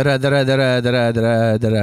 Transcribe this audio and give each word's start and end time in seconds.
tere, 0.00 0.18
tere, 0.18 0.44
tere, 0.48 0.68
tere, 0.80 1.00
tere, 1.12 1.32
tere. 1.60 1.82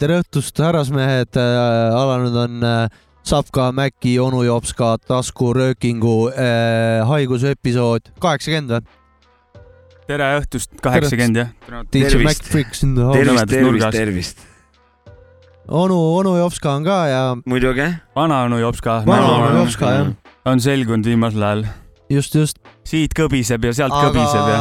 tere 0.00 0.18
õhtust, 0.22 0.60
härrasmehed. 0.64 1.36
alanud 1.36 2.38
on 2.40 2.64
äh, 2.64 3.00
Sapka, 3.26 3.68
Mäki, 3.76 4.14
onu 4.20 4.40
Jopska, 4.46 4.94
taskuröökingu 5.04 6.14
äh, 6.32 7.02
haigusepisood 7.08 8.08
kaheksakümmend 8.22 8.72
või? 8.78 8.96
tere 10.08 10.30
õhtust, 10.40 10.72
kaheksakümmend 10.80 11.42
jah. 11.42 11.52
Tervist. 11.92 12.48
Tervist, 12.48 13.52
tervist, 13.52 13.92
tervist. 13.98 14.42
onu, 15.68 16.00
onu 16.22 16.34
Jopska 16.40 16.78
on 16.78 16.88
ka 16.88 16.98
ja 17.12 17.22
muidugi. 17.44 17.92
vanaonu 18.16 18.64
Jopska 18.64 19.02
Vanaonu 19.06 19.52
nägu 19.52 19.64
Jopska, 19.66 19.94
jah. 19.98 20.12
on 20.48 20.64
selgunud 20.64 21.12
viimasel 21.12 21.44
ajal. 21.44 21.64
just, 22.08 22.34
just. 22.34 22.58
siit 22.88 23.12
kõbiseb 23.12 23.68
ja 23.68 23.76
sealt 23.82 24.00
kõbiseb 24.00 24.54
ja. 24.56 24.60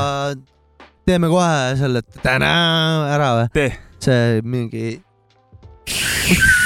Teeme 1.10 1.30
kohe 1.32 1.76
selle 1.80 2.04
täna 2.24 2.50
ära 3.16 3.30
või? 3.40 3.48
tee. 3.56 3.70
see 4.04 4.42
mingi, 4.46 5.00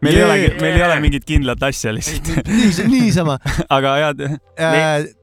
meil 0.00 0.14
ei 0.14 0.20
Yeah. 0.20 0.28
olegi, 0.30 0.48
meil 0.60 0.76
ei 0.78 0.82
ole 0.86 0.96
mingit 1.02 1.24
kindlat 1.28 1.62
asja 1.66 1.92
lihtsalt, 1.94 2.46
niisama, 2.48 2.88
niisama. 2.92 3.36
aga 3.76 3.94
head, 4.00 4.22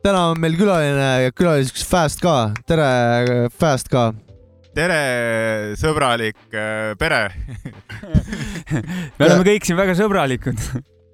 täna 0.06 0.23
on 0.34 0.42
meil 0.44 0.58
külaline, 0.59 1.31
külaliseks 1.38 1.86
Fast 1.90 2.22
ka, 2.23 2.36
tere 2.70 2.88
Fast 3.59 3.90
ka. 3.94 4.12
tere, 4.75 5.00
sõbralik 5.80 6.38
äh, 6.58 6.94
pere. 7.00 7.22
me 9.20 9.28
oleme 9.28 9.45
kõik 9.53 9.68
siin 9.70 9.78
väga 9.80 9.94
sõbralikud. 10.00 10.58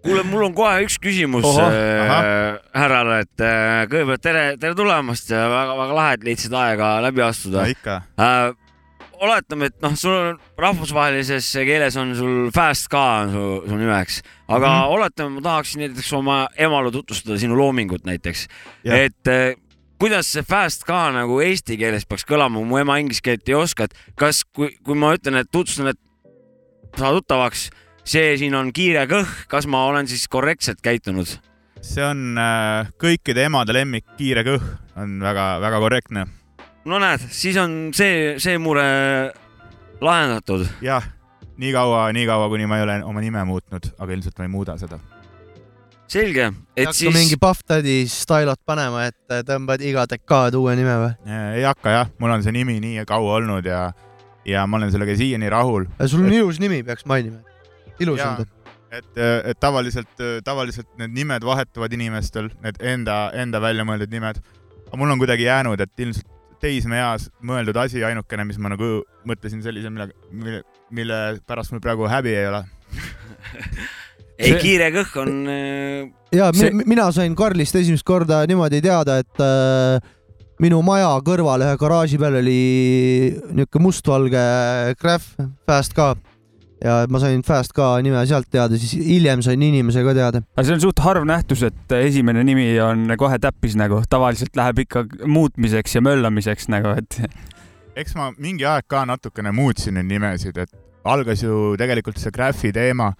kuule, 0.09 0.23
mul 0.27 0.47
on 0.47 0.55
kohe 0.57 0.85
üks 0.85 0.97
küsimus 1.01 1.45
äh, 1.61 2.55
härrale, 2.75 3.21
et 3.25 3.43
äh, 3.45 3.83
kõigepealt 3.91 4.23
tere, 4.23 4.45
tere 4.61 4.77
tulemast 4.77 5.29
ja 5.33 5.45
väga-väga 5.51 5.99
lahe, 5.99 6.17
et 6.17 6.25
leidsid 6.27 6.57
aega 6.57 6.95
läbi 7.05 7.23
astuda 7.25 7.63
no 7.63 7.75
ikka. 7.75 8.01
äh,. 8.17 8.49
oletame, 9.19 9.69
et 9.69 9.81
noh, 9.83 9.95
sul 9.99 10.15
on 10.15 10.35
rahvusvahelises 10.63 11.47
keeles 11.67 11.97
on 11.99 12.13
sul 12.15 12.35
Fast 12.55 12.87
ka 12.91 13.05
on 13.25 13.33
su, 13.33 13.47
su 13.67 13.79
nimeks, 13.79 14.21
aga 14.47 14.67
mm. 14.67 14.75
-hmm. 14.75 14.93
oletame, 14.97 15.33
ma 15.35 15.47
tahaksin 15.49 15.85
näiteks 15.85 16.13
oma 16.13 16.37
emale 16.57 16.91
tutvustada 16.91 17.37
sinu 17.37 17.57
loomingut 17.57 18.05
näiteks, 18.07 18.47
et 18.85 19.27
äh, 19.27 19.57
kuidas 19.99 20.31
see 20.31 20.43
fast 20.47 20.87
ka 20.87 21.09
nagu 21.11 21.41
eesti 21.43 21.77
keeles 21.77 22.07
peaks 22.07 22.25
kõlama, 22.25 22.63
mu 22.63 22.79
ema 22.79 22.97
inglise 23.01 23.21
keelt 23.21 23.49
ei 23.49 23.57
oska, 23.59 23.89
et 23.89 24.15
kas, 24.15 24.45
kui, 24.55 24.71
kui 24.83 24.95
ma 24.95 25.11
ütlen, 25.17 25.41
et 25.41 25.51
tutvustan, 25.51 25.91
et 25.91 25.99
saa 26.97 27.11
tuttavaks, 27.11 27.69
see 28.09 28.33
siin 28.41 28.55
on 28.57 28.71
kiire 28.73 29.05
kõh, 29.09 29.29
kas 29.51 29.67
ma 29.69 29.85
olen 29.89 30.09
siis 30.09 30.25
korrektselt 30.31 30.81
käitunud? 30.81 31.37
see 31.81 32.03
on 32.03 32.39
äh, 32.41 32.89
kõikide 32.99 33.45
emade 33.47 33.75
lemmik, 33.75 34.03
kiire 34.17 34.43
kõh 34.43 34.63
on 34.99 35.19
väga-väga 35.23 35.79
korrektne. 35.79 36.25
no 36.89 36.99
näed, 36.99 37.23
siis 37.31 37.57
on 37.61 37.93
see, 37.95 38.35
see 38.41 38.57
mure 38.61 38.87
lahendatud. 40.01 40.65
jah, 40.83 41.05
nii 41.61 41.71
kaua, 41.75 42.09
nii 42.15 42.25
kaua, 42.27 42.49
kuni 42.51 42.67
ma 42.69 42.79
ei 42.79 42.87
ole 42.87 42.99
oma 43.05 43.23
nime 43.23 43.45
muutnud, 43.47 43.91
aga 43.97 44.17
ilmselt 44.17 44.41
ma 44.41 44.49
ei 44.49 44.53
muuda 44.57 44.77
seda. 44.81 44.99
selge, 46.09 46.49
et 46.75 46.91
siis 46.97 47.13
mingi 47.13 47.37
Puff 47.39 47.61
Daddy 47.69 48.01
stylot 48.09 48.63
panema, 48.65 49.05
et 49.11 49.37
tõmbad 49.47 49.85
iga 49.85 50.07
dekaad 50.09 50.57
uue 50.57 50.73
nime 50.79 50.97
või? 51.05 51.13
ei 51.59 51.67
hakka 51.67 51.93
jah, 51.93 52.15
mul 52.17 52.33
on 52.39 52.43
see 52.43 52.57
nimi 52.57 52.79
nii 52.81 53.05
kaua 53.07 53.37
olnud 53.37 53.69
ja, 53.69 53.91
ja 54.49 54.65
ma 54.65 54.81
olen 54.81 54.91
sellega 54.91 55.15
siiani 55.15 55.53
rahul. 55.53 55.85
sul 56.07 56.25
on 56.25 56.33
ilus 56.41 56.59
nimi, 56.59 56.81
peaks 56.83 57.05
mainima. 57.05 57.45
Ilus 57.99 58.21
on 58.23 58.41
ta. 58.41 58.73
et, 58.97 59.09
et 59.51 59.59
tavaliselt, 59.59 60.23
tavaliselt 60.45 60.89
need 61.01 61.13
nimed 61.17 61.45
vahetuvad 61.45 61.93
inimestel, 61.93 62.49
need 62.63 62.79
enda, 62.81 63.29
enda 63.37 63.61
välja 63.61 63.85
mõeldud 63.87 64.11
nimed. 64.13 64.41
aga 64.87 64.97
mul 64.97 65.11
on 65.13 65.21
kuidagi 65.21 65.45
jäänud, 65.47 65.81
et 65.85 66.05
ilmselt 66.05 66.27
teismeeas 66.59 67.29
mõeldud 67.45 67.77
asi, 67.79 68.01
ainukene, 68.03 68.43
mis 68.49 68.57
ma 68.59 68.73
nagu 68.73 68.99
mõtlesin 69.29 69.61
sellise, 69.63 69.89
mille, 69.93 70.09
mille, 70.31 70.63
mille 70.91 71.19
pärast 71.47 71.71
mul 71.71 71.79
praegu 71.83 72.07
häbi 72.11 72.33
ei 72.35 72.47
ole. 72.49 72.63
ei 74.43 74.55
kiire 74.59 74.89
kõh 74.95 75.13
on 75.21 75.33
äh, 75.51 76.09
ja 76.35 76.49
See- 76.55 76.71
mi- 76.73 76.87
mina 76.87 77.09
sain 77.15 77.35
Karlist 77.35 77.75
esimest 77.79 78.03
korda 78.07 78.41
niimoodi 78.49 78.81
teada, 78.83 79.19
et 79.23 79.43
äh, 79.43 79.99
minu 80.59 80.81
maja 80.83 81.11
kõrval 81.23 81.63
ühe 81.63 81.77
garaaži 81.79 82.19
peal 82.19 82.39
oli 82.41 82.59
niisugune 83.55 83.85
mustvalge 83.85 84.43
Graf 84.99 85.29
Fast 85.67 85.95
ka 85.95 86.13
ja 86.83 86.95
ma 87.11 87.21
sain 87.21 87.41
Fast 87.45 87.73
ka 87.75 87.91
nime 88.03 88.21
sealt 88.29 88.49
teada, 88.51 88.77
siis 88.79 88.95
hiljem 88.95 89.43
sain 89.45 89.61
inimese 89.61 90.03
ka 90.05 90.15
teada. 90.17 90.43
aga 90.55 90.65
see 90.67 90.77
on 90.77 90.83
suht 90.83 91.01
harv 91.03 91.27
nähtus, 91.27 91.63
et 91.67 91.95
esimene 91.99 92.43
nimi 92.47 92.71
on 92.83 93.07
kohe 93.19 93.39
täppis 93.41 93.77
nagu, 93.79 94.01
tavaliselt 94.09 94.55
läheb 94.59 94.85
ikka 94.85 95.05
muutmiseks 95.27 95.97
ja 95.99 96.03
möllamiseks 96.05 96.69
nagu, 96.71 96.95
et 97.01 97.19
eks 97.99 98.15
ma 98.15 98.29
mingi 98.37 98.67
aeg 98.67 98.87
ka 98.87 99.03
natukene 99.09 99.51
muutsin 99.55 99.99
neid 99.99 100.07
nimesid, 100.11 100.57
et 100.57 100.71
algas 101.09 101.43
ju 101.43 101.75
tegelikult 101.79 102.19
see 102.21 102.31
graffi 102.35 102.71
teema 102.75 103.11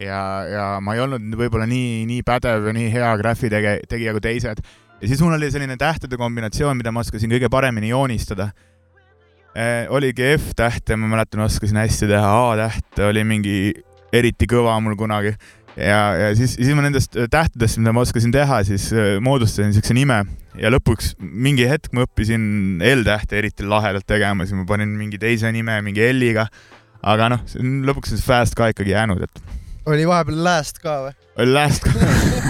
ja, 0.00 0.22
ja 0.48 0.64
ma 0.82 0.96
ei 0.96 1.02
olnud 1.04 1.36
võib-olla 1.38 1.66
nii, 1.68 2.04
nii 2.08 2.24
pädev 2.26 2.68
ja 2.68 2.74
nii 2.76 2.90
hea 2.92 3.12
graffi 3.20 3.50
tege, 3.52 3.78
tegija 3.88 4.14
kui 4.16 4.24
teised. 4.24 4.62
ja 5.00 5.08
siis 5.08 5.22
mul 5.22 5.36
oli 5.36 5.50
selline 5.52 5.76
tähtede 5.76 6.18
kombinatsioon, 6.20 6.76
mida 6.78 6.92
ma 6.92 7.02
oskasin 7.04 7.32
kõige 7.32 7.50
paremini 7.52 7.92
joonistada. 7.92 8.50
Oligi 9.92 10.34
F-tähte, 10.38 10.96
ma 10.96 11.10
mäletan, 11.10 11.42
oskasin 11.44 11.76
hästi 11.76 12.08
teha, 12.08 12.28
A-tähte 12.52 13.04
oli 13.04 13.24
mingi 13.28 13.56
eriti 14.12 14.48
kõva 14.48 14.76
mul 14.84 14.96
kunagi. 14.96 15.34
Ja, 15.76 16.12
ja 16.18 16.32
siis, 16.36 16.58
siis 16.58 16.74
ma 16.76 16.84
nendest 16.84 17.16
tähtedest, 17.32 17.78
mida 17.80 17.94
ma 17.96 18.02
oskasin 18.04 18.32
teha, 18.34 18.60
siis 18.68 18.90
eh, 18.92 19.14
moodustasin 19.24 19.70
niisuguse 19.70 19.96
nime. 19.96 20.18
Ja 20.60 20.68
lõpuks 20.68 21.14
mingi 21.20 21.64
hetk 21.68 21.94
ma 21.96 22.04
õppisin 22.04 22.82
L-tähte 22.92 23.38
eriti 23.40 23.64
lahedalt 23.64 24.04
tegema, 24.08 24.44
siis 24.44 24.58
ma 24.58 24.66
panin 24.68 24.92
mingi 24.98 25.20
teise 25.20 25.48
nime 25.54 25.78
mingi 25.84 26.04
L-iga. 26.10 26.46
aga 27.02 27.32
noh, 27.32 27.40
lõpuks 27.88 28.12
on 28.12 28.20
see 28.20 28.26
fast 28.26 28.54
ka 28.54 28.68
ikkagi 28.70 28.92
jäänud, 28.92 29.24
et 29.24 29.40
oli 29.86 30.06
vahepeal 30.06 30.44
Last 30.44 30.78
ka 30.82 30.96
või? 31.06 31.12
oli 31.42 31.54
last 31.54 31.86
ka. 31.86 31.92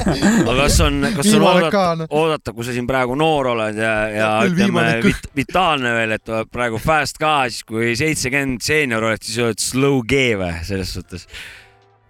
aga 0.51 0.57
kas 0.59 0.79
on, 0.85 0.99
kas 1.17 1.31
on 1.37 1.45
oodata, 1.47 1.85
noh. 2.01 2.11
oodata, 2.11 2.53
kui 2.57 2.67
sa 2.67 2.75
siin 2.75 2.89
praegu 2.89 3.15
noor 3.19 3.53
oled 3.55 3.79
ja, 3.79 3.93
ja 4.11 4.31
Küll 4.43 4.57
ütleme 4.59 4.87
vit, 5.05 5.29
vitaalne 5.39 5.95
veel, 5.97 6.17
et 6.19 6.33
praegu 6.53 6.81
fast 6.83 7.21
ka, 7.23 7.37
siis 7.53 7.63
kui 7.69 7.93
seitsekümmend 7.99 8.65
seenior 8.67 9.07
oled, 9.11 9.23
siis 9.23 9.39
oled 9.45 9.63
slow 9.63 10.03
G 10.09 10.25
või 10.41 10.53
selles 10.67 10.93
suhtes? 10.99 11.29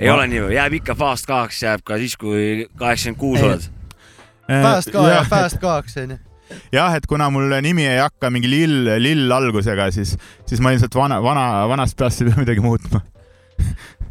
ei 0.00 0.09
Ma- 0.09 0.16
ole 0.16 0.27
nii 0.32 0.43
või, 0.49 0.56
jääb 0.56 0.77
ikka 0.81 0.97
fast 0.99 1.28
kaheks, 1.28 1.62
jääb 1.62 1.87
ka 1.87 2.00
siis, 2.00 2.16
kui 2.19 2.66
kaheksakümmend 2.81 3.21
kuus 3.21 3.47
oled. 3.47 3.71
Fast 4.49 4.91
ka 4.93 5.06
ja 5.06 5.19
jah, 5.21 5.28
Fast 5.31 5.61
kaks 5.62 6.00
onju. 6.03 6.19
jah, 6.75 6.97
et 6.97 7.06
kuna 7.09 7.28
mul 7.32 7.53
nimi 7.62 7.87
ei 7.87 8.00
hakka 8.00 8.32
mingi 8.32 8.50
lill, 8.50 8.91
lill 8.99 9.31
algusega, 9.32 9.91
siis, 9.94 10.16
siis 10.49 10.61
ma 10.65 10.72
ilmselt 10.75 10.97
vana, 10.99 11.21
vana, 11.22 11.66
vanast 11.71 12.00
peast 12.00 12.25
ei 12.25 12.32
pea 12.32 12.43
midagi 12.43 12.65
muutma. 12.65 13.05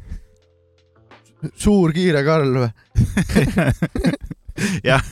suur 1.57 1.93
kiire 1.95 2.23
Karl 2.25 2.57
või? 2.63 2.69
jah, 4.89 5.03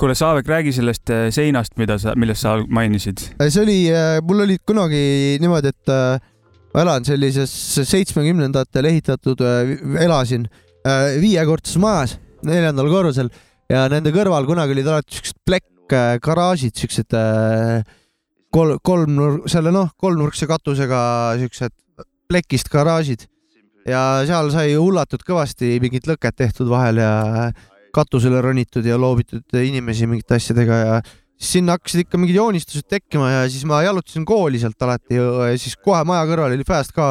kuule, 0.00 0.16
Saavek, 0.18 0.48
räägi 0.48 0.74
sellest 0.76 1.10
eh, 1.14 1.26
seinast, 1.34 1.76
mida 1.80 1.98
sa, 2.00 2.14
millest 2.18 2.44
sa 2.44 2.56
mainisid. 2.64 3.26
see 3.46 3.62
oli, 3.62 3.78
mul 4.26 4.44
oli 4.46 4.58
kunagi 4.66 5.02
niimoodi, 5.42 5.74
et 5.74 5.92
äh, 5.94 6.30
ma 6.74 6.82
elan 6.82 7.06
sellises 7.06 7.52
seitsmekümnendatel 7.86 8.90
ehitatud, 8.90 9.42
elasin 10.02 10.48
äh, 10.82 11.16
viiekordses 11.22 11.78
majas, 11.82 12.16
neljandal 12.44 12.90
korrusel 12.90 13.30
ja 13.70 13.86
nende 13.92 14.12
kõrval 14.14 14.46
kunagi 14.48 14.74
olid 14.74 14.90
alati 14.90 15.18
siuksed 15.18 15.38
plekkgaraažid, 15.46 16.74
siuksed 16.80 17.14
äh, 17.18 17.84
kolm, 18.54 18.80
kolmnurk, 18.82 19.46
selle 19.52 19.72
noh, 19.74 19.92
kolmnurkse 20.00 20.48
katusega 20.50 21.04
siuksed 21.40 21.74
plekist 22.30 22.70
garaažid 22.72 23.28
ja 23.88 24.00
seal 24.28 24.50
sai 24.54 24.74
hullatud 24.74 25.24
kõvasti 25.26 25.76
mingit 25.82 26.08
lõket 26.08 26.36
tehtud 26.36 26.70
vahel 26.70 27.00
ja 27.02 27.12
katusele 27.94 28.40
ronitud 28.42 28.86
ja 28.86 28.98
loobitud 28.98 29.58
inimesi 29.60 30.08
mingite 30.10 30.38
asjadega 30.38 30.78
ja 30.80 30.94
siis 31.04 31.58
sinna 31.58 31.76
hakkasid 31.76 32.04
ikka 32.04 32.20
mingid 32.20 32.38
joonistused 32.38 32.86
tekkima 32.90 33.30
ja 33.30 33.42
siis 33.50 33.66
ma 33.68 33.82
jalutasin 33.84 34.24
kooli 34.28 34.60
sealt 34.62 34.82
alati 34.86 35.18
ja 35.18 35.50
siis 35.60 35.76
kohe 35.76 36.02
maja 36.08 36.24
kõrval 36.30 36.56
oli 36.56 36.66
Fast 36.66 36.94
ka 36.96 37.06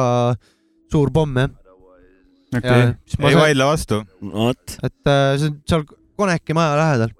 suur 0.92 1.12
pomm 1.14 1.38
jah. 1.40 1.52
okei 2.58 2.82
ei 3.30 3.38
vaidle 3.38 3.68
vastu 3.70 4.02
et 4.82 5.10
äh, 5.10 5.36
see 5.38 5.52
on 5.52 5.60
seal 5.68 5.86
Koneki 6.14 6.54
maja 6.54 6.76
lähedal, 6.78 7.10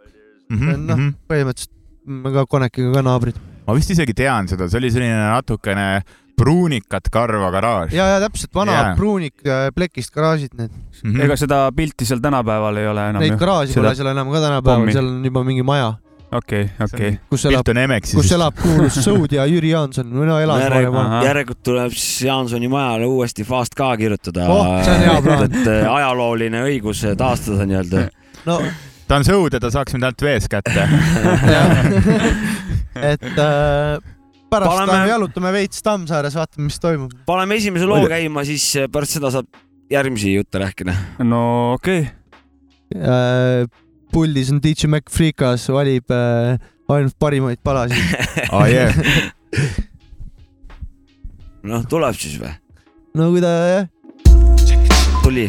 mm. 0.50 0.58
-hmm, 0.58 0.82
noh 0.86 1.00
põhimõtteliselt 1.26 1.72
me 2.06 2.30
ka 2.34 2.44
Konekiga 2.46 2.92
ka 2.94 3.02
naabrid. 3.02 3.38
ma 3.66 3.74
vist 3.74 3.90
isegi 3.90 4.14
tean 4.14 4.48
seda, 4.50 4.68
see 4.70 4.78
oli 4.78 4.92
selline 4.94 5.16
natukene 5.18 5.88
pruunikat 6.36 7.08
karva 7.14 7.50
garaaž. 7.54 7.92
ja, 7.94 8.06
ja 8.14 8.20
täpselt 8.26 8.54
vanad 8.54 8.74
yeah. 8.80 8.96
pruunik 8.98 9.34
äh, 9.46 9.68
plekist 9.74 10.10
garaažid 10.14 10.54
need, 10.58 10.70
Mhm. 11.04 11.20
ega 11.20 11.36
seda 11.36 11.58
pilti 11.76 12.04
seal 12.08 12.20
tänapäeval 12.24 12.76
ei 12.80 12.86
ole 12.88 13.02
enam 13.10 13.20
neid 13.22 13.36
garaaži 13.38 13.72
seda- 13.74 13.82
pole 13.82 13.94
seal 13.98 14.08
enam 14.14 14.30
ka 14.32 14.40
tänapäeval 14.46 14.92
seal 14.92 15.06
on 15.12 15.24
juba 15.28 15.42
mingi 15.44 15.62
maja, 15.66 15.90
okei, 16.32 16.70
okei. 16.86 17.18
kus 17.30 17.44
elab, 17.50 17.64
kus 18.14 18.32
elab 18.32 18.54
kuulus 18.62 18.96
Sõud 19.04 19.32
ja 19.36 19.44
Jüri 19.46 19.70
Jaanson, 19.74 20.08
no 20.10 20.38
elas 20.40 20.62
Järg- 20.64 20.90
varem 20.94 21.22
järelikult 21.26 21.62
tuleb 21.62 21.92
siis 21.92 22.22
Jaansoni 22.26 22.68
majale 22.72 23.06
uuesti 23.06 23.44
fast 23.44 23.74
ka 23.78 23.92
kirjutada 24.00 24.48
Oh, 24.48 24.82
see 24.84 24.94
on 24.94 25.00
hea 25.06 25.20
plaan. 25.22 25.44
et 25.44 25.66
äh, 25.68 25.92
ajalooline 25.94 26.62
õigus 26.70 27.04
taastada 27.16 27.66
nii-öelda. 27.68 28.08
no 28.46 28.60
ta 29.06 29.16
on 29.20 29.24
sõud 29.28 29.52
ja 29.52 29.60
ta 29.60 29.68
saaks 29.70 29.92
mind 29.92 30.04
ainult 30.08 30.22
vees 30.24 30.48
kätte. 30.48 30.88
et 33.12 33.38
äh, 33.38 33.98
pärast 34.54 34.70
Paneme- 34.72 34.92
lähme 34.94 35.12
jalutame 35.12 35.52
veits 35.58 35.82
Tammsaares, 35.84 36.36
vaatame, 36.38 36.68
mis 36.70 36.80
toimub. 36.82 37.12
paneme 37.28 37.58
esimese 37.60 37.86
loo 37.90 38.02
käima, 38.10 38.44
siis 38.48 38.66
äh, 38.80 38.88
pärast 38.92 39.18
seda 39.18 39.30
saab 39.34 39.48
järgmisi 39.92 40.32
jutte 40.34 40.60
rääkida. 40.62 40.94
no 41.24 41.40
okei 41.78 42.04
okay., 42.06 42.12
Äh, 42.94 43.64
puldis 44.12 44.50
on 44.52 44.60
DJ 44.62 44.86
Mac 44.92 45.08
Freekas, 45.10 45.64
valib 45.72 46.12
äh, 46.14 46.60
ainult 46.94 47.16
parimaid 47.18 47.58
palasid. 47.64 47.98
oh,. 48.52 48.66
Yeah. 48.70 48.94
noh, 51.70 51.82
tuleb 51.90 52.14
siis 52.18 52.36
või? 52.42 52.52
no 53.18 53.30
kui 53.34 53.42
ta 53.42 53.50
jah, 53.72 53.90
tuli. 55.24 55.48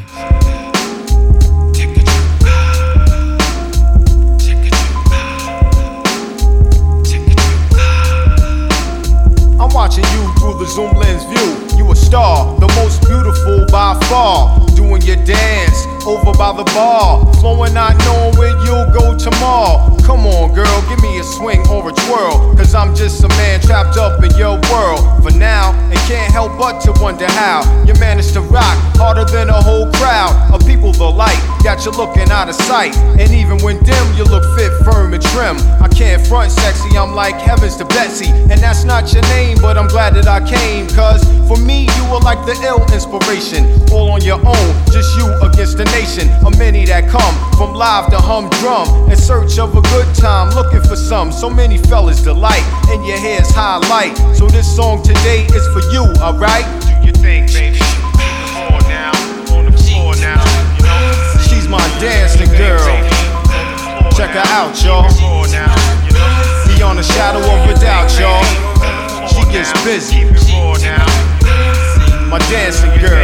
Zoom 10.68 10.94
lens 10.96 11.24
view. 11.26 11.78
You 11.78 11.92
a 11.92 11.96
star, 11.96 12.58
the 12.60 12.68
most 12.80 13.02
beautiful 13.08 13.66
by 13.72 14.00
far. 14.10 14.66
Doing 14.86 15.02
your 15.02 15.26
dance 15.26 15.88
over 16.06 16.32
by 16.38 16.54
the 16.54 16.64
bar. 16.76 17.34
Flowing, 17.42 17.74
not 17.74 17.98
knowing 18.06 18.38
where 18.38 18.54
you'll 18.64 18.86
go 18.94 19.18
tomorrow. 19.18 19.98
Come 20.06 20.28
on, 20.28 20.54
girl, 20.54 20.82
give 20.88 21.02
me 21.02 21.18
a 21.18 21.24
swing 21.24 21.60
or 21.70 21.90
a 21.90 21.92
twirl. 21.92 22.54
Cause 22.56 22.76
I'm 22.76 22.94
just 22.94 23.24
a 23.24 23.28
man 23.30 23.60
trapped 23.62 23.98
up 23.98 24.24
in 24.24 24.30
your 24.38 24.62
world. 24.70 25.02
For 25.24 25.32
now, 25.32 25.74
and 25.90 25.98
can't 26.06 26.32
help 26.32 26.56
but 26.60 26.82
to 26.82 26.94
wonder 27.02 27.26
how 27.32 27.66
you 27.84 27.96
managed 27.96 28.34
to 28.34 28.42
rock 28.42 28.78
harder 28.94 29.26
than 29.26 29.50
a 29.50 29.60
whole 29.60 29.92
crowd 29.94 30.54
of 30.54 30.62
people. 30.68 30.92
The 30.92 31.10
light 31.10 31.42
got 31.64 31.84
you 31.84 31.92
looking 31.92 32.30
out 32.30 32.48
of 32.48 32.54
sight. 32.54 32.96
And 33.18 33.32
even 33.32 33.58
when 33.66 33.82
dim, 33.84 34.06
you 34.14 34.24
look 34.24 34.46
fit, 34.56 34.72
firm, 34.86 35.16
and 35.16 35.24
trim. 35.34 35.58
I 35.82 35.88
can't 35.88 36.22
front 36.28 36.52
sexy, 36.52 36.96
I'm 36.96 37.16
like 37.16 37.36
heavens 37.36 37.76
to 37.78 37.86
Betsy. 37.86 38.30
And 38.30 38.62
that's 38.62 38.84
not 38.84 39.12
your 39.14 39.24
name, 39.34 39.58
but 39.60 39.80
I'm 39.80 39.88
glad 39.88 40.14
that 40.14 40.28
I 40.28 40.46
came. 40.48 40.88
Cause 40.90 41.26
for 41.48 41.58
me, 41.58 41.90
you 41.98 42.04
were 42.12 42.20
like 42.20 42.46
the 42.46 42.54
ill 42.62 42.86
inspiration. 42.94 43.66
All 43.92 44.12
on 44.12 44.22
your 44.22 44.40
own, 44.46 44.70
just 44.92 45.18
you 45.18 45.28
against 45.42 45.78
the 45.78 45.86
nation. 45.96 46.30
Of 46.46 46.58
many 46.58 46.86
that 46.86 47.10
come 47.10 47.36
from 47.58 47.74
live 47.74 48.10
to 48.12 48.18
humdrum. 48.18 49.10
In 49.12 49.18
search 49.18 49.58
of 49.60 49.76
a 49.76 49.82
good 49.94 50.10
time, 50.16 50.54
looking 50.56 50.82
for 50.82 50.96
some. 50.96 51.32
So 51.32 51.50
many 51.50 51.78
fellas 51.78 52.22
delight, 52.22 52.64
and 52.90 53.06
your 53.06 53.18
hair's 53.18 53.50
highlight. 53.52 54.18
So 54.36 54.48
this 54.48 54.68
song 54.68 55.04
today 55.04 55.46
is 55.54 55.66
for 55.74 55.82
you, 55.92 56.04
alright? 56.22 56.66
Do 56.84 57.08
your 57.08 57.16
thing, 57.20 57.48
baby. 57.48 57.80
On 58.72 58.82
now, 58.88 59.12
on 59.56 59.66
the 59.70 59.76
floor 59.78 60.16
now. 60.18 60.44
She's 61.48 61.68
my 61.68 61.84
dancing 62.00 62.50
girl. 62.58 62.86
Check 64.16 64.32
her 64.32 64.48
out, 64.56 64.76
y'all. 64.84 65.12
Beyond 66.68 67.00
the 67.00 67.04
shadow 67.04 67.40
of 67.40 67.70
a 67.70 67.74
doubt, 67.80 68.12
y'all. 68.20 68.44
She 69.28 69.44
gets 69.52 69.72
busy. 69.84 70.24
My 72.30 72.40
dancing 72.50 72.92
girl. 73.00 73.15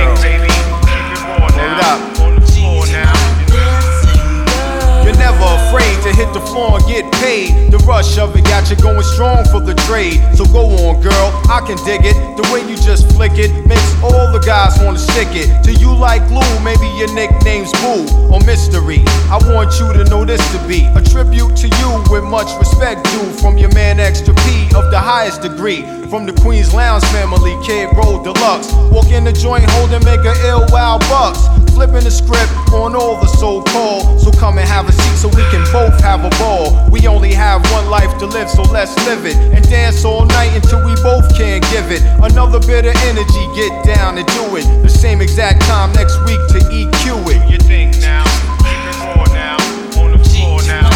Get 7.01 7.11
paid. 7.13 7.71
The 7.71 7.77
rush 7.79 8.17
of 8.17 8.35
it 8.35 8.43
got 8.45 8.69
you 8.69 8.75
going 8.77 9.01
strong 9.01 9.45
for 9.45 9.59
the 9.59 9.73
trade. 9.87 10.21
So 10.35 10.45
go 10.45 10.65
on, 10.85 11.01
girl, 11.01 11.27
I 11.49 11.61
can 11.65 11.77
dig 11.85 12.05
it. 12.05 12.15
The 12.37 12.43
way 12.51 12.61
you 12.69 12.75
just 12.77 13.11
flick 13.13 13.33
it 13.35 13.51
makes 13.65 13.91
all 14.03 14.31
the 14.31 14.39
guys 14.39 14.77
wanna 14.81 14.99
stick 14.99 15.29
it. 15.31 15.49
To 15.63 15.73
you 15.73 15.93
like 15.93 16.27
glue, 16.27 16.59
maybe 16.63 16.87
your 16.97 17.13
nickname's 17.13 17.71
Boo 17.81 18.05
or 18.31 18.39
Mystery. 18.41 19.03
I 19.29 19.39
want 19.49 19.79
you 19.79 19.91
to 19.93 20.03
know 20.09 20.25
this 20.25 20.41
to 20.51 20.59
be 20.67 20.85
a 20.95 21.01
tribute 21.01 21.55
to 21.57 21.67
you 21.67 21.89
with 22.11 22.23
much 22.23 22.51
respect 22.59 23.05
due 23.05 23.31
from 23.41 23.57
your 23.57 23.73
man 23.73 23.99
Extra 23.99 24.33
P 24.33 24.65
of 24.75 24.91
the 24.91 24.99
highest 24.99 25.41
degree. 25.41 25.81
From 26.09 26.25
the 26.25 26.33
Queen's 26.41 26.73
Lounge 26.73 27.05
family, 27.05 27.55
Kid 27.65 27.89
Roll 27.95 28.21
Deluxe. 28.21 28.73
Walk 28.91 29.07
in 29.11 29.23
the 29.23 29.31
joint 29.31 29.63
holding, 29.71 30.03
make 30.03 30.19
a 30.25 30.35
ill 30.47 30.65
wild 30.69 31.01
bucks. 31.07 31.60
Flipping 31.73 32.03
the 32.03 32.11
script 32.11 32.51
on 32.73 32.95
all 32.95 33.19
the 33.19 33.27
so 33.27 33.63
called. 33.63 34.21
So 34.21 34.31
come 34.31 34.57
and 34.57 34.67
have 34.67 34.87
a 34.87 34.91
seat 34.91 35.17
so 35.17 35.27
we 35.29 35.43
can 35.49 35.63
both 35.71 35.99
have 36.01 36.23
a 36.23 36.29
ball. 36.37 36.89
We 36.89 37.07
only 37.07 37.33
have 37.33 37.63
one 37.71 37.89
life 37.89 38.17
to 38.19 38.25
live, 38.25 38.49
so 38.49 38.63
let's 38.63 38.95
live 39.07 39.25
it. 39.25 39.35
And 39.35 39.67
dance 39.69 40.05
all 40.05 40.25
night 40.25 40.53
until 40.53 40.85
we 40.85 40.93
both 41.01 41.35
can't 41.35 41.63
give 41.71 41.91
it. 41.91 42.01
Another 42.21 42.59
bit 42.59 42.85
of 42.85 42.95
energy, 43.09 43.45
get 43.55 43.85
down 43.85 44.17
and 44.17 44.27
do 44.27 44.55
it. 44.57 44.65
The 44.83 44.89
same 44.89 45.21
exact 45.21 45.61
time 45.63 45.91
next 45.93 46.19
week 46.25 46.39
to 46.53 46.59
EQ 46.69 47.33
it. 47.33 47.49
You 47.49 47.57
think 47.57 47.97
now, 47.99 48.23
keep 48.61 48.77
it 48.77 48.97
raw 49.01 49.25
now, 49.33 49.57
on 50.01 50.11
the 50.11 50.21
floor 50.21 50.61
now. 50.67 50.89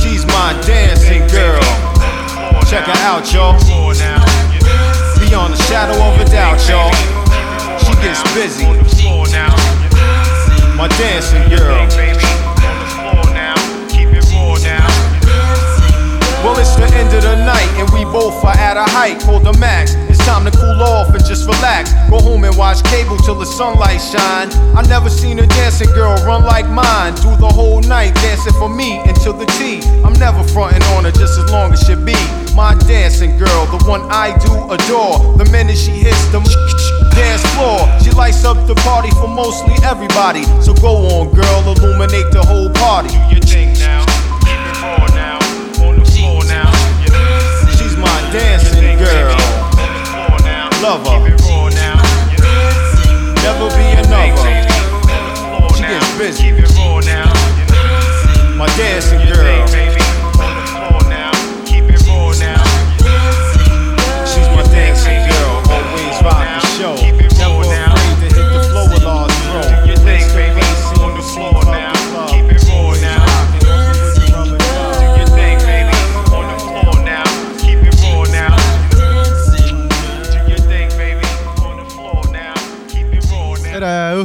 She's 0.00 0.26
my 0.26 0.58
dancing 0.66 1.26
girl. 1.28 1.62
Check 2.66 2.84
her 2.84 2.98
out, 3.06 3.32
y'all. 3.32 3.54
Beyond 5.20 5.54
the 5.54 5.62
shadow 5.68 5.94
of 6.02 6.20
a 6.20 6.24
doubt, 6.30 6.58
y'all. 6.68 6.92
She 7.78 7.92
gets 8.02 8.22
busy. 8.34 8.95
My 10.76 10.88
dancing 10.88 11.48
girl. 11.48 11.88
Well, 16.44 16.58
it's 16.60 16.76
the 16.76 16.86
end 16.94 17.08
of 17.16 17.22
the 17.22 17.34
night, 17.44 17.66
and 17.80 17.88
we 17.96 18.04
both 18.04 18.44
are 18.44 18.54
at 18.54 18.76
a 18.76 18.84
height 18.84 19.18
called 19.20 19.44
the 19.44 19.54
max. 19.54 19.94
It's 20.10 20.22
time 20.24 20.44
to 20.44 20.50
cool 20.50 20.82
off 20.82 21.14
and 21.14 21.24
just 21.24 21.46
relax. 21.48 21.94
Go 22.10 22.20
home 22.20 22.44
and 22.44 22.54
watch 22.58 22.84
cable 22.84 23.16
till 23.16 23.34
the 23.34 23.46
sunlight 23.46 24.00
shine. 24.00 24.52
I 24.76 24.82
never 24.86 25.08
seen 25.08 25.38
a 25.38 25.46
dancing 25.46 25.88
girl 25.92 26.14
run 26.26 26.44
like 26.44 26.68
mine. 26.68 27.14
Do 27.16 27.34
the 27.36 27.48
whole 27.48 27.80
night 27.80 28.14
dancing 28.16 28.52
for 28.60 28.68
me 28.68 29.00
until 29.08 29.32
the 29.32 29.46
tea. 29.56 29.80
I'm 30.04 30.12
never 30.20 30.44
fronting 30.44 30.82
on 30.92 31.04
her 31.04 31.10
just 31.10 31.38
as 31.38 31.50
long 31.50 31.72
as 31.72 31.80
she 31.80 31.96
be. 31.96 32.20
My 32.54 32.74
dancing 32.86 33.38
girl, 33.38 33.64
the 33.72 33.82
one 33.88 34.02
I 34.12 34.36
do 34.44 34.52
adore. 34.70 35.40
The 35.40 35.48
minute 35.50 35.78
she 35.78 35.92
hits 35.92 36.28
the 36.28 36.40
dance 37.16 37.42
floor, 37.56 37.80
she 38.04 38.10
lights 38.10 38.44
up 38.44 38.66
the 38.66 38.74
party 38.84 39.10
for 39.12 39.26
mostly 39.26 39.74
everybody. 39.82 40.44
So 40.60 40.74
go 40.74 40.92
on, 41.16 41.32
girl, 41.32 41.64
illuminate 41.64 42.30
the 42.30 42.44
whole 42.44 42.70
party. 42.70 43.08
Do 43.08 43.34
your 43.34 43.40
thing 43.40 43.72
now. 43.80 44.04
Keep 44.44 44.60
it 44.60 44.76
raw 44.84 45.06
now. 45.16 45.40
On 45.88 45.98
the 45.98 46.04
floor 46.04 46.44
now. 46.44 46.70
She's 47.76 47.96
my 47.96 48.18
dancing 48.30 48.98
girl. 49.00 49.34
Love 50.84 51.02
her. 51.08 51.24
Never 53.42 53.68
be 53.78 53.86
another. 53.96 54.36
She 55.74 55.82
gets 55.82 56.18
busy. 56.18 56.52
My 58.56 58.66
dancing 58.76 59.20
girl. 59.32 59.95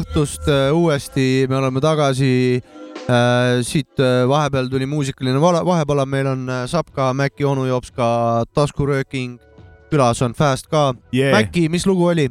Õhtust 0.02 0.50
äh, 0.50 0.70
uuesti, 0.74 1.46
me 1.50 1.58
oleme 1.60 1.82
tagasi 1.84 2.34
äh,. 3.08 3.62
siit 3.66 4.00
äh, 4.02 4.26
vahepeal 4.30 4.70
tuli 4.72 4.86
muusikaline 4.90 5.42
vahepala, 5.42 6.06
meil 6.06 6.28
on 6.28 6.50
äh, 6.50 6.66
Sapka, 6.70 7.12
Mäkki, 7.14 7.46
onu 7.46 7.66
Jopska, 7.70 8.44
taskurööking, 8.54 9.40
külas 9.92 10.22
on 10.26 10.34
Fast 10.34 10.68
ka 10.72 10.92
Yeah. 11.14 11.36
Mäkki, 11.38 11.70
mis 11.70 11.88
lugu 11.88 12.08
oli? 12.12 12.30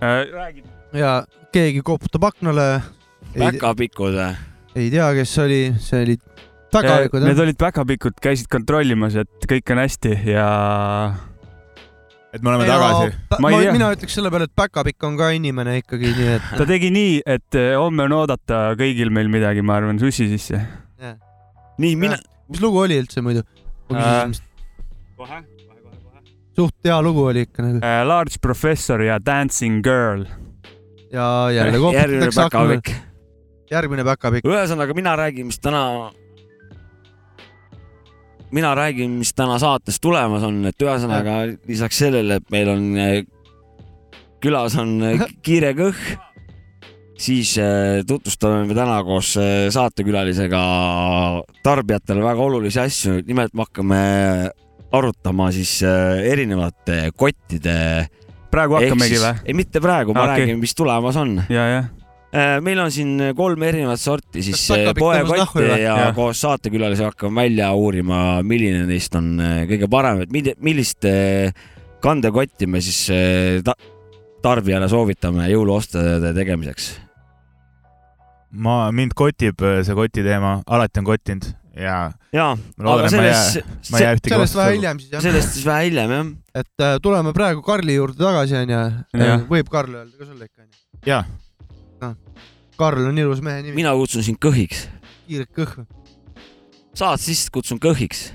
räägi. 0.00 0.62
ja 0.92 1.24
keegi 1.52 1.82
koputab 1.82 2.24
aknale. 2.24 2.82
ei, 3.34 3.40
päkapikud 3.40 4.14
või? 4.14 4.34
ei 4.78 4.90
tea, 4.90 5.12
kes 5.14 5.34
see 5.34 5.44
oli, 5.44 5.62
see 5.82 6.02
oli 6.04 6.18
päkapikud 6.72 7.24
Need 7.26 7.42
olid 7.42 7.58
päkapikud, 7.58 8.20
käisid 8.22 8.50
kontrollimas, 8.52 9.16
et 9.18 9.48
kõik 9.50 9.74
on 9.74 9.82
hästi 9.82 10.14
ja 10.32 10.48
et 12.32 12.42
me 12.42 12.50
oleme 12.52 12.66
tagasi. 12.68 13.12
Ma 13.40 13.50
ei 13.52 13.62
tea. 13.64 13.74
mina 13.76 13.90
ütleks 13.94 14.16
selle 14.18 14.32
peale, 14.32 14.48
et 14.48 14.54
päkapikk 14.58 15.06
on 15.08 15.16
ka 15.20 15.30
inimene 15.36 15.78
ikkagi, 15.80 16.12
nii 16.16 16.32
et 16.36 16.50
ta 16.60 16.66
tegi 16.68 16.90
nii, 16.94 17.20
et 17.36 17.58
eh, 17.58 17.70
homme 17.78 18.04
on 18.08 18.16
oodata 18.20 18.62
kõigil 18.78 19.12
meil 19.14 19.30
midagi, 19.32 19.64
ma 19.64 19.78
arvan, 19.80 20.00
sussi 20.02 20.28
sisse. 20.32 20.60
nii, 21.78 21.94
mina. 21.96 22.18
mis 22.50 22.64
lugu 22.64 22.82
oli 22.84 22.98
üldse 23.00 23.24
muidu? 23.24 23.44
Äh. 23.94 24.28
kohe. 25.16 25.40
suht 26.58 26.84
hea 26.84 26.98
lugu 27.02 27.24
oli 27.30 27.46
ikka 27.46 27.64
nagu 27.64 27.80
Uh, 27.80 28.02
Large 28.04 28.40
Professor 28.42 29.00
ja 29.02 29.18
Dancing 29.18 29.82
Girl. 29.84 30.26
ja 31.12 31.48
jälle 31.54 31.78
järgmine 31.78 32.26
koputatakse 32.28 32.42
päkapikk. 32.42 32.88
järgmine 33.70 34.04
päkapikk. 34.04 34.48
ühesõnaga, 34.48 34.94
mina 34.94 35.16
räägin, 35.16 35.48
mis 35.48 35.60
täna, 35.60 36.12
mina 38.54 38.74
räägin, 38.76 39.18
mis 39.20 39.34
täna 39.36 39.58
saates 39.60 40.00
tulemas 40.00 40.44
on, 40.46 40.62
et 40.70 40.86
ühesõnaga 40.86 41.40
lisaks 41.68 42.00
sellele, 42.04 42.40
et 42.40 42.54
meil 42.54 42.70
on 42.72 42.86
eh, 42.98 43.18
külas 44.42 44.78
on 44.80 44.96
eh, 45.08 45.26
Kiire 45.44 45.74
Kõhh, 45.78 46.06
siis 47.18 47.56
eh, 47.62 48.00
tutvustame 48.08 48.64
me 48.68 48.78
täna 48.78 49.00
koos 49.06 49.34
saatekülalisega 49.74 50.62
tarbijatele 51.66 52.24
väga 52.24 52.48
olulisi 52.48 52.82
asju, 52.84 53.20
nimelt 53.26 53.54
me 53.54 53.66
hakkame 53.66 54.00
arutama 54.92 55.50
siis 55.52 55.82
äh, 55.82 56.24
erinevate 56.32 57.10
kottide. 57.16 58.08
praegu 58.50 58.78
hakkamegi 58.78 59.18
või? 59.20 59.32
ei, 59.44 59.54
mitte 59.54 59.80
praegu, 59.84 60.14
ma 60.16 60.24
okay. 60.24 60.44
räägin, 60.46 60.60
mis 60.62 60.74
tulemas 60.74 61.16
on. 61.20 61.36
ja, 61.52 61.66
jah. 61.68 61.90
Meil 62.60 62.80
on 62.82 62.90
siin 62.92 63.30
kolm 63.36 63.62
erinevat 63.64 64.00
sorti 64.00 64.42
siis 64.44 64.66
nahku 64.68 65.00
poekotte 65.00 65.64
ja 65.80 65.96
Jah. 65.96 66.14
koos 66.16 66.42
saatekülalisega 66.44 67.14
hakkame 67.14 67.46
välja 67.46 67.70
uurima, 67.72 68.42
milline 68.44 68.84
neist 68.88 69.16
on 69.16 69.38
äh, 69.40 69.62
kõige 69.70 69.88
parem, 69.90 70.24
et 70.26 70.56
millist 70.60 71.08
äh, 71.08 71.54
kandekotti 72.04 72.68
me 72.68 72.82
siis 72.84 73.06
äh, 73.14 73.60
ta 73.64 73.74
tarbijale 74.44 74.88
soovitame 74.90 75.48
jõuluostude 75.50 76.34
tegemiseks. 76.36 76.90
ma, 78.52 78.90
mind 78.92 79.16
kotib 79.16 79.64
äh, 79.64 79.80
see 79.86 79.96
koti 79.96 80.24
teema, 80.26 80.58
alati 80.66 81.02
on 81.02 81.08
kottinud 81.08 81.48
ja 81.78 81.96
ja, 82.34 82.46
aga 82.82 83.10
sellest, 83.12 83.60
ühtegi 83.88 84.32
sellest 84.34 84.56
vähe 84.58 84.76
hiljem 84.76 85.02
siis 85.02 85.12
jah. 85.12 85.24
sellest 85.24 85.52
siis 85.56 85.66
vähe 85.68 85.88
hiljem 85.88 86.14
jah. 86.14 86.30
et 86.62 86.84
äh, 86.84 86.96
tuleme 87.02 87.34
praegu 87.36 87.62
Karli 87.66 87.98
juurde 87.98 88.18
tagasi 88.20 88.58
onju 88.62 88.80
võib 89.50 89.70
Karl 89.72 90.00
öelda 90.00 90.16
ka 90.16 90.30
sulle 90.30 90.48
ikka 90.48 90.64
onju? 90.64 90.82
Jaa. 91.06 91.22
Karl 92.78 93.08
on 93.10 93.18
ilus 93.18 93.40
mehe 93.42 93.62
nimi, 93.64 93.74
mina 93.80 93.90
kutsun 93.98 94.22
sind 94.22 94.38
kõhiks, 94.42 94.84
kiiret 95.26 95.50
kõhv. 95.56 95.82
saad 96.98 97.18
siis 97.18 97.48
kutsun 97.50 97.80
kõhiks. 97.82 98.28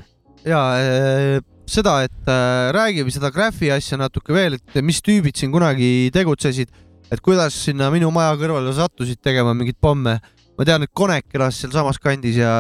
ja 0.44 0.60
äh, 0.76 1.38
seda, 1.66 2.02
et 2.04 2.28
äh, 2.28 2.72
räägime 2.76 3.14
seda 3.14 3.32
Graffi 3.32 3.72
asja 3.72 3.98
natuke 4.02 4.36
veel, 4.36 4.58
et 4.60 4.82
mis 4.84 5.00
tüübid 5.00 5.40
siin 5.40 5.54
kunagi 5.54 6.12
tegutsesid, 6.14 6.74
et 7.08 7.22
kuidas 7.24 7.56
sinna 7.56 7.88
minu 7.94 8.12
maja 8.12 8.36
kõrvale 8.42 8.74
sattusid 8.76 9.22
tegema 9.24 9.54
mingeid 9.56 9.80
pomme. 9.80 10.20
ma 10.58 10.66
tean, 10.68 10.84
et 10.84 10.92
Konek 10.94 11.32
elas 11.34 11.58
sealsamas 11.64 11.98
kandis 11.98 12.36
ja 12.38 12.52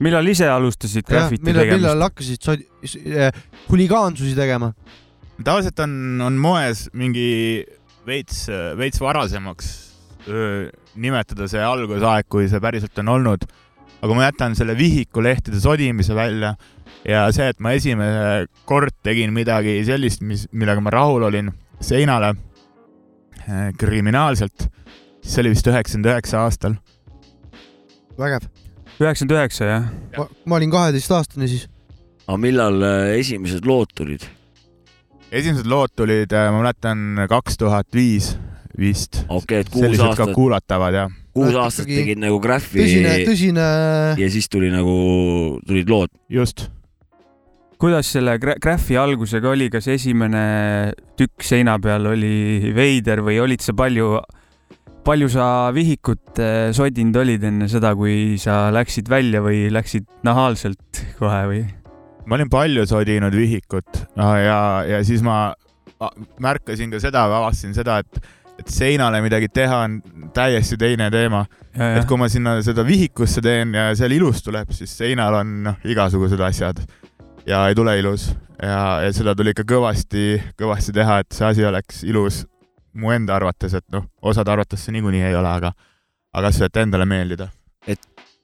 millal 0.00 0.26
ise 0.26 0.48
alustasid 0.48 1.04
graffiti 1.06 1.44
millal, 1.44 1.66
tegemist? 1.66 1.84
millal 1.84 2.06
hakkasid 2.08 2.40
sod- 2.40 2.64
äh, 3.04 3.36
huligaansusi 3.68 4.32
tegema? 4.34 4.72
tavaliselt 5.44 5.84
on, 5.84 5.92
on 6.24 6.40
moes 6.40 6.88
mingi 6.96 7.66
veits, 8.08 8.48
veits 8.80 8.98
varasemaks 8.98 9.87
nimetada 10.26 11.46
see 11.50 11.62
algusaeg, 11.62 12.26
kui 12.28 12.48
see 12.50 12.60
päriselt 12.60 12.98
on 13.02 13.14
olnud. 13.16 13.46
aga 13.98 14.14
ma 14.14 14.28
jätan 14.28 14.54
selle 14.54 14.76
vihikulehtede 14.78 15.58
sodimise 15.60 16.14
välja 16.14 16.52
ja 17.08 17.24
see, 17.34 17.48
et 17.50 17.58
ma 17.62 17.72
esimene 17.74 18.46
kord 18.68 18.94
tegin 19.02 19.32
midagi 19.34 19.80
sellist, 19.86 20.22
mis, 20.22 20.46
millega 20.52 20.82
ma 20.84 20.92
rahul 20.94 21.26
olin 21.28 21.50
seinale 21.82 22.34
eh, 23.42 23.72
kriminaalselt, 23.78 24.68
siis 25.22 25.34
see 25.34 25.42
oli 25.44 25.54
vist 25.54 25.70
üheksakümmend 25.70 26.12
üheksa 26.12 26.44
aastal. 26.44 26.78
vägev. 28.18 28.48
üheksakümmend 28.98 29.36
üheksa, 29.36 29.70
jah? 29.72 30.26
ma 30.46 30.58
olin 30.60 30.74
kaheteistaastane 30.74 31.50
siis. 31.50 31.68
aga 32.26 32.38
millal 32.38 32.82
äh, 32.82 33.14
esimesed 33.18 33.66
lood 33.66 33.94
tulid? 33.94 34.26
esimesed 35.30 35.66
lood 35.66 35.94
tulid, 35.96 36.34
ma 36.34 36.62
mäletan, 36.62 37.26
kaks 37.30 37.58
tuhat 37.58 37.90
viis 37.94 38.36
vist. 38.78 39.22
okei, 39.28 39.64
et 39.64 39.70
kuus 39.72 39.84
sellised 39.84 40.06
aastat, 40.06 40.34
kuulatavad 40.36 40.96
ja 40.96 41.04
kuus 41.34 41.52
et 41.52 41.60
aastat 41.60 41.86
ikkagi 41.86 42.00
tegid 42.02 42.24
nagu 42.24 42.40
graffi 42.42 42.82
tõsine, 42.82 43.14
tõsine 43.28 43.68
ja 44.20 44.32
siis 44.32 44.50
tuli 44.52 44.72
nagu, 44.74 44.96
tulid 45.66 45.90
lood. 45.90 46.12
just 46.32 46.68
kuidas 47.78 48.10
selle 48.10 48.36
gra- 48.42 48.58
graffi 48.60 48.98
algusega 48.98 49.52
oli, 49.52 49.68
kas 49.70 49.86
esimene 49.92 50.42
tükk 51.18 51.46
seina 51.46 51.78
peal 51.82 52.10
oli 52.10 52.72
veider 52.74 53.22
või 53.26 53.38
olid 53.42 53.62
sa 53.62 53.74
palju, 53.78 54.16
palju 55.06 55.30
sa 55.32 55.46
vihikut 55.74 56.42
eh, 56.42 56.70
sodinud 56.76 57.22
olid 57.22 57.46
enne 57.50 57.70
seda, 57.70 57.94
kui 57.98 58.36
sa 58.42 58.66
läksid 58.74 59.10
välja 59.10 59.42
või 59.44 59.68
läksid 59.74 60.08
nahaalselt 60.26 61.04
kohe 61.20 61.42
või? 61.52 61.62
ma 62.28 62.36
olin 62.36 62.50
palju 62.52 62.84
sodinud 62.88 63.32
vihikut 63.32 64.02
ja, 64.18 64.58
ja 64.84 64.98
siis 65.06 65.22
ma 65.24 65.54
märkasin 66.42 66.92
ka 66.92 67.00
seda 67.02 67.24
avastasin 67.26 67.74
seda, 67.76 68.02
et, 68.02 68.20
et 68.58 68.68
seinale 68.72 69.20
midagi 69.22 69.48
teha 69.54 69.76
on 69.86 70.00
täiesti 70.34 70.76
teine 70.80 71.10
teema. 71.14 71.44
et 71.78 72.06
kui 72.08 72.18
ma 72.18 72.28
sinna 72.28 72.56
seda 72.62 72.82
vihikusse 72.86 73.40
teen 73.44 73.74
ja 73.74 73.90
seal 73.96 74.12
ilus 74.16 74.42
tuleb, 74.42 74.70
siis 74.74 74.96
seinal 74.98 75.34
on 75.40 75.52
noh, 75.68 75.76
igasugused 75.84 76.40
asjad 76.40 76.80
ja 77.46 77.66
ei 77.68 77.74
tule 77.78 77.94
ilus 78.00 78.30
ja, 78.62 79.00
ja 79.04 79.12
seda 79.14 79.34
tuli 79.38 79.54
ikka 79.54 79.64
kõvasti, 79.68 80.24
kõvasti 80.58 80.92
teha, 80.96 81.20
et 81.22 81.32
see 81.36 81.46
asi 81.46 81.64
oleks 81.64 82.02
ilus 82.04 82.42
mu 82.98 83.12
enda 83.14 83.36
arvates, 83.36 83.74
et 83.78 83.84
noh, 83.94 84.08
osade 84.26 84.50
arvates 84.50 84.82
see 84.82 84.96
niikuinii 84.96 85.22
ei 85.28 85.36
ole, 85.38 85.48
aga, 85.60 85.70
aga 86.34 86.48
kas, 86.50 86.60
et 86.66 86.76
endale 86.82 87.06
meeldida. 87.06 87.46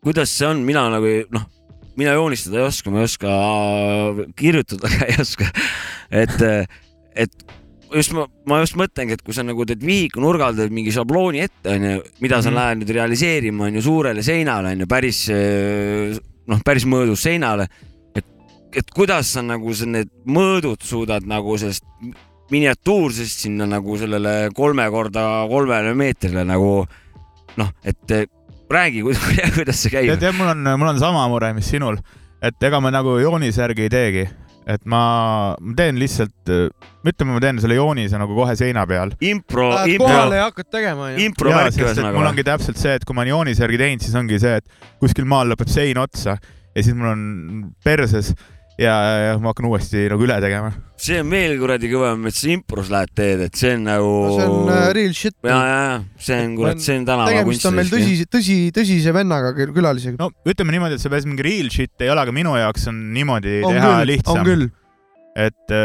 kuidas 0.04 0.30
see 0.30 0.46
on, 0.46 0.62
mina 0.62 0.84
nagu 0.92 1.08
ei- 1.10 1.24
noh, 1.34 1.48
mina 1.96 2.12
joonistada 2.14 2.60
ei 2.60 2.68
oska, 2.68 2.90
ma 2.94 3.02
ei 3.02 3.08
oska 3.08 3.34
kirjutada 4.38 4.90
ka 4.92 5.08
ei 5.10 5.16
oska. 5.20 5.48
et, 6.10 6.38
et 7.14 7.44
just 7.94 8.12
ma, 8.16 8.26
ma 8.50 8.58
just 8.62 8.76
mõtlengi, 8.78 9.16
et 9.16 9.22
kui 9.22 9.34
sa 9.36 9.42
nagu 9.46 9.64
teed 9.68 9.82
vihiku 9.84 10.20
nurgal 10.24 10.54
teed 10.58 10.72
mingi 10.74 10.92
šablooni 10.94 11.40
ette 11.44 11.74
onju, 11.76 12.02
mida 12.24 12.40
sa 12.42 12.50
Mhm. 12.50 12.56
lähed 12.58 12.78
nüüd 12.82 12.92
realiseerima 12.98 13.68
onju 13.70 13.82
suurele 13.82 14.22
seinale 14.26 14.74
onju, 14.74 14.86
päris 14.90 15.24
noh, 16.50 16.60
päris 16.64 16.84
mõõdus 16.84 17.22
seinale. 17.24 17.68
et, 18.14 18.24
et 18.76 18.90
kuidas 18.90 19.32
sa 19.34 19.42
nagu 19.42 19.74
sa 19.74 19.86
need 19.86 20.10
mõõdud 20.26 20.82
suudad 20.82 21.24
nagu 21.26 21.56
sellest 21.58 21.84
miniatuursest 22.52 23.46
sinna 23.46 23.66
nagu 23.66 23.96
sellele 23.98 24.50
kolme 24.54 24.84
korda 24.92 25.46
kolmele 25.48 25.94
meetrile 25.96 26.44
nagu 26.44 26.84
noh, 27.56 27.70
et 27.84 28.10
eh, 28.10 28.26
räägi, 28.70 29.02
kuidas 29.56 29.80
see 29.80 29.90
käib 29.92 30.18
tead, 30.20 30.34
mul 30.36 30.50
on, 30.52 30.64
mul 30.78 30.88
on 30.92 30.98
sama 31.00 31.26
mure, 31.30 31.52
mis 31.54 31.68
sinul, 31.70 31.96
et 32.42 32.62
ega 32.62 32.80
ma 32.82 32.90
nagu 32.90 33.16
joonise 33.22 33.62
järgi 33.62 33.86
ei 33.86 33.92
teegi, 33.92 34.24
et 34.66 34.84
ma, 34.88 35.02
ma 35.60 35.76
teen 35.76 35.98
lihtsalt, 36.00 36.50
ütleme, 37.04 37.34
ma 37.36 37.42
teen 37.42 37.60
selle 37.60 37.76
joonise 37.76 38.18
nagu 38.20 38.36
kohe 38.36 38.54
seina 38.58 38.86
peal. 38.88 39.12
impro, 39.20 39.68
Lähed 39.74 39.94
impro, 39.96 40.08
kohale 40.08 40.40
ja 40.40 40.48
hakkad 40.48 40.70
tegema 40.72 41.08
onju. 41.10 41.22
impro 41.26 41.52
et 41.60 41.80
ühesõnaga 41.80 42.16
mul 42.16 42.30
ongi 42.32 42.46
täpselt 42.48 42.80
see, 42.80 42.96
et 42.96 43.04
kui 43.04 43.16
ma 43.16 43.24
olen 43.24 43.34
joonise 43.34 43.64
järgi 43.66 43.80
teinud, 43.84 44.06
siis 44.06 44.18
ongi 44.18 44.40
see, 44.40 44.60
et 44.62 44.90
kuskil 45.02 45.28
maal 45.28 45.52
lõpeb 45.52 45.72
sein 45.72 46.00
otsa 46.00 46.38
ja 46.74 46.82
siis 46.82 46.96
mul 46.96 47.12
on 47.12 47.24
perses 47.84 48.32
ja, 48.80 48.94
ja 49.28 49.34
ma 49.42 49.52
hakkan 49.52 49.68
uuesti 49.68 50.06
nagu 50.10 50.26
üle 50.26 50.36
tegema. 50.42 50.72
see 51.04 51.20
on 51.22 51.30
veel 51.32 51.56
kuradi 51.60 51.90
kõvem, 51.92 52.28
et 52.30 52.36
sa 52.38 52.50
impros 52.52 52.90
lähed 52.92 53.12
teed, 53.18 53.44
et 53.48 53.58
see 53.58 53.74
on 53.76 53.84
nagu. 53.88 54.12
see 54.34 54.46
on 54.48 54.72
äh, 54.74 54.86
real 54.96 55.16
shit. 55.16 55.36
ja, 55.46 55.58
ja, 55.58 55.80
ja 55.84 56.22
see 56.28 56.40
on 56.42 56.56
kurat, 56.58 56.82
see 56.84 56.98
on 57.00 57.08
tegemist 57.08 57.68
on 57.68 57.78
meil 57.78 57.90
tänavakunst. 57.90 58.30
tõsi, 58.30 58.30
tõsi, 58.36 58.58
tõsise 58.78 59.14
vennaga 59.16 59.52
kül- 59.56 59.74
külalisega. 59.76 60.18
no 60.20 60.30
ütleme 60.48 60.76
niimoodi, 60.76 60.98
et 60.98 61.04
see 61.04 61.12
päris 61.12 61.28
mingi 61.28 61.46
real 61.46 61.70
shit 61.74 62.06
ei 62.06 62.12
ole, 62.14 62.24
aga 62.26 62.34
minu 62.34 62.56
jaoks 62.58 62.88
on 62.92 63.02
niimoodi 63.14 63.60
on 63.62 63.76
teha 63.76 63.84
küll, 63.84 64.00
on 64.00 64.10
lihtsam, 64.10 64.48
küll. 64.48 64.68
et, 65.46 65.76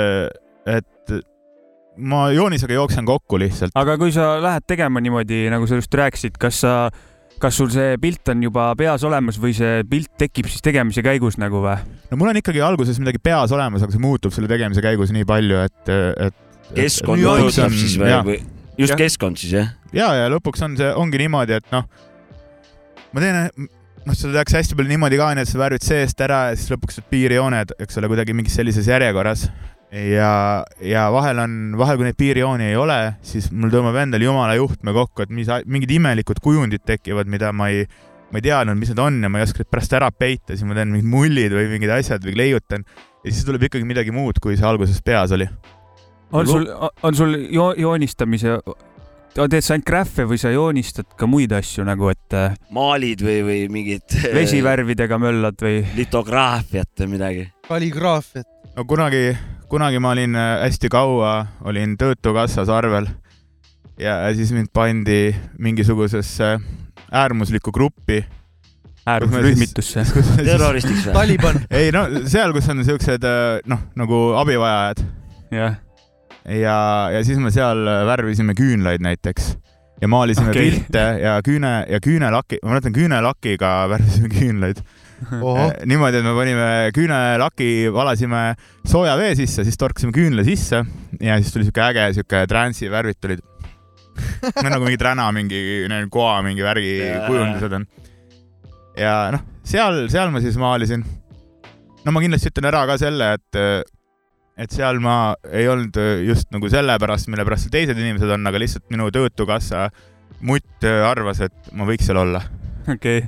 et 0.77 0.89
ma 2.00 2.29
joonisega 2.31 2.74
jooksen 2.74 3.05
kokku 3.05 3.39
lihtsalt. 3.41 3.75
aga 3.77 3.98
kui 4.01 4.13
sa 4.15 4.38
lähed 4.41 4.65
tegema 4.69 5.01
niimoodi, 5.03 5.46
nagu 5.51 5.67
sa 5.69 5.79
just 5.79 5.93
rääkisid, 5.93 6.38
kas 6.41 6.62
sa, 6.63 6.74
kas 7.39 7.58
sul 7.60 7.72
see 7.74 7.96
pilt 8.01 8.29
on 8.34 8.43
juba 8.43 8.69
peas 8.79 9.03
olemas 9.08 9.39
või 9.41 9.55
see 9.58 9.81
pilt 9.89 10.12
tekib 10.19 10.50
siis 10.51 10.63
tegemise 10.65 11.03
käigus 11.05 11.39
nagu 11.41 11.63
või? 11.63 11.79
no 12.12 12.19
mul 12.19 12.34
on 12.34 12.41
ikkagi 12.41 12.63
alguses 12.65 13.00
midagi 13.01 13.22
peas 13.24 13.53
olemas, 13.55 13.86
aga 13.86 13.96
see 13.96 14.03
muutub 14.03 14.36
selle 14.36 14.51
tegemise 14.51 14.84
käigus 14.86 15.13
nii 15.15 15.27
palju, 15.29 15.65
et, 15.65 15.93
et. 16.27 16.46
keskkond 16.75 17.24
Nüansid 17.24 17.65
mõjutab 17.65 17.77
siis 17.79 18.00
või 18.01 18.15
või 18.27 18.39
just 18.79 18.93
Jah. 18.93 19.01
keskkond 19.01 19.39
siis 19.39 19.55
jah? 19.58 19.74
ja, 19.96 20.13
ja 20.15 20.29
lõpuks 20.31 20.63
on 20.65 20.77
see, 20.79 20.89
ongi 21.00 21.19
niimoodi, 21.24 21.60
et 21.60 21.74
noh, 21.74 21.88
ma 23.13 23.24
teen, 23.24 23.67
noh, 24.05 24.15
seda 24.15 24.38
tehakse 24.38 24.60
hästi 24.62 24.77
palju 24.79 24.93
niimoodi 24.93 25.19
ka, 25.19 25.31
onju, 25.34 25.43
et 25.43 25.51
sa 25.51 25.62
värvid 25.62 25.86
seest 25.86 26.24
ära 26.24 26.46
ja 26.51 26.60
siis 26.60 26.72
lõpuks 26.74 27.00
need 27.00 27.10
piirjooned, 27.12 27.75
eks 27.84 28.00
ole, 28.00 28.12
kuidagi 28.12 28.36
mingis 28.38 28.55
sellises 28.60 28.88
järjekorras. 28.89 29.50
ja, 29.91 30.34
ja 30.86 31.08
vahel 31.13 31.41
on, 31.43 31.55
vahel 31.79 31.98
kui 31.98 32.08
neid 32.08 32.19
piirjooni 32.19 32.69
ei 32.69 32.77
ole, 32.77 33.00
siis 33.25 33.50
mul 33.51 33.72
tõmbab 33.74 33.98
endal 34.03 34.24
jumala 34.24 34.58
juhtme 34.60 34.93
kokku, 34.96 35.25
et 35.25 35.34
mis, 35.34 35.50
mingid 35.65 35.96
imelikud 35.98 36.41
kujundid 36.43 36.86
tekivad, 36.86 37.29
mida 37.31 37.51
ma 37.55 37.72
ei, 37.74 37.88
ma 38.29 38.41
ei 38.41 38.46
teadnud, 38.46 38.77
mis 38.79 38.93
need 38.93 39.01
on 39.03 39.22
ja 39.25 39.31
ma 39.31 39.41
ei 39.41 39.48
oska 39.48 39.63
neid 39.63 39.72
pärast 39.74 39.96
ära 39.98 40.12
peita, 40.13 40.53
siis 40.53 40.67
ma 40.67 40.77
teen 40.77 40.93
mingid 40.93 41.10
mullid 41.10 41.55
või 41.58 41.72
mingid 41.74 41.96
asjad 41.98 42.25
või 42.25 42.38
leiutan 42.38 42.86
ja 43.24 43.31
siis 43.31 43.43
tuleb 43.48 43.65
ikkagi 43.67 43.88
midagi 43.88 44.13
muud, 44.15 44.39
kui 44.43 44.58
see 44.58 44.67
alguses 44.67 45.01
peas 45.05 45.34
oli. 45.36 45.48
on 46.31 46.48
sul, 46.48 46.69
on 47.03 47.17
sul 47.17 47.36
jo 47.50 47.72
joonistamise, 47.77 48.60
teed 49.36 49.65
sa 49.65 49.75
ainult 49.75 49.88
graffe 49.88 50.25
või 50.29 50.39
sa 50.41 50.53
joonistad 50.53 51.10
ka 51.17 51.27
muid 51.29 51.53
asju 51.55 51.86
nagu, 51.88 52.12
et 52.13 52.38
äh, 52.38 52.58
maalid 52.75 53.24
või, 53.25 53.39
või 53.48 53.62
mingid 53.74 54.19
vesivärvidega 54.38 55.19
möllad 55.22 55.60
või? 55.65 55.81
litograafiat 55.98 56.93
või 57.03 57.13
midagi? 57.17 57.48
kalligraafiat. 57.67 58.48
no 58.77 58.86
kunagi, 58.89 59.34
kunagi 59.69 59.99
ma 60.01 60.13
olin 60.15 60.35
äh, 60.35 60.59
hästi 60.63 60.89
kaua, 60.89 61.33
olin 61.61 61.97
Töötukassas 61.97 62.69
arvel 62.73 63.07
ja 63.99 64.17
siis 64.35 64.51
mind 64.55 64.71
pandi 64.73 65.35
mingisugusesse 65.57 66.59
äärmuslikku 67.11 67.71
gruppi. 67.71 68.25
äärmusrühmitusse. 69.05 70.05
terroristiks 70.45 71.05
või? 71.07 71.13
Taliban. 71.13 71.61
ei 71.69 71.91
no 71.91 72.05
seal, 72.25 72.53
kus 72.53 72.69
on 72.69 72.83
siuksed 72.85 73.25
äh, 73.25 73.59
noh, 73.69 73.85
nagu 73.99 74.19
abivajajad 74.41 75.03
jah, 75.53 75.79
ja, 76.45 76.77
ja 77.13 77.23
siis 77.25 77.41
me 77.41 77.51
seal 77.53 77.85
äh, 77.88 78.03
värvisime 78.09 78.57
küünlaid 78.57 79.05
näiteks 79.05 79.53
ja 80.01 80.07
maalisime 80.07 80.53
okay. 80.53 80.69
pilte 80.69 81.05
ja 81.21 81.38
küüne 81.45 81.73
ja 81.89 82.01
küünelaki, 82.03 82.61
ma 82.63 82.73
mäletan 82.73 82.95
küünelakiga 82.95 83.73
värvisime 83.91 84.33
küünlaid 84.33 84.81
niimoodi, 85.89 86.19
et 86.19 86.25
me 86.25 86.33
panime 86.38 86.67
küünelaki, 86.95 87.69
valasime 87.93 88.43
sooja 88.88 89.15
vee 89.19 89.35
sisse, 89.39 89.65
siis 89.67 89.79
torkasime 89.79 90.13
küünla 90.15 90.45
sisse 90.47 90.81
ja 91.19 91.38
siis 91.39 91.53
tuli 91.53 91.67
siuke 91.67 91.83
äge 91.89 92.09
siuke 92.19 92.43
transi 92.49 92.89
värvid 92.91 93.19
tulid. 93.21 93.45
nagu 94.65 94.83
mingi 94.83 94.99
träna, 94.99 95.29
mingi 95.35 95.61
koa 96.11 96.41
mingi 96.43 96.63
värgi 96.65 96.91
kujundused 97.27 97.77
on. 97.77 97.85
ja 98.99 99.13
noh, 99.35 99.45
seal, 99.63 100.05
seal 100.11 100.33
ma 100.33 100.43
siis 100.43 100.59
maalisin. 100.59 101.05
no 102.03 102.15
ma 102.15 102.23
kindlasti 102.23 102.51
ütlen 102.51 102.69
ära 102.71 102.85
ka 102.89 102.97
selle, 102.99 103.33
et, 103.39 103.59
et 104.59 104.75
seal 104.75 104.99
ma 105.03 105.35
ei 105.51 105.67
olnud 105.71 105.99
just 106.27 106.51
nagu 106.55 106.71
sellepärast, 106.71 107.31
mille 107.31 107.47
pärast 107.47 107.67
seal 107.67 107.75
teised 107.79 107.99
inimesed 107.99 108.35
on, 108.35 108.47
aga 108.47 108.63
lihtsalt 108.63 108.88
minu 108.91 109.11
Töötukassa 109.15 109.88
mutt 110.47 110.88
arvas, 110.88 111.43
et 111.43 111.71
ma 111.75 111.88
võiks 111.88 112.07
seal 112.07 112.19
olla. 112.21 112.43
okei, 112.88 113.24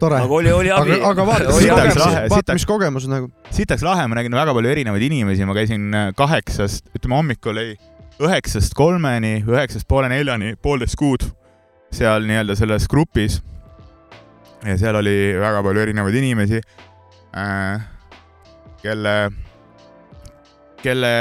tore. 0.00 0.20
aga 0.20 0.34
oli, 0.34 0.52
oli 0.52 0.70
abi 0.74 0.96
aga, 0.98 1.10
aga 1.12 1.26
vaata, 1.28 1.52
mis 1.54 1.66
kogemus 1.70 2.00
lahe,, 2.02 2.24
vaata, 2.32 2.56
mis 2.58 2.66
kogemus 2.68 3.06
nagu. 3.10 3.30
sitaks 3.54 3.84
lahe, 3.86 4.06
ma 4.10 4.18
nägin 4.18 4.36
väga 4.36 4.54
palju 4.56 4.72
erinevaid 4.72 5.04
inimesi, 5.06 5.46
ma 5.48 5.56
käisin 5.56 5.88
äh, 5.94 6.10
kaheksast, 6.18 6.90
ütleme 6.96 7.18
hommikul 7.20 7.54
oli 7.54 7.76
üheksast 8.20 8.74
kolmeni, 8.76 9.38
üheksast 9.48 9.88
poole 9.88 10.10
neljani, 10.12 10.54
poolteist 10.60 10.98
kuud 11.00 11.24
seal 11.94 12.26
nii-öelda 12.28 12.56
selles 12.58 12.86
grupis. 12.90 13.40
ja 14.66 14.76
seal 14.78 14.98
oli 15.00 15.16
väga 15.40 15.62
palju 15.64 15.86
erinevaid 15.86 16.18
inimesi 16.20 16.60
äh,, 16.60 17.80
kelle, 18.82 19.14
kelle 20.82 21.12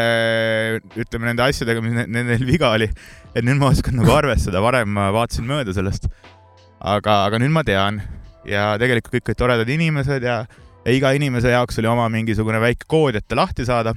ütleme 0.99 1.29
nende 1.29 1.45
asjadega, 1.47 1.81
mis 1.83 1.95
ne- 1.95 2.07
nendel 2.11 2.43
viga 2.47 2.73
oli, 2.75 2.89
et 3.31 3.45
nüüd 3.45 3.61
ma 3.61 3.71
oskan 3.71 3.95
nagu 3.99 4.11
arvestada, 4.15 4.61
varem 4.63 4.91
ma 4.91 5.09
vaatasin 5.15 5.47
mööda 5.47 5.75
sellest. 5.75 6.09
aga, 6.79 7.23
aga 7.27 7.39
nüüd 7.41 7.53
ma 7.53 7.63
tean 7.67 8.01
ja 8.47 8.71
tegelikult 8.79 9.19
kõik 9.19 9.31
olid 9.31 9.39
toredad 9.43 9.69
inimesed 9.69 10.23
ja 10.23 10.43
ja 10.85 10.95
iga 10.95 11.11
inimese 11.15 11.51
jaoks 11.53 11.79
oli 11.81 11.89
oma 11.91 12.07
mingisugune 12.11 12.59
väike 12.61 12.87
kood, 12.87 13.19
et 13.19 13.27
ta 13.27 13.37
lahti 13.39 13.65
saada 13.67 13.93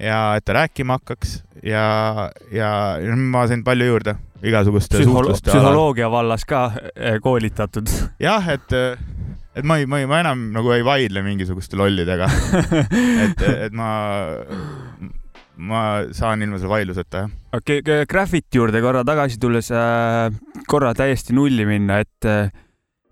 ja 0.00 0.20
et 0.38 0.46
ta 0.46 0.56
rääkima 0.56 0.98
hakkaks 1.00 1.40
ja, 1.66 2.30
ja 2.52 2.70
ma 3.16 3.46
sain 3.50 3.64
palju 3.66 3.90
juurde 3.90 4.16
igasuguste 4.46 4.96
Psühholo 4.96 5.28
suhtluste 5.28 5.50
alal. 5.50 5.60
psühholoogia 5.60 6.10
vallas 6.12 6.46
ka 6.48 6.70
eh, 6.94 7.18
koolitatud. 7.22 7.90
jah, 8.22 8.48
et, 8.54 8.72
et 9.54 9.66
ma 9.66 9.80
ei, 9.80 9.88
ma 9.90 10.00
ei, 10.00 10.08
ma 10.08 10.22
enam 10.24 10.48
nagu 10.54 10.72
ei 10.72 10.84
vaidle 10.86 11.24
mingisuguste 11.26 11.76
lollidega, 11.76 12.30
et, 13.26 13.44
et 13.66 13.76
ma, 13.76 13.90
ma 15.60 15.82
saan 16.16 16.42
ilma 16.42 16.58
selle 16.58 16.72
vaidluseta, 16.72 17.24
jah. 17.24 17.36
okei 17.58 17.82
okay,, 17.84 18.08
Graffiti 18.08 18.60
juurde 18.60 18.80
korra 18.84 19.04
tagasi 19.06 19.38
tulles 19.40 19.70
äh,, 19.74 20.32
korra 20.70 20.94
täiesti 20.96 21.36
nulli 21.36 21.66
minna, 21.68 22.00
et 22.04 22.28
äh, 22.28 22.48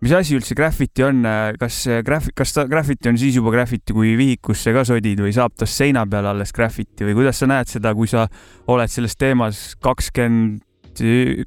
mis 0.05 0.14
asi 0.14 0.37
üldse 0.38 0.55
graffiti 0.59 1.02
on, 1.07 1.26
kas 1.59 1.83
see 1.85 1.99
graf-, 2.07 2.31
kas 2.37 2.55
ta 2.55 2.64
graffiti 2.71 3.11
on 3.11 3.19
siis 3.21 3.38
juba 3.38 3.52
graffiti, 3.55 3.95
kui 3.97 4.14
vihikusse 4.19 4.73
ka 4.76 4.85
sodid 4.87 5.21
või 5.25 5.35
saab 5.35 5.57
tast 5.59 5.78
seina 5.81 6.05
peal 6.11 6.31
alles 6.31 6.55
graffiti 6.55 7.07
või 7.09 7.17
kuidas 7.19 7.43
sa 7.43 7.50
näed 7.50 7.71
seda, 7.71 7.95
kui 7.99 8.11
sa 8.11 8.28
oled 8.71 8.93
selles 8.93 9.19
teemas 9.19 9.73
kakskümmend, 9.83 10.62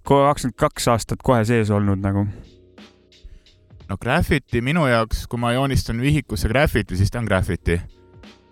kakskümmend 0.08 0.58
kaks 0.60 0.89
aastat 0.91 1.24
kohe 1.24 1.43
sees 1.48 1.72
olnud 1.72 2.03
nagu? 2.03 2.27
no 3.91 3.98
graffiti 4.00 4.62
minu 4.63 4.86
jaoks, 4.88 5.25
kui 5.27 5.39
ma 5.39 5.51
joonistan 5.55 6.00
vihikusse 6.00 6.51
graffiti, 6.51 7.00
siis 7.00 7.11
ta 7.11 7.20
on 7.20 7.27
graffiti. 7.27 7.79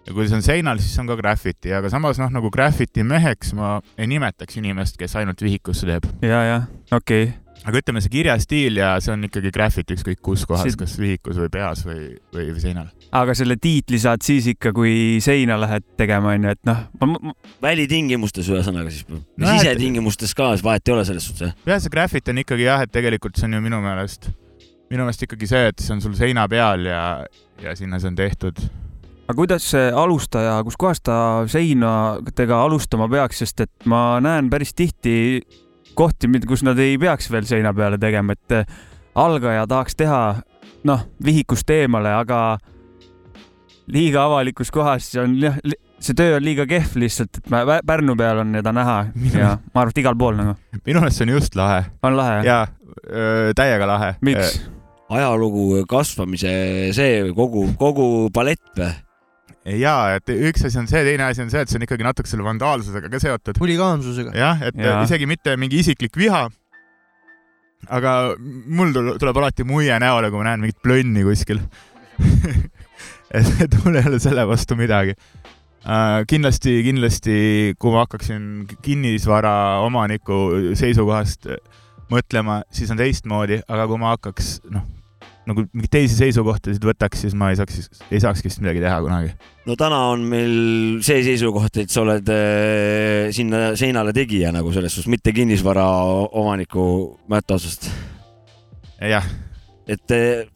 Ja 0.10 0.16
kui 0.18 0.26
see 0.28 0.40
on 0.40 0.46
seinal, 0.46 0.80
siis 0.82 0.98
on 1.02 1.10
ka 1.10 1.18
graffiti, 1.20 1.74
aga 1.76 1.92
samas 1.94 2.18
noh, 2.22 2.32
nagu 2.34 2.50
graffiti 2.54 3.06
meheks 3.06 3.54
ma 3.58 3.76
ei 3.98 4.10
nimetaks 4.10 4.58
inimest, 4.58 4.98
kes 5.00 5.14
ainult 5.22 5.42
vihikusse 5.46 5.86
teeb. 5.90 6.10
ja, 6.26 6.42
ja 6.48 6.58
okei 6.92 7.30
okay., 7.30 7.38
aga 7.68 7.82
ütleme, 7.82 8.02
see 8.02 8.12
kirjastiil 8.14 8.80
ja 8.80 8.94
see 9.04 9.12
on 9.14 9.28
ikkagi 9.28 9.52
graffiti 9.54 9.98
ükskõik 9.98 10.22
kus 10.24 10.46
kohas 10.48 10.66
See- 10.66 10.80
kas 10.80 10.96
vihikus 11.00 11.38
või 11.42 11.50
peas 11.52 11.84
või, 11.86 12.16
või, 12.34 12.48
või 12.56 12.64
seinal. 12.64 12.90
aga 13.12 13.36
selle 13.38 13.60
tiitli 13.62 14.00
saad 14.00 14.24
siis 14.26 14.48
ikka, 14.54 14.72
kui 14.74 15.20
seina 15.22 15.60
lähed 15.60 15.86
tegema, 16.00 16.34
onju, 16.38 16.56
et 16.56 16.62
noh, 16.70 16.84
ma, 17.04 17.36
välitingimustes 17.62 18.50
ühesõnaga 18.50 18.90
siis, 18.96 19.06
No 19.12 19.22
jah, 19.46 19.60
sisetingimustes 19.60 20.34
ka, 20.34 20.54
vahet 20.64 20.88
ei 20.88 20.96
ole 20.96 21.06
selles 21.06 21.28
suhtes, 21.30 21.50
jah? 21.50 21.56
jah, 21.74 21.84
see 21.84 21.94
graffiti 21.94 22.34
on 22.34 22.42
ikkagi 22.46 22.66
jah, 22.70 22.86
et 22.88 22.96
tegelikult 22.96 23.38
see 23.38 23.50
on 23.52 23.60
ju 23.60 23.64
minu 23.68 23.84
meelest, 23.84 24.32
minu 24.90 25.04
meelest 25.04 25.28
ikkagi 25.28 25.52
see, 25.52 25.66
et 25.74 25.84
see 25.84 25.94
on 25.98 26.02
sul 26.02 26.16
seina 26.18 26.48
peal 26.50 26.88
ja, 26.88 27.04
ja 27.62 27.76
sinna 27.76 28.00
see 28.00 28.10
on 28.14 28.18
tehtud. 28.24 28.64
Aga 29.30 29.38
kuidas 29.38 29.66
see 29.70 29.90
alustaja, 29.94 30.56
kuskohast 30.66 31.04
ta 31.06 31.16
seinadega 31.50 32.64
alustama 32.66 33.06
peaks, 33.12 33.44
sest 33.44 33.62
et 33.62 33.90
ma 33.90 34.18
näen 34.26 34.48
päris 34.50 34.74
tihti 34.74 35.44
kohti, 35.94 36.30
kus 36.50 36.64
nad 36.66 36.80
ei 36.82 36.96
peaks 36.98 37.30
veel 37.30 37.46
seina 37.46 37.74
peale 37.78 38.00
tegema, 38.02 38.34
et 38.34 38.56
eh, 38.58 38.72
algaja 39.22 39.68
tahaks 39.70 40.00
teha 40.00 40.22
noh, 40.90 41.04
vihikust 41.22 41.70
eemale, 41.76 42.10
aga 42.18 42.58
liiga 43.94 44.24
avalikus 44.26 44.72
kohas 44.74 45.12
see 45.12 45.22
on 45.22 45.36
jah, 45.44 45.60
see 46.02 46.18
töö 46.18 46.40
on 46.40 46.46
liiga 46.46 46.66
kehv 46.70 46.96
lihtsalt, 47.04 47.38
et 47.38 47.52
ma 47.54 47.62
Pärnu 47.86 48.16
peal 48.18 48.42
on 48.42 48.56
teda 48.58 48.74
näha 48.74 48.96
Minu- 49.14 49.44
ja 49.44 49.52
ma 49.60 49.84
arvan, 49.84 49.94
et 49.94 50.02
igal 50.02 50.18
pool 50.18 50.40
nagu 50.40 50.56
minu 50.86 51.04
meelest 51.04 51.22
see 51.22 51.28
on 51.28 51.34
just 51.36 51.58
lahe 51.60 51.84
on 52.02 52.18
lahe. 52.18 52.42
ja 52.48 52.64
öö, 53.06 53.54
täiega 53.58 53.90
lahe. 53.90 54.16
miks? 54.26 54.58
ajalugu 55.10 55.84
kasvamise 55.90 56.56
see 56.98 57.30
kogu, 57.38 57.68
kogu 57.78 58.08
palett 58.34 58.74
või? 58.78 58.90
ja, 59.66 59.96
et 60.16 60.32
üks 60.32 60.64
asi 60.68 60.80
on 60.80 60.88
see, 60.90 61.02
teine 61.08 61.28
asi 61.28 61.44
on 61.44 61.52
see, 61.52 61.62
et 61.64 61.72
see 61.72 61.80
on 61.80 61.86
ikkagi 61.86 62.06
natuke 62.06 62.32
selle 62.32 62.46
vandaalsusega 62.48 63.12
ka 63.12 63.22
seotud. 63.22 63.60
huligaansusega. 63.60 64.34
jah, 64.38 64.64
et 64.70 64.80
ja. 64.80 65.02
isegi 65.04 65.28
mitte 65.30 65.56
mingi 65.60 65.82
isiklik 65.84 66.16
viha. 66.18 66.48
aga 67.90 68.16
mul 68.40 68.94
tul- 68.96 69.16
tuleb 69.20 69.42
alati 69.44 69.68
muie 69.68 70.00
näole, 70.00 70.32
kui 70.32 70.42
ma 70.42 70.50
näen 70.52 70.64
mingit 70.64 70.82
plönni 70.84 71.24
kuskil. 71.28 71.62
et 73.38 73.64
et 73.66 73.80
mul 73.84 74.00
ei 74.00 74.08
ole 74.10 74.20
selle 74.20 74.46
vastu 74.48 74.76
midagi 74.80 75.14
uh,. 75.16 76.24
kindlasti, 76.28 76.80
kindlasti, 76.88 77.36
kui 77.80 77.94
ma 77.94 78.06
hakkaksin 78.06 78.68
kinnisvara 78.84 79.80
omaniku 79.86 80.74
seisukohast 80.80 81.52
mõtlema, 82.10 82.64
siis 82.74 82.90
on 82.92 83.00
teistmoodi, 83.00 83.62
aga 83.70 83.86
kui 83.90 84.02
ma 84.02 84.16
hakkaks, 84.16 84.56
noh, 84.74 84.88
nagu 85.50 85.66
mingeid 85.74 85.92
teisi 85.98 86.16
seisukohtasid 86.20 86.84
võtaks, 86.86 87.24
siis 87.26 87.36
ma 87.38 87.50
ei 87.54 87.58
saaks, 87.60 87.90
ei 88.12 88.22
saakski 88.24 88.50
vist 88.52 88.62
midagi 88.64 88.84
teha 88.84 89.00
kunagi. 89.06 89.34
no 89.70 89.76
täna 89.80 90.00
on 90.14 90.24
meil 90.30 90.54
see 91.06 91.20
seisukoht, 91.26 91.82
et 91.84 91.90
sa 91.94 92.04
oled 92.06 92.30
äh, 92.34 93.30
sinna 93.36 93.74
seinale 93.80 94.14
tegija 94.16 94.54
nagu 94.56 94.72
selles 94.76 94.94
suhtes, 94.96 95.10
mitte 95.12 95.34
kinnisvara 95.36 95.86
o- 96.06 96.30
omaniku 96.44 96.86
mätta 97.32 97.58
otsast. 97.60 97.90
jah, 99.02 99.26
et 99.90 100.16
äh, 100.16 100.48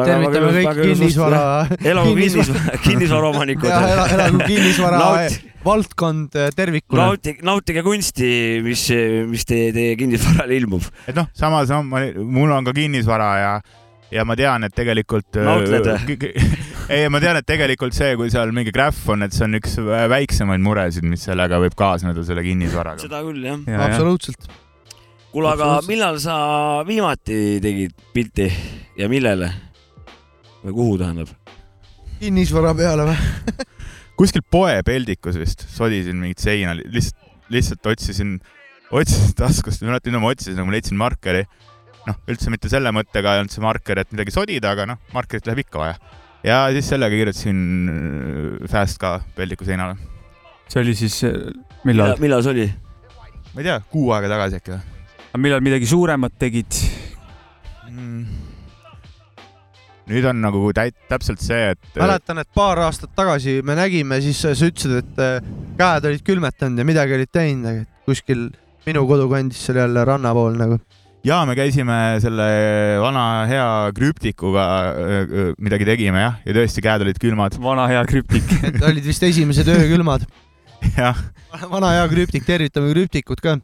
tervitame 0.00 0.50
kõik 0.54 0.82
kinnisvara. 0.84 1.44
elagu 1.92 2.14
kinnisvara, 2.16 2.78
kinnisvaraomanikud. 2.86 3.70
elagu 4.16 4.42
kinnisvara 4.50 5.00
Naut- 5.02 5.46
valdkond 5.64 6.36
eh, 6.40 6.48
tervikuna. 6.56 7.10
nautige, 7.10 7.42
nautige 7.44 7.82
kunsti, 7.84 8.30
mis, 8.64 8.86
mis 9.28 9.44
teie, 9.48 9.72
teie 9.76 9.96
kinnisvarale 10.00 10.56
ilmub. 10.56 10.86
et 11.10 11.18
noh, 11.18 11.26
samas 11.36 11.68
ma, 11.84 12.06
mul 12.16 12.54
on 12.56 12.64
ka 12.64 12.72
kinnisvara 12.78 13.30
ja, 13.42 13.50
ja 14.10 14.24
ma 14.26 14.36
tean, 14.38 14.66
et 14.66 14.74
tegelikult. 14.76 15.38
Nautled 15.44 15.86
ei, 16.90 17.06
ma 17.12 17.20
tean, 17.22 17.38
et 17.38 17.46
tegelikult 17.46 17.94
see, 17.94 18.16
kui 18.18 18.32
seal 18.32 18.50
mingi 18.54 18.72
grähv 18.74 19.12
on, 19.14 19.26
et 19.26 19.34
see 19.36 19.46
on 19.46 19.58
üks 19.60 19.76
väiksemaid 20.10 20.62
muresid, 20.64 21.06
mis 21.06 21.22
sellega 21.28 21.60
võib 21.62 21.76
kaasneda, 21.78 22.24
selle 22.26 22.44
kinnisvaraga. 22.46 23.04
seda 23.04 23.22
küll 23.26 23.46
jah. 23.46 23.62
absoluutselt. 23.86 24.50
kuule, 25.30 25.52
aga 25.54 25.72
millal 25.86 26.18
sa 26.22 26.36
viimati 26.88 27.60
tegid 27.62 27.94
pilti 28.14 28.50
ja 28.98 29.10
millele? 29.12 29.52
või 30.64 30.76
kuhu 30.76 30.98
tähendab? 31.00 31.30
kinnisvara 32.20 32.74
peale 32.76 33.06
või? 33.12 33.68
kuskil 34.20 34.44
poepeldikus 34.52 35.38
vist 35.40 35.64
sodisin 35.72 36.18
mingit 36.20 36.42
seina, 36.42 36.74
lihtsalt, 36.76 37.16
lihtsalt 37.50 37.86
otsisin, 37.94 38.36
otsisin 38.92 39.32
taskust, 39.38 39.84
ma 39.84 39.94
mäletan, 39.94 40.18
ma 40.20 40.34
otsisin, 40.34 40.60
ma 40.60 40.74
leidsin 40.74 40.98
markeri. 41.00 41.46
noh, 42.10 42.20
üldse 42.30 42.52
mitte 42.52 42.70
selle 42.72 42.92
mõttega 42.94 43.36
ei 43.36 43.44
olnud 43.44 43.54
see 43.54 43.64
marker, 43.64 44.02
et 44.02 44.12
midagi 44.14 44.34
sodida, 44.34 44.74
aga 44.74 44.88
noh, 44.92 45.00
markerit 45.16 45.48
läheb 45.48 45.64
ikka 45.64 45.82
vaja. 45.82 45.98
ja 46.46 46.62
siis 46.74 46.92
sellega 46.92 47.16
kirjutasin 47.16 47.64
äh, 47.94 48.70
Fast 48.70 49.00
ka 49.00 49.18
peldiku 49.36 49.68
seinale. 49.68 49.96
see 50.68 50.84
oli 50.84 50.96
siis, 50.98 51.22
millal, 51.88 52.16
millal 52.22 52.46
see 52.46 52.56
oli? 52.56 52.70
ma 53.54 53.62
ei 53.62 53.70
tea, 53.70 53.80
kuu 53.90 54.12
aega 54.14 54.30
tagasi 54.36 54.60
äkki 54.60 54.80
või 55.30 55.44
millal 55.46 55.62
midagi 55.64 55.88
suuremat 55.88 56.38
tegid? 56.38 56.78
mm.? 57.90 58.38
nüüd 60.10 60.26
on 60.26 60.40
nagu 60.42 60.62
täit-, 60.74 60.98
täpselt 61.10 61.42
see, 61.44 61.70
et 61.74 62.00
mäletan, 62.00 62.42
et 62.42 62.50
paar 62.54 62.80
aastat 62.86 63.12
tagasi 63.16 63.60
me 63.66 63.76
nägime, 63.78 64.18
siis 64.24 64.40
sa 64.42 64.54
ütlesid, 64.54 64.96
et 65.04 65.44
käed 65.78 66.08
olid 66.10 66.24
külmetanud 66.26 66.82
ja 66.82 66.86
midagi 66.88 67.14
olid 67.14 67.30
teinud, 67.30 67.84
kuskil 68.08 68.48
minu 68.88 69.04
kodukandis 69.06 69.60
seal 69.66 69.78
jälle 69.84 70.04
ranna 70.08 70.32
pool 70.34 70.58
nagu. 70.58 70.80
Ja 71.26 71.40
me 71.48 71.56
käisime 71.58 71.96
selle 72.22 72.46
vana 73.02 73.24
hea 73.50 73.68
krüptikuga 73.96 74.66
äh, 74.90 75.16
äh, 75.20 75.50
midagi 75.60 75.88
tegime 75.88 76.22
jah, 76.24 76.38
ja 76.46 76.56
tõesti 76.56 76.84
käed 76.84 77.04
olid 77.04 77.20
külmad. 77.20 77.58
vana 77.60 77.86
hea 77.90 78.02
krüptik. 78.08 78.54
et 78.68 78.80
olid 78.86 79.04
vist 79.04 79.24
esimesed 79.28 79.68
öökülmad. 79.68 80.24
jah, 80.96 81.18
vana 81.72 81.94
hea 81.98 82.06
krüptik, 82.12 82.46
tervitame 82.48 82.92
krüptikut 82.94 83.44
ka. 83.44 83.58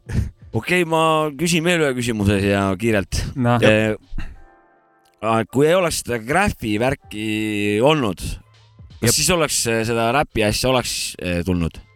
okei 0.53 0.83
okay,, 0.83 0.89
ma 0.89 1.29
küsin 1.37 1.65
veel 1.65 1.87
ühe 1.87 1.95
küsimuse 1.97 2.39
ja 2.45 2.67
kiirelt. 2.79 3.23
noh, 3.35 3.63
kui 5.51 5.65
ei 5.65 5.75
oleks 5.77 6.03
seda 6.03 6.21
graffi 6.21 6.77
värki 6.81 7.27
olnud, 7.85 8.21
kas 8.99 9.09
Jep. 9.09 9.17
siis 9.17 9.33
oleks 9.33 9.63
äh, 9.69 9.81
seda 9.87 10.11
räpi 10.15 10.45
asja 10.45 10.69
oleks 10.69 10.93
äh, 11.21 11.41
tulnud? 11.45 11.86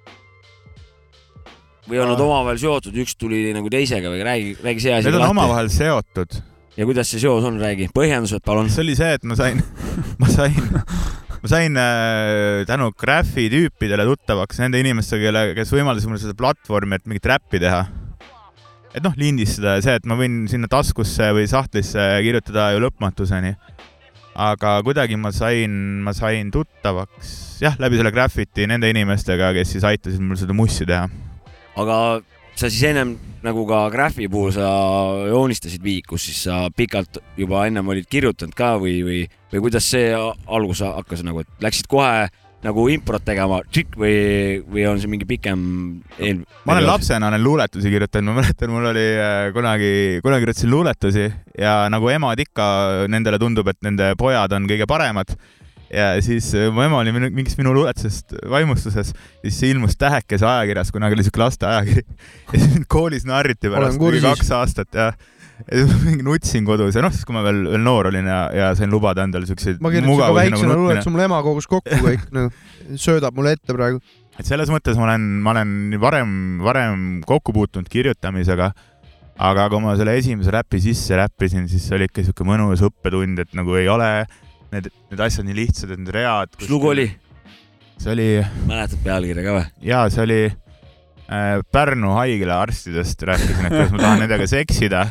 Või 1.89 1.97
nad 2.01 2.13
Ah. 2.19 2.25
omavahel 2.27 2.59
seotud, 2.61 2.95
üks 3.03 3.15
tuli 3.17 3.49
nagu 3.55 3.69
teisega 3.71 4.11
või 4.11 4.21
räägi, 4.25 4.51
räägi 4.63 4.83
see 4.83 4.93
asi 4.93 5.09
Need 5.09 5.19
on 5.21 5.29
omavahel 5.31 5.69
seotud. 5.73 6.41
ja 6.77 6.85
kuidas 6.85 7.09
see 7.09 7.19
seos 7.23 7.43
on, 7.47 7.57
räägi, 7.59 7.89
põhjendused 7.95 8.43
palun. 8.45 8.69
see 8.69 8.83
oli 8.83 8.95
see, 8.95 9.13
et 9.17 9.23
ma 9.23 9.35
sain, 9.35 9.63
ma 10.21 10.29
sain, 10.29 10.59
ma 11.41 11.49
sain 11.49 11.77
äh, 11.77 12.61
tänu 12.69 12.91
Graphi 12.97 13.49
tüüpidele 13.49 14.05
tuttavaks 14.05 14.61
nende 14.61 14.79
inimestega, 14.83 15.25
kelle, 15.29 15.43
kes 15.57 15.73
võimaldasid 15.73 16.11
mulle 16.11 16.21
seda 16.21 16.37
platvormi, 16.37 16.99
et 16.99 17.09
mingit 17.09 17.25
räppi 17.33 17.59
teha. 17.63 17.85
et 18.93 19.03
noh, 19.03 19.13
lindistada 19.17 19.77
ja 19.79 19.85
see, 19.85 19.95
et 20.01 20.05
ma 20.05 20.17
võin 20.19 20.45
sinna 20.51 20.67
taskusse 20.71 21.31
või 21.33 21.47
sahtlisse 21.49 22.03
kirjutada 22.21 22.73
ju 22.75 22.81
lõpmatuseni. 22.85 23.55
aga 24.35 24.77
kuidagi 24.85 25.17
ma 25.19 25.31
sain, 25.35 25.71
ma 26.05 26.13
sain 26.15 26.51
tuttavaks 26.53 27.59
jah, 27.61 27.75
läbi 27.79 27.97
selle 27.99 28.11
Graffiti 28.15 28.67
nende 28.69 28.89
inimestega, 28.93 29.51
kes 29.57 29.73
siis 29.75 29.83
aitasid 29.83 30.21
mul 30.23 30.39
seda 30.39 30.53
mussi 30.55 30.85
teha. 30.87 31.09
Aga 31.79 31.97
sa 32.55 32.69
siis 32.69 32.83
ennem 32.91 33.15
nagu 33.41 33.63
ka 33.65 33.85
graffi 33.93 34.27
puhul 34.29 34.51
sa 34.53 34.67
joonistasid 35.31 35.81
viikus, 35.83 36.27
siis 36.27 36.43
sa 36.45 36.67
pikalt 36.75 37.21
juba 37.39 37.65
ennem 37.67 37.87
olid 37.93 38.05
kirjutanud 38.09 38.53
ka 38.57 38.75
või, 38.81 38.99
või, 39.05 39.23
või 39.53 39.65
kuidas 39.65 39.87
see 39.89 40.11
algus 40.13 40.83
hakkas 40.85 41.25
nagu, 41.25 41.41
et 41.41 41.65
läksid 41.65 41.89
kohe 41.91 42.29
nagu 42.61 42.83
improt 42.93 43.23
tegema 43.25 43.57
tšikk 43.65 43.95
või, 43.97 44.17
või 44.69 44.83
on 44.89 44.99
see 45.01 45.09
mingi 45.09 45.25
pikem 45.25 45.61
eel...? 46.21 46.43
ma 46.67 46.75
olen 46.75 46.85
lapsena 46.85 47.31
olen 47.31 47.41
luuletusi 47.41 47.89
kirjutanud, 47.93 48.29
ma 48.29 48.43
mäletan, 48.43 48.73
mul 48.73 48.85
oli 48.91 49.05
äh, 49.17 49.47
kunagi, 49.55 49.93
kunagi 50.21 50.45
kirjutasin 50.45 50.73
luuletusi 50.73 51.25
ja 51.57 51.73
nagu 51.89 52.11
emad 52.13 52.43
ikka, 52.45 52.67
nendele 53.09 53.41
tundub, 53.41 53.71
et 53.73 53.81
nende 53.85 54.13
pojad 54.19 54.53
on 54.57 54.69
kõige 54.69 54.85
paremad. 54.89 55.33
Ja 55.93 56.13
siis 56.23 56.53
äh, 56.55 56.69
mu 56.73 56.83
ema 56.85 57.01
oli 57.01 57.11
minu- 57.15 57.31
mingist 57.35 57.59
minu 57.59 57.73
luuletusest 57.75 58.37
vaimustuses, 58.49 59.11
siis 59.43 59.59
see 59.59 59.73
ilmus 59.75 59.97
Tähekese 59.99 60.47
ajakirjas, 60.47 60.91
kunagi 60.95 61.17
oli 61.17 61.27
siuke 61.27 61.43
lasteajakiri. 61.43 62.05
ja 62.53 62.57
siis 62.57 62.71
mind 62.73 62.87
koolis 62.91 63.27
narriti 63.27 63.71
pärast 63.71 63.99
mingi 64.01 64.23
kaks 64.23 64.51
aastat 64.61 64.97
ja 64.97 65.11
ja 65.61 65.77
siis 65.83 65.91
ma 65.91 65.99
mingi 66.07 66.25
nutsin 66.25 66.65
kodus 66.65 66.95
ja 66.97 67.03
noh, 67.05 67.13
siis 67.13 67.25
kui 67.27 67.35
ma 67.35 67.43
veel, 67.45 67.59
veel 67.73 67.83
noor 67.85 68.09
olin 68.09 68.25
ja, 68.29 68.39
ja 68.55 68.69
sain 68.77 68.89
lubada 68.93 69.25
endale 69.27 69.45
siukseid 69.49 69.81
ma 69.83 69.91
kirjutasin 69.93 70.17
ka 70.17 70.29
nagu 70.29 70.37
väiksena 70.39 70.61
nutmine 70.61 70.79
luuletuse, 70.79 71.13
mul 71.13 71.25
ema 71.27 71.41
kogus 71.45 71.67
kokku 71.69 71.99
kõik, 72.01 72.23
nagu 72.33 72.97
söödab 72.97 73.37
mulle 73.37 73.53
ette 73.57 73.75
praegu. 73.77 74.01
et 74.39 74.47
selles 74.47 74.71
mõttes 74.73 74.97
ma 74.97 75.09
olen, 75.09 75.27
ma 75.45 75.53
olen 75.53 75.75
varem, 76.01 76.31
varem 76.65 77.03
kokku 77.27 77.53
puutunud 77.53 77.89
kirjutamisega, 77.91 78.71
aga 79.51 79.67
kui 79.69 79.83
ma 79.83 79.93
selle 79.99 80.15
esimese 80.17 80.53
räpi 80.55 80.81
sisse 80.81 81.19
räppisin, 81.19 81.67
siis 81.69 81.85
see 81.87 81.97
oli 81.99 82.09
ikka 82.09 82.25
siuke 82.25 82.47
mõnus 82.47 82.81
õppetund, 82.87 83.43
et 83.45 83.53
nagu 83.57 83.77
ei 83.77 83.89
ole 83.91 84.09
need, 84.71 84.89
need 85.11 85.23
asjad 85.27 85.47
nii 85.47 85.57
lihtsad, 85.63 85.93
need 85.97 86.11
read. 86.15 86.55
mis 86.59 86.71
lugu 86.71 86.91
oli?? 86.93 87.07
see 88.01 88.11
oli, 88.15 88.27
mäletad 88.65 89.01
pealkirja 89.05 89.43
ka 89.45 89.55
või? 89.59 89.65
jaa, 89.85 90.05
see 90.09 90.23
oli 90.23 90.37
äh, 90.47 91.59
Pärnu 91.71 92.15
haigla 92.17 92.61
arstidest 92.63 93.21
rääkisin, 93.29 93.67
et 93.67 93.75
kuidas 93.75 93.91
ma 93.93 94.01
tahan 94.01 94.23
nendega 94.23 94.47
seksida 94.49 95.03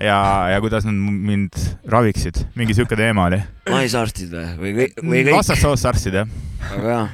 ja, 0.00 0.20
ja 0.54 0.62
kuidas 0.64 0.86
nad 0.88 0.96
mind 0.96 1.58
raviksid, 1.90 2.40
mingi 2.58 2.76
siuke 2.78 2.96
teema 2.98 3.28
oli. 3.28 3.42
naisarstid 3.68 4.32
või, 4.32 4.70
või, 4.78 4.88
või, 5.02 5.20
kõik? 5.26 5.34
vastassoost 5.36 5.90
arstid 5.92 6.16
jah. 6.22 6.32
väga 6.70 6.94
hea. 6.94 7.04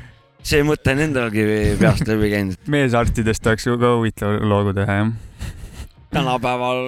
see 0.52 0.62
mõte 0.68 0.94
on 0.94 1.02
endalgi 1.08 1.48
peast 1.80 2.06
läbi 2.08 2.30
käinud. 2.36 2.62
meesarstidest 2.70 3.50
oleks 3.50 3.66
ju 3.66 3.74
ka 3.82 3.96
huvitav 3.96 4.38
loogu 4.46 4.76
teha, 4.78 5.00
jah. 5.02 5.10
tänapäeval 6.14 6.80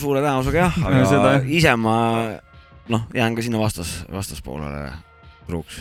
suure 0.00 0.20
tõenäosusega 0.20 0.66
jah, 0.66 0.78
No 0.84 0.92
aga 0.92 1.08
seda 1.08 1.34
jah. 1.38 1.50
ise 1.60 1.74
ma 1.80 1.96
noh, 2.88 3.06
jään 3.14 3.34
ka 3.36 3.42
sinna 3.42 3.58
vastas, 3.58 4.04
vastaspoolele 4.12 4.92
truuks. 5.46 5.80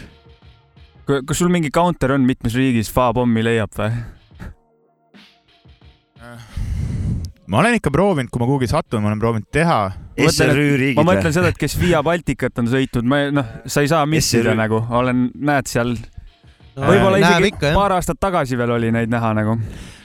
kas 1.26 1.38
sul 1.38 1.50
mingi 1.50 1.72
counter 1.72 2.12
on, 2.12 2.22
mitmes 2.22 2.56
riigis 2.56 2.92
Fa-pommi 2.94 3.44
leiab 3.44 3.74
või? 3.78 3.92
ma 7.50 7.58
olen 7.64 7.80
ikka 7.80 7.92
proovinud, 7.92 8.30
kui 8.30 8.40
ma 8.44 8.46
kuhugi 8.46 8.68
satun, 8.70 9.02
ma 9.02 9.10
olen 9.10 9.20
proovinud 9.20 9.48
teha 9.52 9.80
ma 11.00 11.06
mõtlen 11.08 11.34
seda, 11.34 11.50
et 11.54 11.58
kes 11.58 11.78
Via 11.80 12.02
Balticat 12.06 12.60
on 12.62 12.68
sõitnud, 12.70 13.08
ma 13.10 13.22
ei- 13.24 13.32
noh, 13.32 13.46
sa 13.66 13.82
ei 13.82 13.88
saa 13.88 14.06
missida 14.06 14.54
nagu, 14.58 14.84
olen, 14.90 15.30
näed 15.36 15.68
seal, 15.72 15.96
No, 16.80 16.86
võib-olla 16.88 17.18
isegi 17.20 17.50
ikka, 17.52 17.74
paar 17.76 17.92
aastat 17.98 18.20
tagasi 18.22 18.56
veel 18.56 18.72
oli 18.72 18.92
neid 18.92 19.10
näha 19.12 19.34
nagu. 19.36 19.58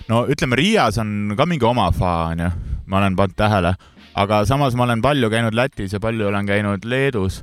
no 0.09 0.25
ütleme, 0.27 0.57
Riias 0.59 0.99
on 0.99 1.35
ka 1.37 1.47
mingi 1.47 1.65
oma 1.69 1.91
fa 1.93 2.31
onju, 2.33 2.49
ma 2.87 2.99
olen 2.99 3.15
pannud 3.17 3.37
tähele, 3.37 3.75
aga 4.15 4.45
samas 4.47 4.75
ma 4.79 4.87
olen 4.87 5.03
palju 5.03 5.31
käinud 5.31 5.55
Lätis 5.55 5.93
ja 5.93 6.01
palju 6.01 6.29
olen 6.29 6.47
käinud 6.47 6.85
Leedus 6.87 7.43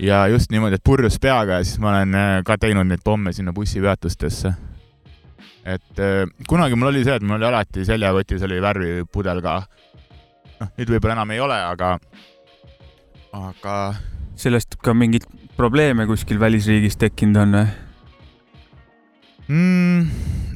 ja 0.00 0.26
just 0.28 0.52
niimoodi, 0.52 0.76
et 0.76 0.84
purjus 0.84 1.18
peaga 1.20 1.60
ja 1.60 1.64
siis 1.64 1.80
ma 1.80 1.92
olen 1.92 2.16
äh, 2.16 2.34
ka 2.46 2.58
teinud 2.60 2.88
neid 2.88 3.02
pomme 3.04 3.32
sinna 3.32 3.52
bussipeatustesse. 3.52 4.54
et 5.64 5.98
äh, 5.98 6.26
kunagi 6.48 6.76
mul 6.76 6.92
oli 6.92 7.04
see, 7.04 7.16
et 7.16 7.22
mul 7.22 7.36
oli 7.36 7.48
alati 7.48 7.84
seljakotis 7.84 8.42
oli 8.42 8.60
värvipudel 8.62 9.42
ka. 9.42 9.62
noh, 10.60 10.72
nüüd 10.78 10.94
võib-olla 10.94 11.16
enam 11.16 11.30
ei 11.30 11.40
ole, 11.40 11.60
aga, 11.64 11.94
aga 13.32 13.76
sellest 14.36 14.76
ka 14.82 14.94
mingeid 14.94 15.26
probleeme 15.56 16.06
kuskil 16.06 16.40
välisriigis 16.40 16.96
tekkinud 17.00 17.40
on 17.44 17.58
või? 17.60 17.68
mm, 19.48 20.10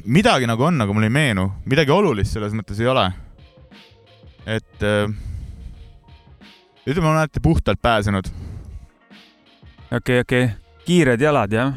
midagi 0.05 0.49
nagu 0.49 0.69
on, 0.69 0.81
aga 0.81 0.93
mul 0.93 1.09
ei 1.09 1.13
meenu, 1.13 1.49
midagi 1.65 1.93
olulist 1.93 2.37
selles 2.37 2.53
mõttes 2.57 2.81
ei 2.81 2.89
ole. 2.93 3.09
et 4.45 4.85
äh, 4.85 5.09
ütleme, 6.87 7.03
ma 7.03 7.11
olen 7.11 7.19
alati 7.25 7.43
puhtalt 7.43 7.81
pääsenud. 7.81 8.31
okei, 9.91 10.19
okei, 10.23 10.49
kiired 10.85 11.21
jalad 11.21 11.51
jah? 11.51 11.73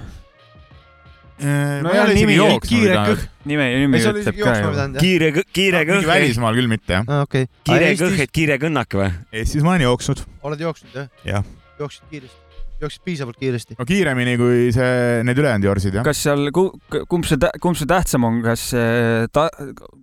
no 1.40 1.94
jah, 1.94 2.10
nimi- 2.14 2.36
kiire 2.66 2.98
kõht. 3.08 3.24
nime, 3.48 3.66
nimi 3.82 4.00
ütleb 4.00 4.36
ka 4.38 4.52
ju. 4.60 4.90
kiire, 5.00 5.30
kiire 5.56 5.80
kõhk, 5.88 6.06
välismaal 6.06 6.58
küll 6.58 6.68
mitte 6.70 6.98
jah. 6.98 7.08
aa, 7.08 7.24
okei. 7.26 7.48
kiire 7.64 7.94
kõhk, 7.96 8.20
et 8.26 8.34
kiire 8.34 8.58
kõnnak 8.62 8.98
või? 9.00 9.08
Eestis 9.32 9.64
ma 9.64 9.74
olen 9.74 9.88
jooksnud. 9.88 10.22
oled 10.46 10.62
jooksnud, 10.66 10.94
jah? 10.94 11.08
Jah. 11.24 11.48
jooksid 11.80 12.12
kiiresti, 12.12 12.68
jooksid 12.84 13.06
piisavalt 13.08 13.40
kiiresti. 13.40 13.78
no 13.80 13.88
kiiremini 13.88 14.36
kui 14.40 14.68
see, 14.76 15.24
need 15.26 15.40
ülejäänud 15.42 15.70
jorsid 15.70 15.98
jah. 15.98 16.06
kas 16.06 16.22
seal, 16.28 16.52
kumb 16.52 17.26
see, 17.26 17.40
kumb 17.58 17.80
see 17.80 17.88
tähtsam 17.88 18.28
on, 18.28 18.42
kas 18.44 18.68
eh, 18.76 19.24
ta, 19.32 19.48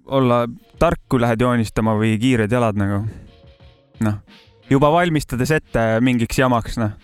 olla 0.05 0.43
tark, 0.81 1.05
kui 1.07 1.21
lähed 1.21 1.45
joonistama 1.45 1.95
või 2.01 2.17
kiired 2.21 2.51
jalad 2.51 2.81
nagu? 2.81 3.05
noh, 4.03 4.19
juba 4.71 4.89
valmistades 4.91 5.51
ette 5.55 5.83
mingiks 6.03 6.39
jamaks, 6.39 6.77
noh. 6.79 6.95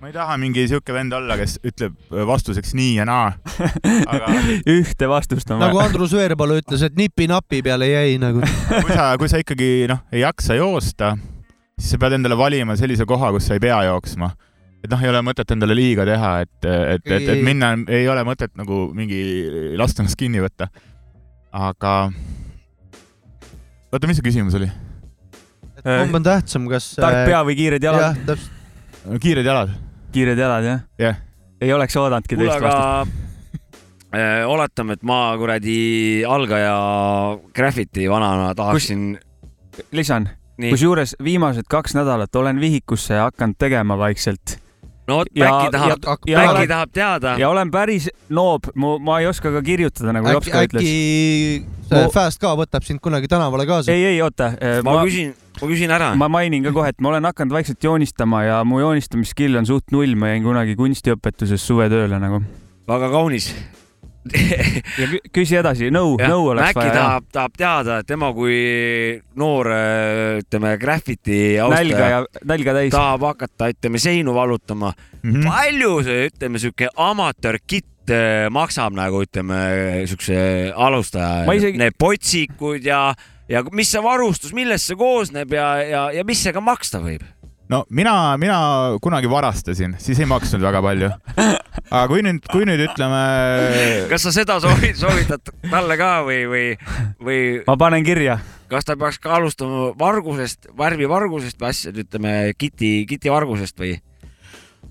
ma 0.00 0.08
ei 0.08 0.14
taha 0.14 0.36
mingi 0.40 0.62
siuke 0.70 0.94
vend 0.96 1.12
olla, 1.12 1.36
kes 1.36 1.58
ütleb 1.66 1.96
vastuseks 2.28 2.72
nii 2.78 2.94
ja 2.96 3.04
naa, 3.08 3.34
aga 4.08 4.30
ühte 4.78 5.08
vastust 5.10 5.50
on 5.52 5.60
nagu 5.60 5.76
vaja. 5.76 5.90
Andrus 5.90 6.14
Veerpalu 6.16 6.60
ütles, 6.62 6.84
et 6.86 6.96
nipi-napi 6.96 7.60
peale 7.66 7.90
jäi 7.90 8.14
nagu. 8.22 8.40
kui 8.70 8.94
sa, 8.94 9.10
kui 9.20 9.32
sa 9.32 9.42
ikkagi 9.42 9.90
noh, 9.90 10.00
ei 10.14 10.22
jaksa 10.24 10.56
joosta, 10.56 11.16
siis 11.76 11.96
sa 11.96 12.00
pead 12.00 12.16
endale 12.16 12.38
valima 12.38 12.78
sellise 12.80 13.04
koha, 13.08 13.32
kus 13.36 13.50
sa 13.50 13.58
ei 13.58 13.64
pea 13.66 13.82
jooksma. 13.90 14.30
et 14.80 14.88
noh, 14.88 15.02
ei 15.04 15.12
ole 15.12 15.20
mõtet 15.26 15.52
endale 15.52 15.76
liiga 15.76 16.06
teha, 16.08 16.34
et, 16.46 16.58
et, 16.64 17.04
et, 17.04 17.32
et 17.34 17.42
minna, 17.44 17.74
ei 17.92 18.08
ole 18.08 18.24
mõtet 18.24 18.54
nagu 18.56 18.86
mingi 18.96 19.74
lasta 19.76 20.00
ennast 20.00 20.16
kinni 20.16 20.40
võtta. 20.40 20.70
aga 21.52 21.96
oota, 23.90 24.06
mis 24.06 24.16
see 24.16 24.30
küsimus 24.30 24.56
oli? 24.56 24.70
Kumb 25.84 26.14
on 26.20 26.26
tähtsam, 26.26 26.68
kas? 26.70 26.92
tark 26.98 27.24
pea 27.28 27.40
või 27.46 27.56
kiired 27.58 27.84
jalad 27.84 28.04
jah,? 28.08 28.20
täpselt. 28.26 29.20
kiired 29.22 29.46
jalad. 29.46 29.74
kiired 30.12 30.38
jalad, 30.38 30.64
jah 30.64 30.80
Jah. 30.98 31.20
ei 31.60 31.72
oleks 31.72 31.96
oodanudki 31.96 32.36
teist 32.40 32.60
vastust. 32.60 32.76
aga 32.76 33.06
äh, 34.14 34.48
oletame, 34.48 34.98
et 34.98 35.02
ma 35.06 35.20
kuradi 35.40 35.78
algaja 36.28 36.74
graffiti 37.56 38.08
vanana 38.10 38.54
tahaksin. 38.58 39.18
lisan, 39.96 40.28
nii, 40.58 40.72
kusjuures 40.74 41.16
viimased 41.24 41.68
kaks 41.70 41.94
nädalat 41.98 42.36
olen 42.36 42.60
vihikusse 42.60 43.20
hakanud 43.22 43.56
tegema 43.58 43.98
vaikselt 43.98 44.58
no 45.10 45.20
vot, 45.20 45.32
Päkki 45.34 45.74
tahab, 45.74 46.06
Päkki 46.24 46.70
tahab 46.70 46.94
teada. 46.94 47.34
ja 47.40 47.50
olen 47.50 47.70
päris 47.74 48.08
noob, 48.30 48.70
ma 48.76 49.18
ei 49.20 49.28
oska 49.30 49.52
ka 49.54 49.62
kirjutada, 49.66 50.14
nagu 50.16 50.30
Jops 50.36 50.48
äkki, 50.48 50.54
ka 50.54 50.64
ütles. 50.68 50.86
äkki 50.86 51.80
see 51.90 52.10
Fast 52.14 52.40
ka 52.42 52.54
võtab 52.58 52.86
sind 52.86 53.02
kunagi 53.02 53.30
tänavale 53.30 53.66
kaasa? 53.68 53.92
ei, 53.92 54.12
ei 54.14 54.22
oota, 54.22 54.52
ma 54.86 55.00
ma, 55.00 55.02
küsin, 55.08 55.34
ma 55.58 55.70
küsin 55.72 55.94
ära. 55.96 56.12
ma 56.18 56.30
mainin 56.32 56.64
ka 56.68 56.74
kohe, 56.76 56.94
et 56.94 57.02
ma 57.02 57.12
olen 57.14 57.26
hakanud 57.30 57.58
vaikselt 57.58 57.82
joonistama 57.84 58.44
ja 58.46 58.62
mu 58.64 58.80
joonistamisskill 58.82 59.58
on 59.60 59.68
suht 59.68 59.90
null, 59.94 60.14
ma 60.18 60.32
jäin 60.34 60.46
kunagi 60.46 60.78
kunstiõpetuses 60.78 61.66
suvetööle 61.66 62.22
nagu. 62.22 62.42
väga 62.90 63.10
kaunis. 63.12 63.52
Ja 65.00 65.06
kü- 65.08 65.20
küsi 65.32 65.56
edasi, 65.60 65.88
nõu, 65.94 66.16
nõu 66.20 66.50
oleks 66.52 66.66
Mäkki 66.70 66.82
vaja. 66.82 66.92
tahab, 66.96 67.24
tahab 67.32 67.54
teada, 67.56 67.98
et 68.02 68.06
tema 68.10 68.28
kui 68.36 68.58
noor, 69.40 69.70
ütleme, 70.42 70.74
graffiti 70.82 71.38
austaja 71.62 72.10
ja 72.12 72.20
nälga 72.44 72.74
täis. 72.76 72.92
tahab 72.94 73.24
hakata, 73.30 73.70
ütleme, 73.72 73.98
seinu 74.02 74.34
valutama. 74.36 74.92
Mhm. 75.22 75.46
palju 75.48 75.94
see, 76.04 76.28
ütleme, 76.30 76.60
sihuke 76.62 76.88
amatöörkitt 76.96 78.10
äh, 78.12 78.46
maksab 78.52 78.94
nagu 78.96 79.20
ütleme, 79.24 79.58
siukse 80.08 80.72
alustaja 80.76 81.44
isegi- 81.56 81.78
need 81.80 81.96
potsikud 82.00 82.84
ja, 82.84 83.14
ja 83.48 83.62
mis 83.72 83.90
see 83.92 84.00
varustus, 84.04 84.52
millest 84.56 84.88
see 84.88 84.96
koosneb 85.00 85.52
ja, 85.52 85.74
ja, 85.84 86.06
ja 86.12 86.24
mis 86.24 86.40
see 86.44 86.52
ka 86.56 86.60
maksta 86.64 87.00
võib? 87.04 87.24
no 87.70 87.84
mina, 87.94 88.34
mina 88.40 88.56
kunagi 89.02 89.28
varastasin, 89.30 89.92
siis 90.02 90.18
ei 90.18 90.26
maksnud 90.26 90.60
väga 90.64 90.80
palju. 90.82 91.10
aga 91.90 92.06
kui 92.10 92.22
nüüd, 92.24 92.44
kui 92.50 92.66
nüüd 92.68 92.84
ütleme, 92.86 93.22
kas 94.10 94.26
sa 94.26 94.34
seda 94.34 94.58
soovid, 94.62 94.98
soovitad 94.98 95.52
talle 95.66 95.96
ka 96.00 96.12
või, 96.26 96.44
või, 96.50 96.66
või 97.20 97.40
ma 97.66 97.76
panen 97.80 98.06
kirja. 98.06 98.38
kas 98.70 98.86
ta 98.86 98.96
peaks 98.98 99.18
ka 99.22 99.34
alustama 99.40 99.90
vargusest, 99.98 100.70
värvivargusest 100.78 101.58
või 101.60 101.72
asjad, 101.72 101.98
ütleme 102.04 102.36
kiti, 102.58 103.00
kitivargusest 103.10 103.82
või? 103.82 103.96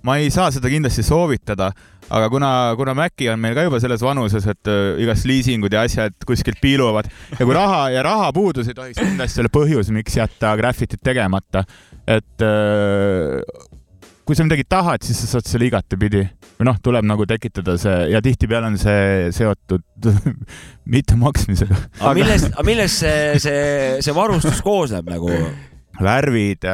ma 0.04 0.20
ei 0.20 0.30
saa 0.32 0.52
seda 0.56 0.72
kindlasti 0.72 1.04
soovitada, 1.04 1.72
aga 2.10 2.30
kuna, 2.32 2.52
kuna 2.80 2.96
Maci 2.98 3.28
on 3.32 3.40
meil 3.42 3.56
ka 3.58 3.66
juba 3.68 3.80
selles 3.84 4.04
vanuses, 4.04 4.46
et 4.52 4.72
äh, 4.72 5.00
igast 5.04 5.28
liisingud 5.30 5.74
ja 5.76 5.84
asjad 5.88 6.16
kuskilt 6.28 6.60
piiluvad 6.62 7.10
ja 7.36 7.46
kui 7.46 7.56
raha 7.56 7.90
ja 7.96 8.04
rahapuudus 8.08 8.72
ei 8.72 8.78
tohiks 8.78 9.02
kindlasti 9.02 9.44
olla 9.44 9.54
põhjus, 9.56 9.92
miks 9.96 10.20
jätta 10.20 10.56
graffitit 10.60 11.04
tegemata. 11.04 11.64
et 12.08 12.44
äh, 12.44 13.68
kui 14.30 14.38
sa 14.38 14.46
midagi 14.46 14.62
tahad, 14.70 15.02
siis 15.02 15.18
sa 15.24 15.28
saad 15.32 15.48
selle 15.50 15.66
igatepidi 15.66 16.20
või 16.60 16.68
noh, 16.68 16.76
tuleb 16.86 17.06
nagu 17.10 17.26
tekitada 17.26 17.74
see 17.82 18.12
ja 18.12 18.20
tihtipeale 18.22 18.68
on 18.70 18.76
see 18.78 19.32
seotud 19.34 20.06
mittemaksmisega. 20.94 21.78
aga 21.98 22.12
millest, 22.14 22.52
millest 22.68 23.02
see, 23.02 23.40
see, 23.42 23.64
see 24.06 24.14
varustus 24.14 24.62
koosneb 24.66 25.10
nagu? 25.10 25.34
värvid, 26.00 26.68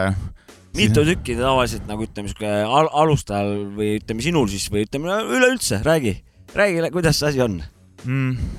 mitu 0.75 1.05
tükki 1.07 1.37
tavaliselt 1.39 1.87
nagu 1.87 2.03
ütleme, 2.03 2.29
sihuke 2.29 2.49
al 2.51 2.91
alustajal 2.91 3.53
või 3.77 3.93
ütleme 4.01 4.25
sinul 4.25 4.51
siis 4.51 4.67
või 4.73 4.83
ütleme 4.89 5.15
üleüldse, 5.23 5.79
räägi, 5.87 6.17
räägi, 6.59 6.83
kuidas 6.93 7.21
see 7.21 7.29
asi 7.31 7.43
on. 7.45 7.55
mm.. 8.03 8.49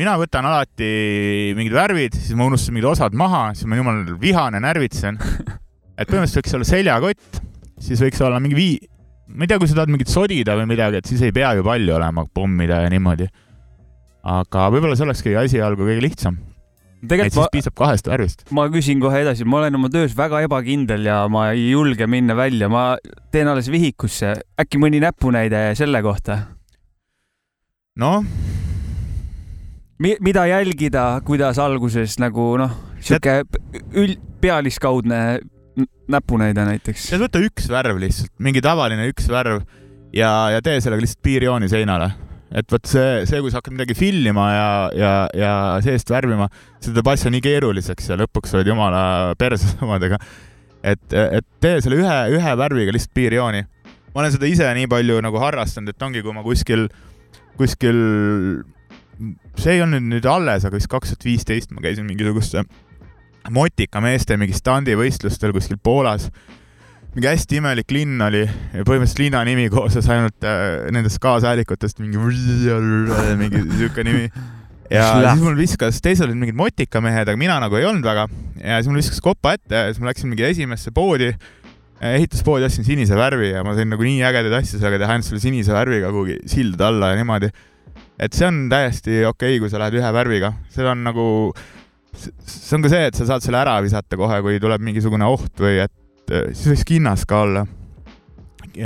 mina 0.00 0.16
võtan 0.22 0.48
alati 0.48 1.52
mingid 1.60 1.76
värvid, 1.76 2.16
siis 2.16 2.32
ma 2.40 2.48
unustan 2.48 2.72
mingid 2.72 2.88
osad 2.94 3.20
maha, 3.20 3.50
siis 3.52 3.68
ma 3.68 3.76
jumal 3.82 4.00
vihane 4.24 4.64
närvitsen. 4.64 5.20
et 5.98 6.08
põhimõtteliselt 6.08 6.42
võiks 6.42 6.56
olla 6.58 6.68
seljakott, 6.68 7.40
siis 7.82 8.02
võiks 8.02 8.22
olla 8.24 8.40
mingi 8.42 8.58
vii-, 8.58 8.80
ma 9.34 9.46
ei 9.46 9.50
tea, 9.50 9.60
kui 9.60 9.70
sa 9.70 9.78
tahad 9.78 9.92
mingit 9.92 10.10
sodida 10.12 10.56
või 10.58 10.68
midagi, 10.70 11.00
et 11.00 11.10
siis 11.10 11.22
ei 11.24 11.34
pea 11.34 11.54
ju 11.58 11.66
palju 11.66 11.94
olema, 11.96 12.26
pommida 12.34 12.82
ja 12.84 12.90
niimoodi. 12.92 13.28
aga 14.24 14.66
võib-olla 14.72 14.96
see 14.96 15.06
olekski 15.06 15.36
asialgu 15.36 15.84
kõige 15.84 16.02
lihtsam, 16.04 16.38
et 17.04 17.26
siis 17.28 17.36
ma, 17.36 17.48
piisab 17.52 17.76
kahest 17.76 18.08
värvist. 18.08 18.46
ma 18.56 18.66
küsin 18.72 19.02
kohe 19.02 19.20
edasi, 19.24 19.44
ma 19.44 19.60
olen 19.60 19.78
oma 19.80 19.90
töös 19.92 20.16
väga 20.16 20.44
ebakindel 20.46 21.04
ja 21.06 21.22
ma 21.28 21.50
ei 21.52 21.70
julge 21.70 22.08
minna 22.10 22.36
välja, 22.36 22.70
ma 22.72 22.96
teen 23.32 23.48
alles 23.48 23.70
vihikusse. 23.72 24.34
äkki 24.60 24.80
mõni 24.80 25.02
näpunäide 25.04 25.70
selle 25.78 26.02
kohta? 26.02 26.40
noh, 28.00 28.24
Mi-, 30.02 30.16
mida 30.20 30.42
jälgida, 30.50 31.20
kuidas 31.24 31.58
alguses 31.62 32.16
nagu 32.18 32.56
noh, 32.58 32.72
sihuke 32.98 33.44
üld, 33.94 34.18
pealiskaudne 34.42 35.38
näpunäide 36.10 36.66
näiteks. 36.68 37.08
sa 37.08 37.18
võta 37.20 37.40
üks 37.44 37.68
värv 37.70 37.98
lihtsalt, 38.02 38.32
mingi 38.42 38.62
tavaline 38.64 39.06
üks 39.10 39.28
värv 39.30 39.62
ja, 40.14 40.30
ja 40.54 40.62
tee 40.64 40.80
sellega 40.82 41.04
lihtsalt 41.04 41.22
piirjooni 41.24 41.70
seinale. 41.72 42.10
et 42.54 42.70
vot 42.70 42.86
see, 42.86 43.24
see, 43.26 43.40
kui 43.42 43.50
sa 43.50 43.58
hakkad 43.58 43.74
midagi 43.74 43.96
fillima 43.98 44.48
ja, 44.52 44.66
ja, 44.94 45.12
ja 45.34 45.52
seest 45.84 46.10
värvima, 46.12 46.46
see 46.78 46.94
teeb 46.94 47.08
asja 47.10 47.32
nii 47.34 47.42
keeruliseks 47.44 48.12
ja 48.12 48.18
lõpuks 48.20 48.54
oled 48.54 48.70
jumala 48.70 49.04
perses 49.40 49.76
omadega. 49.84 50.20
et, 50.82 51.06
et 51.14 51.48
tee 51.64 51.80
selle 51.84 51.98
ühe, 52.02 52.18
ühe 52.36 52.54
värviga 52.60 52.94
lihtsalt 52.94 53.16
piirjooni. 53.16 53.64
ma 54.12 54.22
olen 54.22 54.36
seda 54.36 54.50
ise 54.50 54.70
nii 54.78 54.90
palju 54.92 55.18
nagu 55.24 55.42
harrastanud, 55.42 55.94
et 55.94 56.06
ongi, 56.06 56.22
kui 56.22 56.36
ma 56.36 56.44
kuskil, 56.46 56.86
kuskil, 57.58 57.98
see 59.58 59.78
ei 59.78 59.82
olnud 59.82 60.04
nüüd 60.12 60.28
alles, 60.28 60.68
aga 60.68 60.76
vist 60.76 60.92
kaks 60.92 61.14
tuhat 61.14 61.26
viisteist 61.26 61.72
ma 61.74 61.82
käisin 61.82 62.06
mingisuguste 62.06 62.62
motika 63.52 64.00
meeste 64.00 64.36
mingi 64.40 64.56
standivõistlustel 64.56 65.52
kuskil 65.56 65.80
Poolas 65.82 66.30
mingi 67.14 67.28
hästi 67.30 67.60
imelik 67.60 67.92
linn 67.94 68.22
oli 68.26 68.42
põhimõtteliselt 68.74 69.20
linna 69.22 69.44
nimi 69.46 69.68
koosnes 69.70 70.08
ainult 70.10 70.46
äh, 70.48 70.88
nendest 70.94 71.20
kaashäälikutest 71.22 72.02
mingi 72.02 72.18
mingi 73.42 73.60
siuke 73.78 74.04
nimi. 74.06 74.30
ja 74.90 75.10
siis 75.12 75.42
mul 75.42 75.58
viskas, 75.58 76.00
teised 76.02 76.26
olid 76.26 76.40
mingid 76.40 76.58
motikamehed, 76.58 77.28
aga 77.30 77.38
mina 77.40 77.60
nagu 77.62 77.78
ei 77.78 77.86
olnud 77.86 78.06
väga 78.06 78.26
ja 78.58 78.80
siis 78.80 78.90
mul 78.90 78.98
viskas 78.98 79.22
kopa 79.22 79.54
ette 79.58 79.84
ja 79.84 79.92
siis 79.92 80.02
ma 80.02 80.10
läksin 80.10 80.32
mingi 80.32 80.46
esimesse 80.48 80.90
poodi, 80.94 81.30
ehituspoodi, 82.02 82.66
ostsin 82.66 82.86
sinise 82.86 83.14
värvi 83.18 83.52
ja 83.52 83.62
ma 83.66 83.76
sain 83.78 83.94
nagu 83.94 84.02
nii 84.02 84.24
ägedaid 84.26 84.58
asju 84.58 84.80
sellega 84.82 85.04
teha, 85.04 85.14
ainult 85.14 85.30
selle 85.30 85.44
sinise 85.44 85.76
värviga 85.76 86.10
kuhugi 86.10 86.40
sildade 86.50 86.90
alla 86.90 87.12
ja 87.12 87.20
niimoodi. 87.22 87.52
et 88.18 88.34
see 88.34 88.50
on 88.50 88.64
täiesti 88.72 89.22
okei 89.22 89.54
okay,, 89.54 89.62
kui 89.62 89.70
sa 89.70 89.78
lähed 89.82 90.02
ühe 90.02 90.12
värviga, 90.18 90.50
see 90.74 90.90
on 90.90 91.06
nagu, 91.06 91.28
see 92.48 92.76
on 92.76 92.84
ka 92.84 92.90
see, 92.92 93.06
et 93.10 93.18
sa 93.18 93.28
saad 93.28 93.44
selle 93.44 93.60
ära 93.60 93.78
visata 93.84 94.18
kohe, 94.20 94.40
kui 94.44 94.60
tuleb 94.62 94.84
mingisugune 94.84 95.26
oht 95.28 95.62
või 95.62 95.78
et 95.84 96.34
äh, 96.34 96.50
siis 96.52 96.72
võiks 96.72 96.86
kinnas 96.88 97.24
ka 97.28 97.44
olla. 97.46 97.64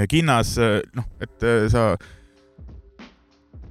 kinnas, 0.09 0.57
noh, 0.95 1.05
et 1.25 1.45
äh, 1.47 1.67
sa 1.73 1.93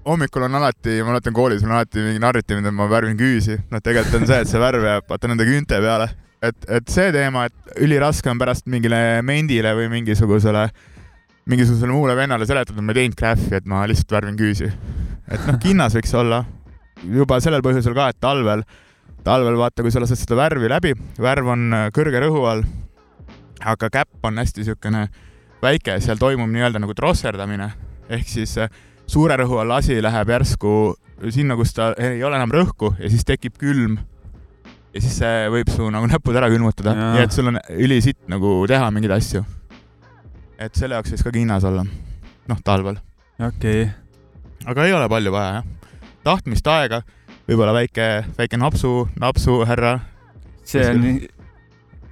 hommikul 0.07 0.45
on 0.47 0.55
alati, 0.55 1.01
ma 1.03 1.11
mäletan 1.11 1.35
koolis 1.35 1.63
on 1.65 1.73
alati 1.75 2.03
mingi 2.03 2.21
narritamine, 2.23 2.69
et 2.69 2.75
ma 2.75 2.87
värvin 2.89 3.17
küüsi, 3.19 3.57
noh, 3.71 3.83
tegelikult 3.83 4.21
on 4.21 4.27
see, 4.29 4.39
et 4.43 4.49
see 4.49 4.61
värv 4.61 4.85
jääb 4.87 5.09
vaata 5.09 5.31
nende 5.31 5.47
küünte 5.47 5.79
peale, 5.83 6.07
et, 6.47 6.67
et 6.77 6.91
see 6.91 7.11
teema, 7.15 7.47
et 7.49 7.79
üliraske 7.83 8.31
on 8.31 8.39
pärast 8.39 8.69
mingile 8.71 9.21
mendile 9.27 9.73
või 9.77 9.89
mingisugusele, 9.97 10.67
mingisugusele 11.51 11.91
muule 11.91 12.15
vennale 12.17 12.47
seletada, 12.47 12.79
et 12.79 12.87
ma 12.87 12.95
ei 12.95 13.01
teinud 13.01 13.19
graffi, 13.19 13.51
et 13.59 13.67
ma 13.67 13.83
lihtsalt 13.89 14.15
värvin 14.17 14.39
küüsi. 14.39 14.71
et 15.27 15.47
noh, 15.49 15.59
kinnas 15.59 15.97
võiks 15.97 16.15
olla 16.15 16.45
juba 17.03 17.41
sellel 17.43 17.65
põhjusel 17.65 17.95
ka, 17.97 18.09
et 18.13 18.21
talvel, 18.23 18.63
talvel 19.27 19.57
vaata, 19.59 19.83
kui 19.83 19.91
sa 19.91 20.01
lased 20.03 20.19
seda 20.19 20.37
värvi 20.39 20.69
läbi, 20.71 20.93
värv 21.19 21.51
on 21.51 21.65
äh, 21.75 21.87
kõrge 21.95 22.21
rõhu 22.23 22.45
all, 22.47 22.63
aga 23.59 23.89
käpp 23.91 24.27
on 24.27 24.39
hästi 24.39 24.63
niisugune 24.63 25.07
väike, 25.63 25.97
seal 26.03 26.19
toimub 26.21 26.49
nii-öelda 26.53 26.79
nagu 26.79 26.95
trosserdamine 26.95 27.71
ehk 28.13 28.29
siis 28.31 28.55
äh, 28.61 28.71
suure 29.09 29.35
rõhu 29.39 29.59
all 29.59 29.73
asi 29.75 29.99
läheb 30.03 30.31
järsku 30.31 30.71
sinna, 31.33 31.57
kus 31.59 31.73
ta 31.75 31.91
ei 31.99 32.23
ole 32.23 32.39
enam 32.39 32.53
rõhku 32.53 32.93
ja 33.01 33.09
siis 33.11 33.25
tekib 33.27 33.57
külm. 33.59 33.97
ja 34.93 35.03
siis 35.03 35.17
see 35.19 35.47
võib 35.51 35.69
su 35.73 35.89
nagu 35.93 36.07
näpud 36.09 36.37
ära 36.39 36.49
külmutada 36.53 36.95
ja 37.17 37.25
et 37.25 37.35
sul 37.35 37.51
on 37.51 37.59
ülisitt 37.75 38.21
nagu 38.31 38.61
teha 38.69 38.89
mingeid 38.95 39.17
asju. 39.17 39.43
et 40.57 40.75
selle 40.75 40.95
jaoks 40.95 41.15
võiks 41.15 41.27
ka 41.27 41.35
kinnas 41.35 41.67
olla, 41.67 41.83
noh 42.47 42.63
talvel, 42.63 43.01
okei 43.39 43.83
okay., 43.83 43.91
aga 44.67 44.87
ei 44.87 44.95
ole 44.95 45.09
palju 45.11 45.35
vaja 45.35 45.59
jah. 45.59 45.67
tahtmist, 46.23 46.67
aega, 46.67 47.01
võib-olla 47.47 47.73
väike, 47.75 48.07
väike 48.37 48.59
napsu, 48.59 49.07
napsuhärra. 49.19 49.99
see 50.67 50.83
on 50.89 51.05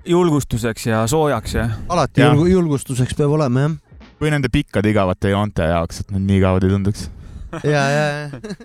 julgustuseks 0.05 0.87
ja 0.87 1.03
soojaks 1.09 1.57
ja 1.57 1.67
alati 1.89 2.21
Jah. 2.21 2.33
julg 2.35 2.51
julgustuseks 2.51 3.17
peab 3.17 3.35
olema 3.35 3.65
jah. 3.65 3.75
või 4.21 4.31
nende 4.35 4.51
pikkade 4.53 4.93
igavate 4.93 5.33
joonte 5.33 5.67
jaoks, 5.67 6.03
et 6.03 6.15
nad 6.15 6.23
nii 6.23 6.39
igavad 6.39 6.63
ei 6.63 6.71
tunduks. 6.71 7.09
ja, 7.75 7.83
ja, 7.91 8.05
ja 8.15 8.55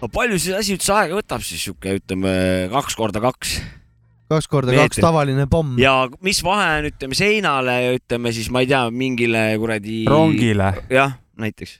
no 0.00 0.08
palju 0.12 0.38
see 0.40 0.56
asi 0.56 0.76
üldse 0.76 0.94
aega 0.96 1.18
võtab 1.18 1.44
siis 1.46 1.64
sihuke, 1.64 1.98
ütleme 2.02 2.32
kaks 2.72 2.98
korda 2.98 3.22
kaks 3.24 3.58
kaks 4.30 4.46
korda 4.50 4.74
Meetri. 4.74 4.88
kaks 4.92 5.02
tavaline 5.02 5.48
pomm. 5.50 5.78
ja 5.80 6.04
mis 6.24 6.42
vahe 6.44 6.68
on, 6.78 6.92
ütleme 6.92 7.18
seinale 7.18 7.80
ja 7.86 7.96
ütleme 7.96 8.32
siis, 8.36 8.52
ma 8.52 8.64
ei 8.64 8.70
tea, 8.70 8.84
mingile 8.92 9.44
kuradi. 9.62 10.04
rongile 10.10 10.72
jah, 10.92 11.16
näiteks. 11.40 11.78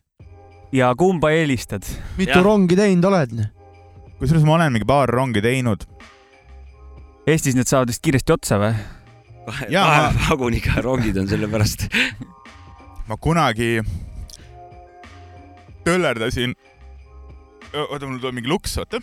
ja 0.73 0.95
kumba 0.97 1.33
eelistad? 1.37 1.85
mitu 2.17 2.39
jah. 2.39 2.45
rongi 2.47 2.79
teinud 2.79 3.11
oled? 3.13 3.41
Kusjuures 4.21 4.45
ma 4.45 4.59
olen 4.59 4.75
mingi 4.75 4.87
paar 4.89 5.09
rongi 5.09 5.41
teinud. 5.45 5.87
Eestis 7.29 7.57
need 7.57 7.69
saavad 7.71 7.93
vist 7.93 8.03
kiiresti 8.05 8.35
otsa 8.35 8.59
või? 8.61 8.75
Vaguniga 10.29 10.83
rongid 10.85 11.17
on 11.21 11.29
sellepärast. 11.31 11.87
ma 13.09 13.17
kunagi 13.17 13.81
töllerdasin, 15.87 16.55
oota, 17.73 18.07
mul 18.07 18.21
tuleb 18.21 18.37
mingi 18.37 18.53
luks, 18.53 18.77
oota. 18.83 19.01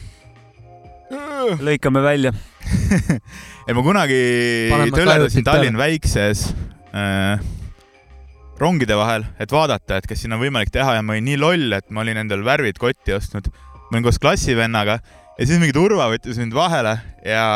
lõikame 1.65 2.03
välja. 2.05 2.33
ei, 3.67 3.73
ma 3.73 3.83
kunagi 3.83 4.21
töllerdasin 4.69 5.41
kajutit 5.41 5.47
Tallinn 5.49 5.79
väikses 5.79 6.49
äh, 6.93 7.41
rongide 8.61 8.97
vahel, 8.97 9.25
et 9.41 9.51
vaadata, 9.53 9.97
et 9.97 10.07
kas 10.09 10.21
siin 10.21 10.35
on 10.35 10.41
võimalik 10.41 10.71
teha 10.73 10.97
ja 10.97 11.03
ma 11.05 11.15
olin 11.15 11.27
nii 11.31 11.41
loll, 11.41 11.73
et 11.77 11.89
ma 11.89 12.05
olin 12.05 12.21
endal 12.21 12.45
värvid 12.45 12.79
kotti 12.81 13.17
ostnud. 13.17 13.49
Ma 13.87 13.97
olin 13.97 14.05
koos 14.07 14.19
klassivennaga 14.21 14.99
ja 15.37 15.45
siis 15.45 15.61
mingi 15.61 15.75
turva 15.75 16.09
võttis 16.11 16.39
mind 16.41 16.55
vahele 16.55 16.97
ja, 17.25 17.47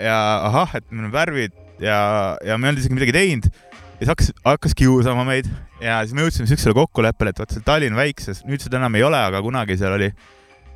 ja 0.00 0.18
ahah, 0.48 0.76
et 0.78 0.86
meil 0.90 1.08
on 1.08 1.14
värvid 1.14 1.54
ja, 1.82 1.98
ja 2.44 2.58
me 2.58 2.68
ei 2.68 2.72
olnud 2.72 2.82
isegi 2.82 2.96
midagi 2.96 3.14
teinud. 3.14 3.50
ja 3.50 4.00
siis 4.00 4.12
hakkas, 4.12 4.32
hakkas 4.46 4.76
kiusama 4.78 5.26
meid 5.28 5.50
ja 5.82 6.00
siis 6.02 6.16
me 6.16 6.24
jõudsime 6.24 6.48
siuksele 6.50 6.74
kokkuleppele, 6.78 7.34
et 7.34 7.42
vot 7.42 7.54
seal 7.54 7.64
Tallinn 7.66 7.98
väikses, 7.98 8.42
nüüd 8.48 8.64
seda 8.64 8.80
enam 8.80 8.96
ei 8.98 9.06
ole, 9.06 9.20
aga 9.30 9.42
kunagi 9.44 9.78
seal 9.78 9.94
oli 9.98 10.10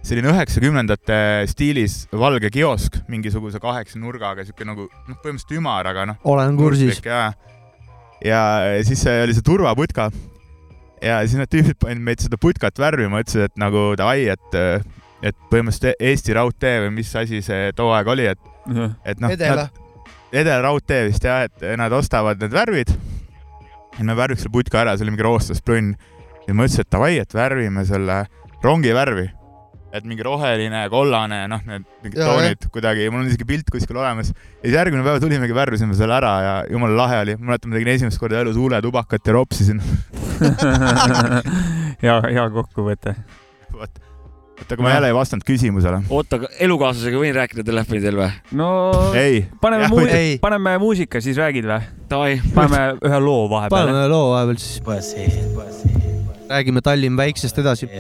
selline 0.03 0.33
üheksakümnendate 0.33 1.17
stiilis 1.51 2.03
valge 2.19 2.51
kiosk 2.55 2.99
mingisuguse 3.11 3.61
kaheksa 3.63 4.01
nurgaga, 4.03 4.45
siuke 4.47 4.67
nagu 4.67 4.89
noh, 4.89 5.19
põhimõtteliselt 5.23 5.57
ümar, 5.59 5.89
aga 5.89 6.09
noh. 6.11 6.21
olen 6.27 6.59
kursis. 6.59 7.01
ja, 7.07 7.31
ja 8.23 8.43
siis 8.87 9.03
see 9.07 9.23
oli 9.25 9.37
see 9.37 9.47
turvaputka 9.47 10.11
ja 11.03 11.21
siis 11.27 11.39
need 11.41 11.51
tüübid 11.53 11.79
panid 11.83 12.03
meid 12.07 12.23
seda 12.25 12.39
putkat 12.41 12.79
värvima, 12.79 13.23
ütlesid, 13.25 13.51
et 13.51 13.61
nagu 13.61 13.93
davai, 13.99 14.27
et 14.33 14.59
et 15.23 15.37
põhimõtteliselt 15.53 16.03
Eesti 16.03 16.35
Raudtee 16.35 16.81
või 16.87 16.97
mis 16.99 17.13
asi 17.19 17.43
see 17.47 17.71
too 17.79 17.93
aeg 17.95 18.09
oli, 18.11 18.27
et, 18.33 18.41
et 19.07 19.21
noh, 19.23 19.31
Edela. 19.31 19.69
Edelraudtee 20.33 21.05
vist 21.11 21.27
jah, 21.29 21.45
et 21.47 21.65
nad 21.79 21.93
ostavad 21.93 22.41
need 22.41 22.55
värvid. 22.55 22.91
ja 23.99 24.05
me 24.09 24.17
värviks 24.17 24.43
selle 24.43 24.55
putka 24.55 24.81
ära, 24.81 24.97
see 24.97 25.05
oli 25.05 25.13
mingi 25.13 25.27
roostusbrünn. 25.27 25.95
ja 26.47 26.55
ma 26.55 26.67
ütlesin, 26.67 26.87
et 26.87 26.91
davai, 26.91 27.19
et 27.21 27.35
värvime 27.35 27.85
selle 27.87 28.25
rongi 28.65 28.95
värvi. 28.97 29.29
Et 29.93 30.07
mingi 30.09 30.25
roheline, 30.25 30.83
kollane, 30.93 31.43
noh, 31.53 31.65
need 31.69 31.85
mingid 32.05 32.21
Jaa, 32.23 32.29
toonid 32.31 32.69
kuidagi, 32.73 33.09
mul 33.13 33.23
on 33.23 33.29
isegi 33.29 33.47
pilt 33.49 33.69
kuskil 33.73 33.99
olemas. 34.01 34.31
ja 34.33 34.65
siis 34.65 34.77
järgmine 34.77 35.05
päev 35.05 35.21
tulimegi, 35.21 35.57
värvisime 35.57 35.97
selle 35.99 36.17
ära 36.17 36.33
ja 36.47 36.55
jumala 36.73 36.97
lahe 37.05 37.19
oli. 37.27 37.35
mäletan, 37.37 37.73
ma 37.73 37.77
tegin 37.77 37.93
esimest 37.93 38.21
korda 38.21 38.41
elus 38.41 38.57
huuletubakat 38.57 39.29
ja 39.29 39.35
ropsisin. 39.37 39.83
hea, 42.05 42.17
hea 42.25 42.47
kokkuvõte. 42.55 43.15
vot, 43.77 44.01
oota, 44.63 44.71
aga 44.73 44.87
ma 44.87 44.95
jälle 44.95 45.11
ei 45.13 45.17
vastanud 45.17 45.45
küsimusele. 45.49 45.99
oota, 46.09 46.39
aga 46.41 46.49
elukaaslasega 46.65 47.21
võin 47.21 47.37
rääkida 47.37 47.65
telefoni 47.69 48.01
teel 48.05 48.17
või? 48.23 48.31
no 48.57 48.71
ei, 49.19 49.43
paneme 49.61 49.91
Jah, 49.91 49.93
muu- 49.93 50.07
ei., 50.09 50.39
paneme 50.41 50.79
muusika, 50.81 51.21
siis 51.25 51.37
räägid 51.41 51.69
või? 51.69 51.83
Paneme 52.57 52.97
ühe 52.97 53.21
loo 53.21 53.45
vahepeale. 53.53 53.93
paneme 53.93 54.09
loo 54.09 54.31
vahepeal 54.33 54.63
siis, 54.63 54.81
räägime 56.53 56.81
Tallinn 56.85 57.17
väiksest 57.21 57.61
edasi. 57.61 57.91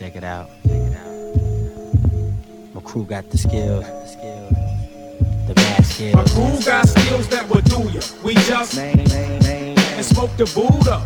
Check 0.00 0.16
it 0.16 0.24
out. 0.24 0.48
Check 0.66 0.72
it 0.72 0.96
out. 0.96 2.74
My 2.74 2.80
crew 2.80 3.04
got 3.04 3.28
the 3.28 3.36
skills, 3.36 3.84
the 3.84 4.06
skills, 4.06 5.46
the 5.46 5.52
bad 5.54 6.14
My 6.14 6.24
crew 6.24 6.64
got 6.64 6.88
skills 6.88 7.28
that 7.28 7.46
will 7.50 7.60
do 7.60 7.82
ya. 7.90 8.00
We 8.24 8.32
just 8.32 8.78
and 8.78 10.02
smoke 10.02 10.34
the 10.38 10.46
Buddha. 10.54 11.04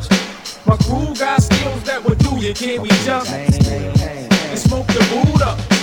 My 0.65 0.77
crew 0.77 1.13
got 1.17 1.43
skills 1.43 1.83
that 1.83 2.05
will 2.05 2.15
do 2.15 2.37
ya. 2.37 2.55
Can 2.55 2.83
we 2.83 2.89
just 3.03 3.33
and 3.33 4.59
smoke 4.61 4.87
the 4.87 5.03
Buddha? 5.11 5.74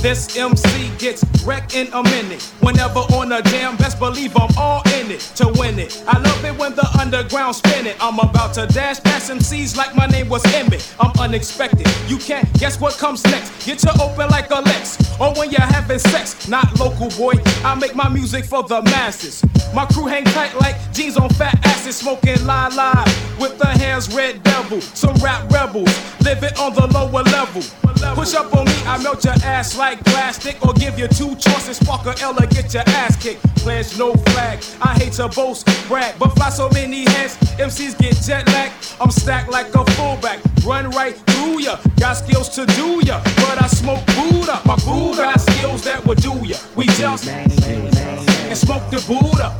This 0.00 0.36
MC 0.36 0.90
gets 0.98 1.24
wrecked 1.44 1.74
in 1.74 1.88
a 1.92 2.02
minute. 2.04 2.40
Whenever 2.60 3.00
on 3.18 3.32
a 3.32 3.42
jam, 3.42 3.76
best 3.76 3.98
believe 3.98 4.36
I'm 4.36 4.56
all 4.56 4.80
in 4.94 5.10
it 5.10 5.20
to 5.34 5.52
win 5.56 5.78
it. 5.80 6.04
I 6.06 6.20
love 6.20 6.44
it 6.44 6.56
when 6.56 6.76
the 6.76 6.86
underground 7.00 7.56
spin 7.56 7.84
it. 7.84 7.96
I'm 8.00 8.20
about 8.20 8.54
to 8.54 8.66
dash 8.68 9.02
past 9.02 9.28
MCs 9.28 9.76
like 9.76 9.96
my 9.96 10.06
name 10.06 10.28
was 10.28 10.44
Emmett. 10.54 10.88
I'm 11.00 11.10
unexpected. 11.18 11.88
You 12.06 12.18
can't 12.18 12.46
guess 12.60 12.80
what 12.80 12.96
comes 12.96 13.24
next. 13.24 13.66
Get 13.66 13.82
you 13.82 13.90
open 14.00 14.28
like 14.30 14.50
a 14.50 14.60
Lex. 14.60 14.98
Or 15.20 15.34
when 15.34 15.50
you're 15.50 15.60
having 15.62 15.98
sex, 15.98 16.46
not 16.46 16.78
local 16.78 17.08
boy. 17.18 17.34
I 17.64 17.74
make 17.74 17.96
my 17.96 18.08
music 18.08 18.44
for 18.44 18.62
the 18.62 18.82
masses. 18.82 19.42
My 19.74 19.84
crew 19.86 20.06
hang 20.06 20.24
tight 20.24 20.54
like 20.60 20.76
jeans 20.92 21.16
on 21.16 21.28
fat 21.30 21.58
asses, 21.66 21.96
smoking 21.96 22.46
la 22.46 22.68
la 22.68 23.04
with 23.40 23.58
the 23.58 23.66
hands 23.66 24.14
red 24.14 24.44
devil. 24.44 24.80
Some 24.80 25.16
rap 25.16 25.50
rebels 25.50 25.90
living 26.20 26.54
on 26.58 26.74
the 26.74 26.86
lower 26.86 27.24
level. 27.24 27.62
Push 28.14 28.34
up 28.34 28.54
on 28.54 28.64
me, 28.66 28.72
I 28.86 29.02
melt 29.02 29.24
your 29.24 29.34
ass 29.44 29.76
like 29.76 29.87
plastic, 29.96 30.64
or 30.66 30.72
give 30.74 30.98
you 30.98 31.08
two 31.08 31.34
choices, 31.36 31.76
spark 31.76 32.06
or 32.06 32.14
L 32.20 32.36
or 32.36 32.46
get 32.46 32.72
your 32.74 32.82
ass 32.88 33.16
kicked. 33.16 33.42
Pledge 33.56 33.98
no 33.98 34.12
flag. 34.14 34.62
I 34.82 34.94
hate 34.94 35.14
to 35.14 35.28
boast, 35.28 35.66
brag, 35.88 36.18
but 36.18 36.30
fly 36.30 36.50
so 36.50 36.68
many 36.70 37.02
heads, 37.10 37.36
MCs 37.58 37.98
get 37.98 38.16
jet 38.16 38.46
lag. 38.48 38.72
I'm 39.00 39.10
stacked 39.10 39.50
like 39.50 39.74
a 39.74 39.84
fullback, 39.92 40.40
run 40.64 40.90
right 40.90 41.16
through 41.16 41.60
ya. 41.60 41.78
Got 41.98 42.14
skills 42.14 42.48
to 42.50 42.66
do 42.66 43.00
ya, 43.04 43.20
but 43.36 43.62
I 43.62 43.66
smoke 43.68 44.04
Buddha. 44.16 44.60
My 44.64 44.76
crew 44.76 45.14
got 45.16 45.40
skills 45.40 45.82
that 45.84 46.04
will 46.04 46.16
do 46.16 46.34
ya. 46.46 46.56
We 46.76 46.86
just 46.86 47.28
and 47.28 48.56
smoke 48.56 48.88
the 48.90 49.02
Buddha. 49.06 49.54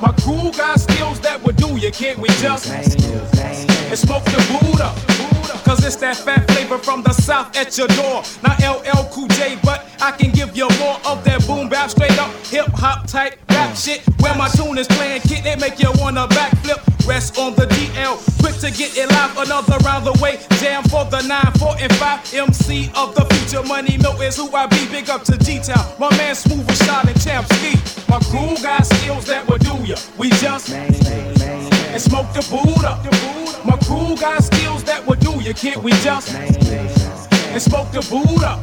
My 0.00 0.12
crew 0.22 0.52
got 0.52 0.80
skills 0.80 1.20
that 1.20 1.42
will 1.42 1.54
do 1.54 1.76
ya. 1.76 1.90
Can't 1.90 2.18
we 2.18 2.28
just 2.40 2.70
and 2.70 3.98
smoke 3.98 4.24
the 4.24 4.40
Buddha? 4.48 5.37
Cause 5.64 5.84
it's 5.84 5.96
that 5.96 6.16
fat 6.16 6.50
flavor 6.50 6.78
from 6.78 7.02
the 7.02 7.12
south 7.12 7.56
at 7.56 7.76
your 7.78 7.88
door. 7.88 8.22
Not 8.42 8.60
LL 8.60 9.08
Cool 9.10 9.28
J, 9.28 9.58
but 9.62 9.86
I 10.00 10.10
can 10.12 10.30
give 10.30 10.56
you 10.56 10.68
more 10.78 10.96
of 11.06 11.24
that 11.24 11.46
boom 11.46 11.68
bap, 11.68 11.90
straight 11.90 12.18
up 12.18 12.30
hip 12.46 12.66
hop 12.68 13.06
type 13.06 13.38
rap 13.50 13.76
shit. 13.76 14.02
Where 14.20 14.34
my 14.34 14.48
tune 14.48 14.78
is 14.78 14.86
playing, 14.88 15.22
kid, 15.22 15.44
they 15.44 15.56
make 15.56 15.80
you 15.80 15.90
wanna 15.96 16.26
backflip. 16.28 16.80
Rest 17.06 17.38
on 17.38 17.54
the 17.54 17.66
DL, 17.66 18.16
quick 18.40 18.56
to 18.60 18.70
get 18.70 18.96
it 18.96 19.08
live. 19.10 19.36
Another 19.38 19.78
round 19.78 20.04
the 20.06 20.12
way, 20.22 20.38
jam 20.60 20.82
for 20.84 21.04
the 21.06 21.22
9, 21.22 21.52
4, 21.58 21.76
and 21.80 21.94
5. 21.96 22.34
MC 22.34 22.90
of 22.94 23.14
the 23.14 23.24
future, 23.32 23.62
Money 23.66 23.96
Mill 23.96 24.20
is 24.20 24.36
who 24.36 24.50
I 24.54 24.66
be. 24.66 24.86
Big 24.88 25.08
up 25.08 25.24
to 25.24 25.38
G-Town, 25.38 25.94
my 25.98 26.10
man 26.18 26.34
Smooth 26.34 26.66
Rashad 26.66 27.08
and 27.08 27.20
Champ 27.22 27.46
Ski. 27.54 27.72
My 28.08 28.18
crew 28.20 28.56
got 28.62 28.84
skills 28.84 29.24
that 29.26 29.48
will 29.48 29.58
do 29.58 29.74
ya. 29.84 29.96
We 30.18 30.28
just 30.30 30.70
and 30.70 32.00
smoke 32.00 32.32
the 32.34 32.46
Buddha. 32.50 33.37
My 33.68 33.76
crew 33.76 34.16
got 34.16 34.42
skills 34.42 34.82
that 34.84 35.06
will 35.06 35.16
do 35.16 35.42
ya. 35.42 35.52
Can't 35.52 35.82
we 35.82 35.92
just 36.00 36.34
and 36.34 37.60
smoke 37.60 37.90
the 37.92 38.00
Buddha? 38.08 38.56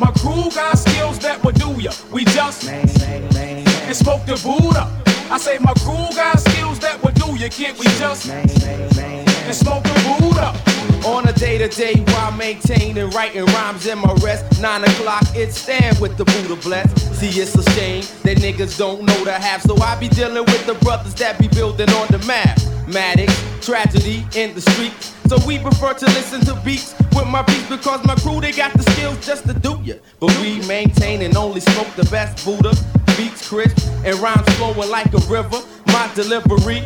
My 0.00 0.10
crew 0.18 0.50
got 0.50 0.76
skills 0.76 1.20
that 1.20 1.44
will 1.44 1.52
do 1.52 1.80
ya. 1.80 1.92
We 2.10 2.24
just 2.24 2.68
and 2.68 3.96
smoke 3.96 4.26
the 4.26 4.34
Buddha. 4.42 4.90
I 5.30 5.38
say 5.38 5.58
my 5.60 5.72
crew 5.74 6.08
got 6.16 6.40
skills 6.40 6.80
that 6.80 7.00
will 7.04 7.12
do 7.12 7.38
ya. 7.38 7.48
Can't 7.50 7.78
we 7.78 7.86
just 8.02 8.28
and 8.30 9.54
smoke 9.54 9.84
the 9.84 10.18
Buddha? 10.18 10.58
On 11.06 11.26
a 11.28 11.32
day 11.32 11.58
to 11.58 11.68
day 11.68 12.02
while 12.08 12.32
maintaining 12.32 13.10
writing 13.10 13.44
rhymes 13.44 13.86
in 13.86 13.98
my 13.98 14.12
rest. 14.24 14.60
Nine 14.60 14.82
o'clock, 14.82 15.22
it's 15.36 15.56
stand 15.56 16.00
with 16.00 16.16
the 16.16 16.24
Buddha 16.24 16.56
blessed. 16.56 16.98
See, 17.14 17.40
it's 17.40 17.54
a 17.54 17.62
shame 17.70 18.02
that 18.24 18.38
niggas 18.38 18.76
don't 18.76 19.04
know 19.04 19.24
the 19.24 19.34
half. 19.34 19.62
So 19.62 19.80
I 19.80 19.94
be 20.00 20.08
dealing 20.08 20.44
with 20.44 20.66
the 20.66 20.74
brothers 20.82 21.14
that 21.14 21.38
be 21.38 21.46
building 21.46 21.90
on 21.90 22.08
the 22.08 22.18
map. 22.26 22.58
Maddox, 22.92 23.32
tragedy 23.64 24.24
in 24.34 24.54
the 24.54 24.60
street. 24.60 24.92
So 25.26 25.38
we 25.46 25.58
prefer 25.58 25.94
to 25.94 26.06
listen 26.06 26.40
to 26.42 26.54
beats 26.64 26.94
with 27.14 27.26
my 27.26 27.42
beats 27.42 27.68
because 27.68 28.04
my 28.04 28.14
crew 28.16 28.40
they 28.40 28.52
got 28.52 28.72
the 28.74 28.82
skills 28.92 29.24
just 29.24 29.46
to 29.46 29.54
do 29.54 29.80
ya. 29.82 29.94
But 30.20 30.36
we 30.40 30.60
maintain 30.66 31.22
and 31.22 31.36
only 31.36 31.60
smoke 31.60 31.88
the 31.96 32.04
best 32.10 32.44
Buddha. 32.44 32.74
Beats 33.16 33.48
crisp 33.48 33.78
and 34.04 34.16
rhymes 34.18 34.48
flowing 34.56 34.90
like 34.90 35.12
a 35.14 35.22
river. 35.28 35.60
My 35.86 36.10
delivery 36.14 36.82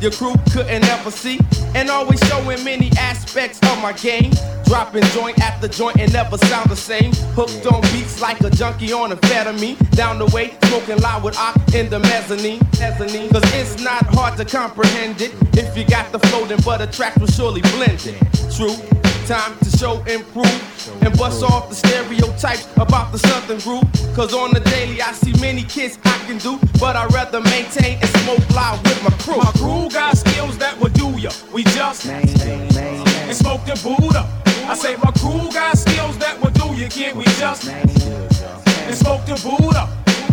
your 0.00 0.12
crew 0.12 0.34
couldn't 0.52 0.84
ever 0.84 1.10
see. 1.10 1.40
And 1.74 1.90
always 1.90 2.20
showing 2.28 2.62
many 2.64 2.90
aspects 2.98 3.58
of 3.62 3.80
my 3.82 3.92
game. 3.92 4.32
Dropping 4.64 5.04
joint 5.04 5.38
after 5.40 5.68
joint 5.68 5.98
and 5.98 6.12
never 6.12 6.38
sound 6.38 6.70
the 6.70 6.76
same. 6.76 7.12
Hooked 7.34 7.66
on 7.66 7.80
beats 7.92 8.20
like 8.20 8.40
a 8.40 8.50
junkie 8.50 8.92
on 8.92 9.10
amphetamine. 9.10 9.78
Down 9.90 10.18
the 10.18 10.26
way, 10.26 10.56
smoking 10.64 10.98
loud 10.98 11.24
with 11.24 11.36
Ock 11.38 11.56
in 11.74 11.88
the 11.88 12.00
mezzanine. 12.00 12.60
mezzanine. 12.78 13.30
Cause 13.30 13.42
it's 13.54 13.82
not 13.82 14.04
hard 14.06 14.36
to 14.38 14.44
comprehend 14.44 15.20
it. 15.20 15.32
If 15.56 15.76
you 15.76 15.84
got 15.84 16.12
the 16.12 16.18
flow, 16.18 16.44
then 16.46 16.58
but 16.64 16.80
a 16.80 16.86
track 16.86 17.16
will 17.16 17.26
surely 17.26 17.60
blend 17.62 18.06
it. 18.06 18.18
True. 18.54 19.05
Time 19.26 19.58
to 19.58 19.76
show 19.76 20.04
improve 20.04 21.02
and 21.02 21.18
bust 21.18 21.42
off 21.42 21.68
the 21.68 21.74
stereotypes 21.74 22.68
about 22.76 23.10
the 23.10 23.18
southern 23.18 23.58
groove. 23.58 23.82
Cause 24.14 24.32
on 24.32 24.52
the 24.52 24.60
daily 24.60 25.02
I 25.02 25.10
see 25.10 25.32
many 25.40 25.64
kids 25.64 25.98
I 26.04 26.16
can 26.26 26.38
do, 26.38 26.60
but 26.78 26.94
I'd 26.94 27.12
rather 27.12 27.40
maintain 27.40 27.98
and 28.00 28.08
smoke 28.20 28.48
loud 28.54 28.80
with 28.84 29.02
my 29.02 29.10
crew. 29.18 29.38
My 29.38 29.50
crew 29.58 29.90
got 29.90 30.16
skills 30.16 30.56
that 30.58 30.78
will 30.78 30.90
do 30.90 31.18
ya. 31.18 31.30
We 31.52 31.64
just 31.64 32.06
and 32.06 33.36
smoke 33.36 33.64
the 33.64 33.74
Buddha. 33.82 34.30
I 34.46 34.76
say 34.76 34.94
my 35.02 35.10
crew 35.18 35.50
got 35.52 35.76
skills 35.76 36.16
that 36.18 36.40
will 36.40 36.52
do 36.52 36.80
ya. 36.80 36.88
Can't 36.88 37.16
we 37.16 37.24
just 37.24 37.66
and 37.68 38.94
smoke 38.94 39.26
the 39.26 39.34
Buddha? 39.42 39.88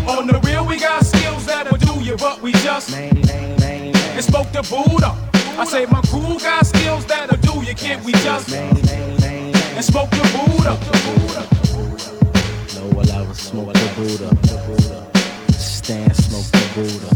On 0.07 0.27
the 0.27 0.39
real, 0.45 0.67
we 0.67 0.77
got 0.77 1.03
skills 1.03 1.47
that 1.47 1.71
will 1.71 1.79
do 1.79 1.99
ya, 2.03 2.15
but 2.19 2.43
we 2.43 2.51
just 2.61 2.93
and 2.93 4.23
smoke 4.23 4.51
the 4.51 4.61
Buddha. 4.61 5.32
I 5.59 5.65
say 5.65 5.85
my 5.85 6.01
crew 6.01 6.37
got 6.39 6.65
skills 6.65 7.05
that'll 7.05 7.37
do 7.37 7.61
ya. 7.65 7.73
Can't 7.73 8.03
we 8.03 8.11
just 8.13 8.51
and 8.53 9.83
smoke 9.85 10.09
the 10.09 10.23
Buddha? 10.33 10.77
Know 12.75 12.87
what 12.95 13.09
I 13.11 13.21
was 13.27 13.37
smoke 13.37 13.73
the 13.73 13.89
Buddha. 13.95 14.29
Stan 15.53 16.13
smoke 16.13 16.45
the 16.51 16.63
Buddha. 16.75 17.15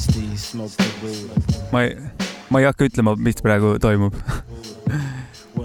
Steve 0.00 0.38
smoke 0.38 0.72
the 0.76 0.88
Buddha. 1.00 1.34
ma 1.72 1.82
ei, 1.84 1.96
ma 2.50 2.58
ei 2.60 2.64
hakka 2.68 2.84
ütlema, 2.88 3.16
mis 3.16 3.36
praegu 3.44 3.78
toimub. 3.82 4.14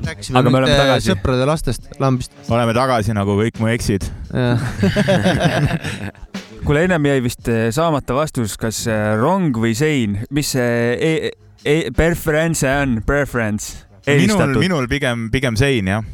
rääkisime 0.04 0.38
Aga 0.40 0.50
me 0.50 0.58
oleme 0.58 0.74
äh, 0.74 0.78
tagasi. 0.82 1.10
sõprade 1.14 1.46
lastest 1.48 1.82
lambist. 2.00 2.32
oleme 2.52 2.74
tagasi 2.76 3.14
nagu 3.16 3.32
kõik 3.40 3.60
mu 3.64 3.68
eksid. 3.72 4.04
kuule, 6.64 6.86
ennem 6.88 7.08
jäi 7.10 7.22
vist 7.24 7.48
eh, 7.52 7.68
saamata 7.76 8.16
vastus, 8.16 8.56
kas 8.60 8.86
eh, 8.88 9.14
rong 9.20 9.56
või 9.60 9.74
sein, 9.76 10.22
mis 10.32 10.54
see 10.56 10.94
e 10.96 11.32
e 11.64 11.76
preference 11.96 12.68
on, 12.68 13.02
preference, 13.08 13.86
minul, 14.08 14.56
minul 14.60 14.88
pigem, 14.92 15.30
pigem 15.32 15.58
sein 15.60 15.88
jah. 15.88 16.06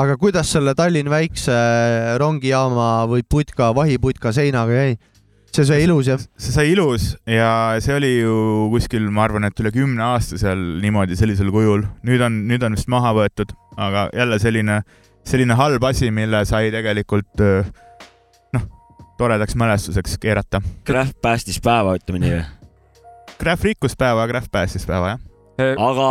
aga 0.00 0.16
kuidas 0.20 0.52
selle 0.52 0.72
Tallinn 0.76 1.10
väikse 1.12 1.56
rongijaama 2.20 3.06
või 3.10 3.24
putka, 3.24 3.70
vahiputka 3.76 4.32
seinaga 4.36 4.76
jäi? 4.76 4.94
see 5.50 5.66
sai 5.68 5.82
ilus 5.84 6.12
jah? 6.12 6.22
see 6.36 6.54
sai 6.54 6.70
ilus 6.74 7.10
ja 7.28 7.50
see 7.80 7.96
oli 7.96 8.14
ju 8.20 8.36
kuskil, 8.72 9.08
ma 9.08 9.24
arvan, 9.28 9.48
et 9.48 9.64
üle 9.64 9.72
kümne 9.74 10.04
aasta 10.12 10.40
seal 10.40 10.60
niimoodi 10.84 11.16
sellisel 11.16 11.52
kujul. 11.52 11.86
nüüd 12.04 12.24
on, 12.24 12.42
nüüd 12.52 12.64
on 12.68 12.76
vist 12.76 12.88
maha 12.92 13.12
võetud, 13.16 13.56
aga 13.80 14.10
jälle 14.16 14.40
selline, 14.44 14.82
selline 15.24 15.56
halb 15.56 15.88
asi, 15.88 16.12
mille 16.12 16.44
sai 16.48 16.68
tegelikult 16.72 17.32
noh, 17.40 17.72
toredaks 19.20 19.56
mälestuseks 19.58 20.16
keerata. 20.20 20.62
Graf 20.88 21.12
päästis 21.22 21.60
päeva, 21.60 21.96
ütleme 21.98 22.22
nii. 22.24 22.38
Graf 23.40 23.64
rikkus 23.64 23.96
päeva, 23.96 24.26
Graf 24.30 24.48
päästis 24.52 24.86
päeva, 24.88 25.14
jah. 25.14 25.74
aga 25.76 26.08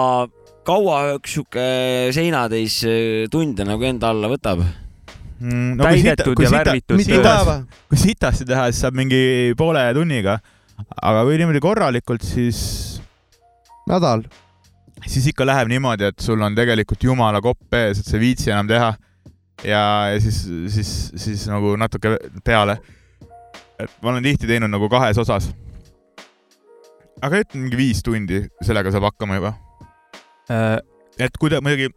kaua 0.67 0.99
üks 1.15 1.33
sihuke 1.37 1.65
seinatäis 2.13 2.83
äh, 2.85 3.25
tunde 3.33 3.65
nagu 3.65 3.85
enda 3.87 4.11
alla 4.13 4.29
võtab? 4.29 4.61
Mm, 5.39 5.79
täidetud 5.79 6.41
ja 6.43 6.51
värvitud 6.51 6.99
mitu 6.99 7.15
tööd. 7.15 7.23
päeva. 7.25 7.55
kui 7.89 7.99
sitasti 8.01 8.45
teha, 8.49 8.67
siis 8.69 8.83
saab 8.83 8.97
mingi 8.99 9.55
poole 9.57 9.85
tunniga. 9.95 10.37
aga 11.01 11.23
kui 11.27 11.39
niimoodi 11.39 11.61
korralikult, 11.63 12.23
siis, 12.27 12.59
nädal. 13.89 14.25
siis 15.07 15.31
ikka 15.31 15.47
läheb 15.47 15.71
niimoodi, 15.71 16.11
et 16.11 16.19
sul 16.23 16.41
on 16.43 16.55
tegelikult 16.55 17.03
jumala 17.03 17.41
kopp 17.41 17.79
ees, 17.79 18.03
et 18.03 18.11
sa 18.11 18.17
ei 18.19 18.25
viitsi 18.27 18.51
enam 18.51 18.69
teha. 18.69 18.93
ja, 19.63 19.83
ja 20.13 20.21
siis, 20.21 20.43
siis, 20.75 20.93
siis 21.15 21.47
nagu 21.49 21.73
natuke 21.79 22.17
peale. 22.43 22.77
Et 23.79 23.91
ma 24.03 24.13
olen 24.13 24.25
tihti 24.25 24.49
teinud 24.49 24.71
nagu 24.71 24.89
kahes 24.91 25.17
osas. 25.21 25.49
aga 27.21 27.41
ütleme 27.43 27.65
mingi 27.65 27.79
viis 27.79 28.03
tundi, 28.03 28.43
sellega 28.63 28.91
saab 28.95 29.09
hakkama 29.09 29.39
juba. 29.39 29.53
Äh, 30.49 30.77
et 31.19 31.35
kui 31.39 31.51
ta 31.51 31.59
muidugi, 31.63 31.89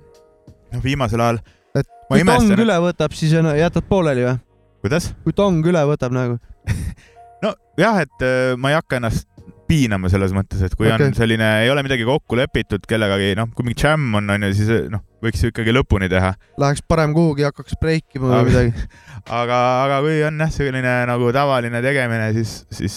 noh, 0.72 0.82
viimasel 0.82 1.22
ajal, 1.22 1.38
et 1.78 1.86
kui 1.86 2.18
tong 2.18 2.24
imestan, 2.24 2.56
et- 2.56 2.64
üle 2.66 2.78
võtab, 2.88 3.14
siis 3.14 3.34
on- 3.38 3.52
jätad 3.58 3.86
pooleli 3.88 4.26
või? 4.26 4.38
kuidas? 4.82 5.12
kui 5.22 5.32
tong 5.32 5.62
üle 5.66 5.84
võtab 5.92 6.14
nagu. 6.14 6.38
nojah, 7.42 8.02
et 8.02 8.26
äh, 8.26 8.56
ma 8.58 8.72
ei 8.72 8.78
hakka 8.80 8.98
ennast 8.98 9.28
piinama 9.70 10.10
selles 10.12 10.34
mõttes, 10.36 10.60
et 10.66 10.74
kui 10.76 10.90
okay. 10.90 11.08
On 11.08 11.14
selline, 11.16 11.46
ei 11.64 11.70
ole 11.72 11.84
midagi 11.86 12.04
kokku 12.04 12.36
lepitud 12.36 12.84
kellegagi, 12.88 13.32
noh, 13.38 13.48
kui 13.54 13.64
mingi 13.66 13.78
džämm 13.80 14.18
on, 14.18 14.34
onju, 14.34 14.50
siis 14.58 14.72
noh, 14.92 15.04
võiks 15.22 15.42
ju 15.42 15.52
ikkagi 15.52 15.74
lõpuni 15.74 16.08
teha. 16.12 16.32
Läheks 16.60 16.84
parem 16.88 17.14
kuhugi, 17.16 17.46
hakkaks 17.46 17.78
breikima 17.80 18.28
või 18.28 18.38
Aga- 18.38 18.48
midagi. 18.50 18.86
aga, 19.40 19.58
aga 19.86 20.00
kui 20.04 20.20
on 20.26 20.44
jah, 20.44 20.54
selline 20.54 20.94
nagu 21.10 21.32
tavaline 21.34 21.82
tegemine, 21.84 22.30
siis, 22.36 22.54
siis, 22.74 22.96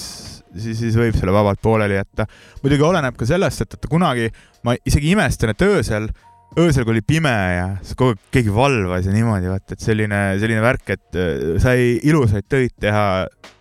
siis, 0.55 0.79
siis 0.81 0.97
võib 0.99 1.17
selle 1.19 1.35
vabalt 1.35 1.61
pooleli 1.63 1.99
jätta. 1.99 2.27
muidugi 2.63 2.87
oleneb 2.87 3.17
ka 3.19 3.27
sellest, 3.29 3.65
et, 3.65 3.77
et 3.77 3.89
kunagi 3.91 4.31
ma 4.65 4.77
isegi 4.87 5.13
imestan, 5.13 5.53
et 5.53 5.65
öösel, 5.65 6.09
öösel, 6.57 6.87
kui 6.87 6.95
oli 6.95 7.05
pime 7.05 7.35
ja 7.55 7.69
kogu 7.93 8.15
aeg 8.15 8.33
keegi 8.33 8.53
valvas 8.55 9.07
ja 9.07 9.13
niimoodi, 9.13 9.51
vaata, 9.51 9.77
et 9.77 9.85
selline, 9.85 10.25
selline 10.41 10.63
värk, 10.63 10.97
et 10.97 11.19
äh, 11.21 11.55
sai 11.61 11.95
ilusaid 12.03 12.49
töid 12.49 12.73
teha 12.81 13.05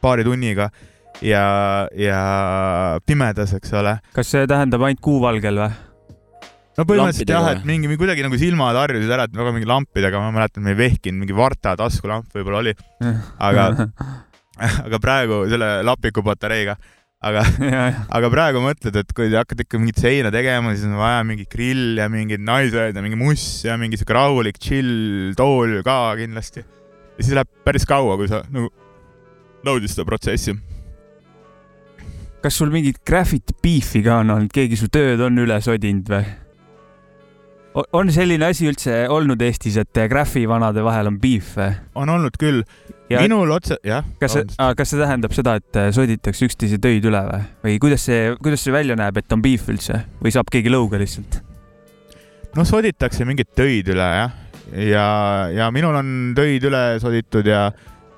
paari 0.05 0.25
tunniga 0.27 0.71
ja, 1.23 1.45
ja 1.97 2.21
pimedas, 3.07 3.55
eks 3.57 3.75
ole 3.77 3.99
kas 4.17 4.31
see 4.35 4.47
tähendab 4.51 4.85
ainult 4.87 5.03
kuuvalgel 5.05 5.61
või? 5.65 5.75
No 6.79 6.87
põhimõtteliselt 6.89 7.31
jah, 7.31 7.49
et 7.55 7.67
mingi 7.69 7.89
mingi 7.89 8.01
kuidagi 8.01 8.25
nagu 8.27 8.39
silmad 8.41 8.79
harjusid 8.79 9.13
ära, 9.15 9.29
et 9.29 9.37
väga 9.37 9.55
mingi 9.55 9.69
lampidega, 9.71 10.21
ma 10.23 10.35
mäletan, 10.35 10.65
me 10.67 10.75
ei 10.75 10.81
vehkinud, 10.81 11.21
mingi 11.23 11.37
Varta 11.37 11.77
taskulamp 11.79 12.35
võib-olla 12.35 12.63
oli, 12.65 12.75
aga, 13.39 13.71
aga 14.87 15.01
praegu 15.03 15.45
selle 15.51 15.71
lapiku 15.87 16.25
patareiga, 16.27 16.77
aga, 17.25 17.45
aga 18.19 18.31
praegu 18.33 18.63
mõtled, 18.65 19.01
et 19.01 19.17
kui 19.17 19.31
hakkad 19.33 19.65
ikka 19.65 19.81
mingit 19.81 20.03
seina 20.03 20.33
tegema, 20.35 20.75
siis 20.75 20.89
on 20.91 20.99
vaja 21.01 21.25
mingi 21.27 21.47
grill 21.51 22.01
ja 22.03 22.11
mingid 22.13 22.45
naised 22.45 22.97
ja 22.97 23.05
mingi 23.05 23.19
muss 23.21 23.47
ja 23.67 23.79
mingi 23.81 24.01
siuke 24.01 24.17
rahulik 24.17 24.61
chill 24.63 25.35
tool 25.39 25.81
ka 25.87 25.99
kindlasti. 26.21 26.65
ja 27.15 27.21
siis 27.23 27.35
läheb 27.39 27.51
päris 27.67 27.87
kaua, 27.89 28.19
kui 28.21 28.31
sa 28.31 28.43
nagu 28.51 28.73
naudid 29.65 29.93
seda 29.93 30.07
protsessi. 30.09 30.57
kas 32.45 32.59
sul 32.59 32.73
mingit 32.75 32.99
graffiti 33.07 33.55
beefi 33.63 34.03
ka 34.05 34.19
on 34.21 34.35
olnud, 34.35 34.53
keegi 34.53 34.77
su 34.77 34.91
tööd 34.93 35.23
on 35.25 35.39
üle 35.41 35.63
sodinud 35.65 36.11
või? 36.11 36.44
On 37.75 38.11
selline 38.15 38.47
asi 38.47 38.69
üldse 38.71 39.05
olnud 39.11 39.41
Eestis, 39.43 39.77
et 39.81 39.99
graffivanade 40.11 40.83
vahel 40.85 41.11
on 41.11 41.17
beef 41.23 41.55
või? 41.59 41.73
on 41.99 42.13
olnud 42.15 42.37
küll, 42.39 42.63
minul 43.11 43.51
otse, 43.55 43.79
jah. 43.87 44.07
kas 44.21 44.37
see, 44.37 44.45
kas 44.79 44.93
see 44.93 45.01
tähendab 45.01 45.35
seda, 45.37 45.57
et 45.61 45.81
äh, 45.81 45.91
soditakse 45.95 46.47
üksteise 46.49 46.79
töid 46.83 47.07
üle 47.11 47.23
või? 47.31 47.41
või 47.67 47.81
kuidas 47.83 48.07
see, 48.07 48.35
kuidas 48.43 48.63
see 48.65 48.75
välja 48.75 48.99
näeb, 48.99 49.19
et 49.19 49.35
on 49.35 49.43
beef 49.45 49.67
üldse 49.73 50.05
või 50.23 50.35
saab 50.35 50.53
keegi 50.55 50.73
lõuga 50.73 51.01
lihtsalt? 51.03 51.41
noh, 52.55 52.69
soditakse 52.69 53.27
mingeid 53.27 53.51
töid 53.59 53.91
üle 53.95 54.07
jah, 54.21 54.39
ja, 54.71 55.09
ja 55.55 55.71
minul 55.75 55.99
on 55.99 56.15
töid 56.39 56.65
üle 56.71 56.85
soditud 57.03 57.51
ja, 57.51 57.67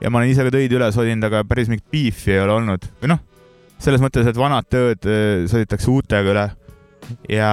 ja 0.02 0.12
ma 0.12 0.20
olen 0.20 0.34
ise 0.34 0.44
ka 0.44 0.52
töid 0.52 0.76
üle 0.76 0.90
sodinud, 0.92 1.30
aga 1.30 1.46
päris 1.48 1.72
mingit 1.72 1.88
beefi 1.92 2.36
ei 2.36 2.44
ole 2.44 2.58
olnud 2.60 2.84
või 3.00 3.14
noh, 3.14 3.24
selles 3.80 4.04
mõttes, 4.04 4.28
et 4.28 4.36
vanad 4.36 4.68
tööd 4.68 5.08
eh, 5.08 5.46
soditakse 5.48 5.88
uutega 5.92 6.32
üle 6.34 6.50
ja 7.32 7.50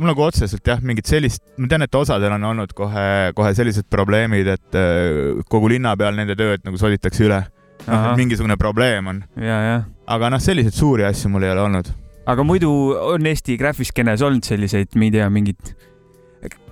mul 0.00 0.10
nagu 0.10 0.24
otseselt 0.24 0.66
jah, 0.66 0.80
mingit 0.84 1.08
sellist, 1.10 1.42
ma 1.60 1.68
tean, 1.70 1.84
et 1.84 1.96
osadel 1.96 2.32
on 2.36 2.46
olnud 2.50 2.72
kohe, 2.76 3.06
kohe 3.36 3.50
sellised 3.56 3.88
probleemid, 3.92 4.48
et 4.56 4.78
eh, 4.78 5.40
kogu 5.50 5.70
linna 5.72 5.92
peal 6.00 6.16
nende 6.16 6.36
tööd 6.38 6.64
nagu 6.66 6.80
soditakse 6.80 7.26
üle. 7.28 7.42
noh, 7.86 8.06
et 8.10 8.20
mingisugune 8.20 8.56
probleem 8.60 9.06
on, 9.12 9.20
aga 9.40 10.32
noh, 10.32 10.40
selliseid 10.42 10.76
suuri 10.76 11.06
asju 11.08 11.30
mul 11.32 11.46
ei 11.46 11.52
ole 11.52 11.66
olnud. 11.68 11.92
aga 12.30 12.44
muidu 12.46 12.72
on 13.12 13.28
Eesti 13.28 13.56
graffiskenes 13.60 14.24
olnud 14.24 14.46
selliseid, 14.46 14.96
ma 14.96 15.08
ei 15.08 15.14
tea, 15.18 15.28
mingit 15.32 15.74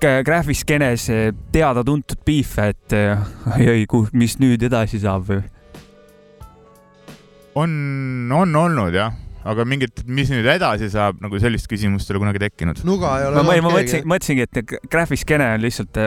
graffiskenes 0.00 1.08
teada-tuntud 1.52 2.24
beef'e, 2.24 2.70
et 2.72 2.96
äh, 2.96 3.24
oi-oi, 3.58 3.84
mis 4.16 4.38
nüüd 4.40 4.64
edasi 4.64 5.00
saab 5.04 5.28
või? 5.28 5.42
on, 7.58 7.72
on 8.32 8.56
olnud 8.56 8.94
jah, 8.94 9.12
aga 9.48 9.64
mingit, 9.68 10.02
mis 10.04 10.30
nüüd 10.32 10.46
edasi 10.50 10.90
saab, 10.92 11.20
nagu 11.24 11.40
sellist 11.40 11.68
küsimust 11.70 12.08
ei 12.08 12.16
ole 12.16 12.24
kunagi 12.26 12.42
tekkinud. 12.42 12.82
nuga 12.88 13.14
ei 13.20 13.28
ole 13.28 13.42
ma, 13.42 13.56
ma, 13.64 13.72
mõtlesin, 13.72 14.04
mõtlesingi, 14.08 14.46
et 14.48 14.74
graffiskene 14.92 15.52
on 15.56 15.64
lihtsalt, 15.64 16.00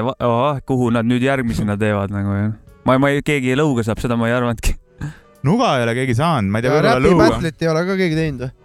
kuhu 0.69 0.91
nad 0.93 1.07
nüüd 1.09 1.25
järgmisena 1.25 1.77
teevad 1.81 2.13
nagu 2.13 2.37
ja 2.37 2.49
ma, 2.87 2.97
ma 3.01 3.11
ei, 3.13 3.21
keegi 3.25 3.57
lõuga 3.59 3.85
saab, 3.87 4.01
seda 4.03 4.17
ma 4.19 4.29
ei 4.29 4.35
arvanudki. 4.37 4.75
nuga 5.49 5.75
ei 5.79 5.87
ole 5.87 5.95
keegi 6.01 6.17
saanud, 6.17 6.53
ma 6.53 6.61
ei 6.61 6.67
tea, 6.67 6.75
võib-olla 6.75 7.05
lõuga. 7.07 7.29
battle'it 7.29 7.65
ei 7.65 7.71
ole 7.71 7.85
ka 7.87 8.01
keegi 8.03 8.19
teinud 8.19 8.45
või? 8.45 8.57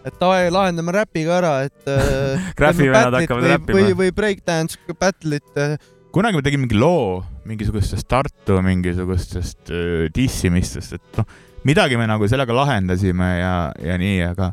et 0.00 0.16
davai, 0.16 0.44
lahendame 0.52 0.96
räpiga 0.96 1.36
ära, 1.36 1.54
et 1.68 1.90
äh, 1.92 2.50
Graffi 2.56 2.84
teeme 2.86 2.96
vennad 2.96 3.16
battle'it 3.16 3.26
hakkavad 3.26 3.44
või, 3.46 3.54
räppima. 3.54 3.78
või, 3.78 3.98
või 3.98 4.14
breakdance 4.16 4.96
battle'it 5.00 5.60
äh, 5.60 5.76
kunagi 6.12 6.40
ma 6.40 6.44
tegin 6.44 6.64
mingi 6.64 6.80
loo 6.80 7.20
mingisugustest 7.48 8.08
Tartu 8.10 8.56
mingisugustest 8.64 9.72
dissimistest, 10.16 10.96
et 10.96 11.20
noh, 11.20 11.36
midagi 11.68 11.98
me 12.00 12.06
nagu 12.08 12.28
sellega 12.28 12.54
lahendasime 12.56 13.30
ja, 13.40 13.54
ja 13.84 13.98
nii, 14.00 14.20
aga 14.30 14.52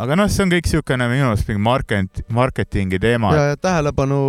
aga 0.00 0.16
noh, 0.16 0.28
see 0.32 0.44
on 0.44 0.52
kõik 0.52 0.64
niisugune 0.64 1.06
minu 1.10 1.26
arust 1.28 1.48
mingi 1.48 1.60
market, 1.60 2.20
marketingi 2.32 2.98
teema. 3.02 3.32
ja, 3.36 3.42
ja 3.52 3.58
tähelepanu, 3.60 4.20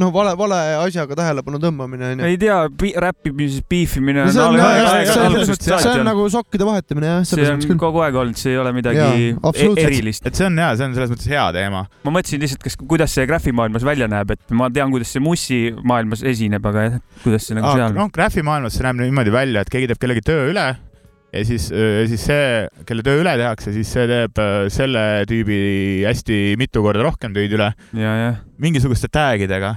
noh, 0.00 0.10
vale, 0.12 0.34
vale 0.38 0.58
asjaga 0.82 1.16
tähelepanu 1.18 1.60
tõmbamine 1.62 2.10
onju. 2.12 2.26
ei 2.28 2.36
tea, 2.40 2.58
räppimises 3.04 3.64
beefimine 3.70 4.26
see 4.28 4.42
on, 4.42 4.56
on 4.56 4.60
jah, 4.60 4.74
alg- 4.82 4.90
see, 4.90 5.12
see, 5.12 5.28
algusest 5.30 5.64
see, 5.64 5.70
see 5.72 5.78
saati 5.86 6.02
on 6.02 6.10
nagu 6.10 6.26
sokkide 6.32 6.68
vahetamine 6.68 7.08
jah, 7.08 7.22
see 7.28 7.46
on 7.48 7.64
küll. 7.64 7.80
kogu 7.80 8.02
aeg 8.04 8.18
olnud, 8.20 8.40
see 8.40 8.52
ei 8.52 8.60
ole 8.60 8.74
midagi 8.76 9.00
Jaa, 9.00 9.52
e- 9.54 9.70
erilist. 9.86 10.28
et 10.28 10.36
see 10.38 10.48
on 10.48 10.60
hea, 10.60 10.74
see 10.76 10.90
on 10.90 10.98
selles 10.98 11.14
mõttes 11.14 11.30
hea 11.32 11.46
teema. 11.56 11.84
ma 12.04 12.14
mõtlesin 12.18 12.44
lihtsalt, 12.44 12.66
kas, 12.66 12.76
kuidas 12.82 13.16
see 13.16 13.24
graffimaailmas 13.30 13.86
välja 13.88 14.10
näeb, 14.12 14.34
et 14.36 14.56
ma 14.58 14.68
tean, 14.74 14.92
kuidas 14.92 15.14
see 15.14 15.24
mussi 15.24 15.62
maailmas 15.88 16.24
esineb, 16.26 16.68
aga 16.68 16.84
jah, 16.88 17.00
kuidas 17.24 17.48
see 17.48 17.56
nagu 17.56 17.72
seal 17.72 17.96
noh, 17.96 18.12
graafimaailmas 18.12 18.76
see 18.76 18.84
näeb 18.84 19.00
niimoodi 19.06 19.32
välja, 19.32 19.64
et 19.64 19.72
keegi 19.72 19.88
teeb 19.94 20.04
kellegi 20.04 20.26
töö 20.28 20.50
üle 20.52 20.68
ja 21.32 21.44
siis, 21.44 21.68
siis 22.08 22.22
see, 22.24 22.46
kelle 22.88 23.04
töö 23.04 23.20
üle 23.22 23.34
tehakse, 23.40 23.72
siis 23.74 23.90
see 23.92 24.06
teeb 24.08 24.40
äh, 24.40 24.68
selle 24.72 25.02
tüübi 25.28 25.58
hästi 26.06 26.56
mitu 26.60 26.82
korda 26.84 27.04
rohkem 27.04 27.36
töid 27.36 27.52
üle 27.56 27.72
mingisuguste 28.62 29.10
tag 29.12 29.44
idega. 29.44 29.74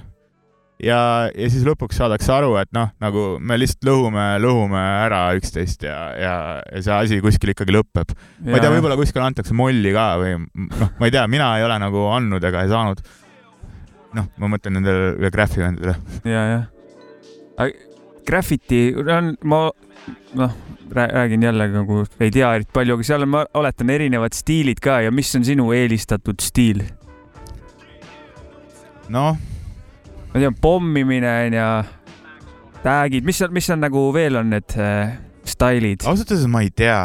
ja, 0.81 1.01
ja 1.35 1.49
siis 1.51 1.65
lõpuks 1.67 1.99
saadakse 1.99 2.31
aru, 2.33 2.55
et 2.61 2.71
noh, 2.75 2.93
nagu 3.03 3.25
me 3.43 3.59
lihtsalt 3.59 3.85
lõhume, 3.89 4.25
lõhume 4.43 4.81
ära 5.03 5.23
üksteist 5.37 5.83
ja, 5.85 5.97
ja, 6.17 6.35
ja 6.63 6.83
see 6.87 6.95
asi 6.97 7.21
kuskil 7.23 7.53
ikkagi 7.53 7.75
lõpeb. 7.75 8.15
ma 8.47 8.55
ei 8.55 8.63
tea, 8.63 8.73
võib-olla 8.77 8.99
kuskil 8.99 9.23
antakse 9.25 9.57
molli 9.57 9.93
ka 9.95 10.07
või 10.23 10.37
noh, 10.39 10.95
ma 10.97 11.09
ei 11.09 11.15
tea, 11.17 11.27
mina 11.31 11.53
ei 11.59 11.67
ole 11.67 11.79
nagu 11.83 12.07
andnud 12.15 12.47
ega 12.47 12.63
ei 12.63 12.71
saanud. 12.71 13.03
noh, 14.17 14.33
ma 14.39 14.55
mõtlen 14.55 14.79
nendele 14.79 15.31
graffi 15.35 15.63
vendadele. 15.63 15.99
ja, 16.23 16.45
jah. 16.55 16.69
Graffiti 18.25 18.91
on, 19.01 19.33
ma 19.49 19.65
noh, 20.37 20.53
räägin 20.91 21.43
jälle 21.43 21.67
nagu 21.71 22.03
ei 22.19 22.31
tea 22.31 22.53
eriti 22.55 22.71
palju, 22.73 22.97
aga 22.97 23.07
seal 23.07 23.25
on, 23.25 23.31
ma 23.31 23.45
oletan, 23.53 23.89
erinevad 23.89 24.35
stiilid 24.35 24.81
ka 24.83 24.99
ja 25.05 25.11
mis 25.11 25.31
on 25.35 25.45
sinu 25.47 25.71
eelistatud 25.75 26.41
stiil? 26.43 26.83
noh, 29.11 29.39
ma 30.33 30.43
tean, 30.43 30.55
pommimine 30.61 31.31
on 31.47 31.57
ja 31.57 31.71
tag'id, 32.83 33.25
mis 33.27 33.41
on, 33.45 33.53
mis 33.55 33.69
on 33.73 33.83
nagu 33.83 34.05
veel 34.15 34.39
on 34.41 34.53
need 34.55 34.77
äh, 34.79 35.17
stailid? 35.47 36.05
ausalt 36.07 36.31
öeldes 36.31 36.47
ma 36.51 36.63
ei 36.65 36.71
tea. 36.75 37.01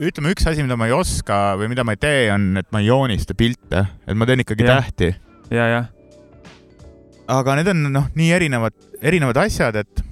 ütleme, 0.00 0.32
üks 0.36 0.48
asi, 0.48 0.64
mida 0.64 0.78
ma 0.78 0.88
ei 0.90 0.96
oska 0.96 1.56
või 1.60 1.70
mida 1.72 1.84
ma 1.86 1.96
ei 1.96 2.02
tee, 2.02 2.24
on, 2.34 2.50
et 2.60 2.68
ma 2.72 2.82
ei 2.82 2.90
joonista 2.90 3.36
pilte, 3.38 3.86
et 4.06 4.16
ma 4.16 4.28
teen 4.28 4.44
ikkagi 4.44 4.66
Jah. 4.66 4.84
tähti. 4.84 5.12
ja, 5.50 5.68
jah, 5.72 5.92
aga 7.32 7.60
need 7.60 7.72
on 7.72 7.86
noh, 7.90 8.10
nii 8.16 8.32
erinevad, 8.36 8.76
erinevad 9.00 9.40
asjad, 9.46 9.80
et 9.82 10.05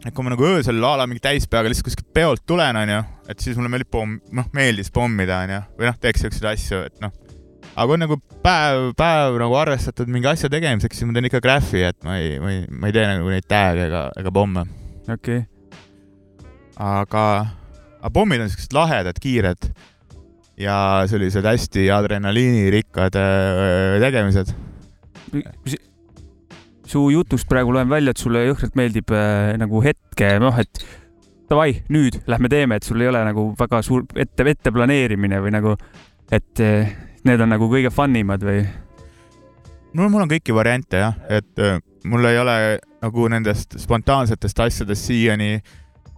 et 0.00 0.14
kui 0.14 0.24
ma 0.24 0.32
nagu 0.32 0.46
öösel 0.48 0.80
a 0.84 0.94
la 0.96 1.06
mingi 1.08 1.22
täispeaga 1.24 1.68
lihtsalt 1.68 1.90
kuskilt 1.90 2.08
peolt 2.16 2.44
tulen, 2.48 2.78
onju, 2.80 3.00
et 3.28 3.42
siis 3.42 3.58
mulle 3.58 3.72
meeldib 3.72 3.90
pomm, 3.92 4.16
noh, 4.36 4.48
meeldis 4.56 4.92
pommida, 4.94 5.42
onju, 5.44 5.60
või 5.78 5.90
noh, 5.90 5.98
teeks 6.00 6.24
siukseid 6.24 6.48
asju, 6.54 6.80
et 6.88 7.04
noh. 7.04 7.12
aga 7.74 7.86
kui 7.86 7.96
on 7.98 8.04
nagu 8.06 8.18
päev, 8.44 8.88
päev 8.98 9.36
nagu 9.42 9.58
arvestatud 9.60 10.10
mingi 10.12 10.30
asja 10.30 10.50
tegemiseks, 10.52 11.00
siis 11.00 11.08
ma 11.08 11.16
teen 11.16 11.28
ikka 11.28 11.42
graffi, 11.44 11.84
et 11.90 12.00
ma 12.06 12.16
ei, 12.20 12.38
ma 12.40 12.54
ei, 12.54 12.64
ma 12.70 12.88
ei 12.90 12.96
tee 12.96 13.06
nagu 13.12 13.32
neid 13.32 13.48
tag'e 13.50 13.86
ega, 13.90 14.06
ega 14.20 14.34
pomme. 14.34 14.64
okei 15.04 15.42
okay.. 15.42 15.44
aga, 16.80 17.26
aga 18.00 18.14
pommid 18.16 18.44
on 18.44 18.52
siuksed 18.52 18.76
lahedad, 18.76 19.20
kiired 19.20 19.68
ja 20.60 20.76
sellised 21.08 21.44
hästi 21.44 21.86
adrenaliinirikkad 21.92 23.16
äh, 23.16 24.00
tegemised. 24.02 24.52
Su 26.90 27.06
jutust 27.14 27.48
praegu 27.50 27.74
loen 27.74 27.90
välja, 27.90 28.14
et 28.14 28.20
sulle 28.20 28.44
jõhkralt 28.48 28.76
meeldib 28.78 29.12
äh, 29.14 29.54
nagu 29.60 29.82
hetke, 29.84 30.32
noh, 30.42 30.56
et 30.60 30.82
davai, 31.50 31.80
nüüd 31.92 32.20
lähme 32.30 32.50
teeme, 32.50 32.78
et 32.78 32.86
sul 32.86 33.02
ei 33.02 33.10
ole 33.10 33.22
nagu 33.26 33.50
väga 33.58 33.82
suur 33.86 34.06
ette, 34.14 34.46
ette 34.46 34.72
planeerimine 34.74 35.40
või 35.42 35.54
nagu, 35.54 35.74
et 36.30 36.62
äh, 36.64 36.92
need 37.26 37.42
on 37.42 37.52
nagu 37.54 37.68
kõige 37.70 37.92
fun 37.94 38.16
imad 38.18 38.46
või? 38.46 38.64
no 39.94 40.06
mul 40.06 40.24
on 40.24 40.30
kõiki 40.30 40.54
variante 40.54 41.02
jah, 41.02 41.16
et 41.30 41.62
äh, 41.62 41.78
mul 42.10 42.26
ei 42.30 42.38
ole 42.40 42.56
nagu 43.00 43.28
nendest 43.32 43.78
spontaansetest 43.80 44.66
asjadest 44.66 45.08
siiani, 45.08 45.60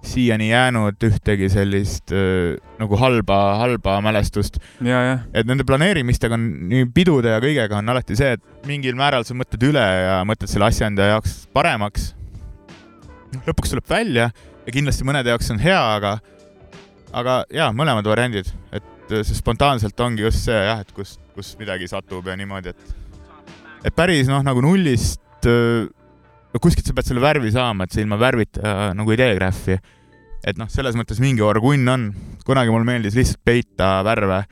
siiani 0.02 0.48
jäänud 0.50 1.04
ühtegi 1.06 1.48
sellist 1.52 2.12
äh, 2.14 2.56
nagu 2.80 2.98
halba, 2.98 3.38
halba 3.60 4.00
mälestust. 4.02 4.58
et 4.82 5.46
nende 5.46 5.64
planeerimistega 5.64 6.34
on 6.34 6.48
nii 6.70 6.88
pidude 6.94 7.30
ja 7.34 7.42
kõigega 7.42 7.78
on 7.78 7.92
alati 7.94 8.16
see, 8.18 8.34
et 8.36 8.66
mingil 8.66 8.98
määral 8.98 9.26
sa 9.26 9.36
mõtled 9.38 9.62
üle 9.70 9.82
ja 9.82 10.20
mõtled 10.28 10.50
selle 10.50 10.66
asja 10.68 10.90
enda 10.90 11.12
jaoks 11.14 11.46
paremaks. 11.54 12.12
lõpuks 13.46 13.72
tuleb 13.72 13.88
välja 13.88 14.30
ja 14.66 14.74
kindlasti 14.74 15.06
mõnede 15.06 15.32
jaoks 15.32 15.50
on 15.54 15.62
hea, 15.62 15.80
aga, 15.96 16.18
aga 17.12 17.42
jaa, 17.54 17.70
mõlemad 17.72 18.06
variandid, 18.10 18.50
et 18.72 19.14
äh, 19.14 19.22
see 19.22 19.38
spontaanselt 19.38 20.00
ongi 20.00 20.26
just 20.26 20.44
see 20.48 20.58
jah, 20.58 20.82
et 20.82 20.92
kus, 20.96 21.18
kus 21.36 21.54
midagi 21.62 21.88
satub 21.90 22.26
ja 22.26 22.36
niimoodi, 22.36 22.74
et, 22.74 22.94
et 23.86 23.94
päris 23.94 24.30
noh, 24.30 24.42
nagu 24.42 24.64
nullist, 24.64 25.22
no 25.46 26.01
kuskilt 26.60 26.86
sa 26.86 26.94
pead 26.96 27.08
selle 27.08 27.22
värvi 27.24 27.52
saama, 27.54 27.86
et 27.86 27.94
sa 27.94 28.02
ilma 28.02 28.18
värvita 28.20 28.60
äh, 28.60 28.80
nagu 28.98 29.14
ei 29.14 29.20
tee 29.20 29.34
graffi. 29.38 29.78
et 30.42 30.58
noh, 30.58 30.68
selles 30.68 30.96
mõttes 30.98 31.20
mingi 31.22 31.44
orgunn 31.46 31.88
on, 31.88 32.08
kunagi 32.44 32.72
mulle 32.74 32.88
meeldis 32.88 33.14
lihtsalt 33.14 33.40
peita 33.44 34.00
värve 34.04 34.42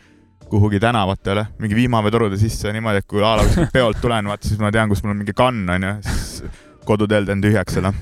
kuhugi 0.50 0.80
tänavatele, 0.82 1.44
mingi 1.58 1.76
vihmaveetorude 1.78 2.38
sisse 2.38 2.72
niimoodi, 2.74 3.02
et 3.02 3.06
kui 3.10 3.22
a 3.22 3.36
la 3.38 3.46
kuskilt 3.46 3.72
peolt 3.76 4.00
tulen, 4.02 4.26
vaata 4.30 4.48
siis 4.48 4.58
ma 4.62 4.72
tean, 4.74 4.90
kus 4.90 5.02
mul 5.04 5.14
on 5.14 5.20
mingi 5.22 5.34
kann 5.36 5.68
onju, 5.76 5.92
siis 6.06 6.42
koduteel 6.86 7.28
teen 7.28 7.42
tühjaks 7.44 7.78
selle. 7.78 7.92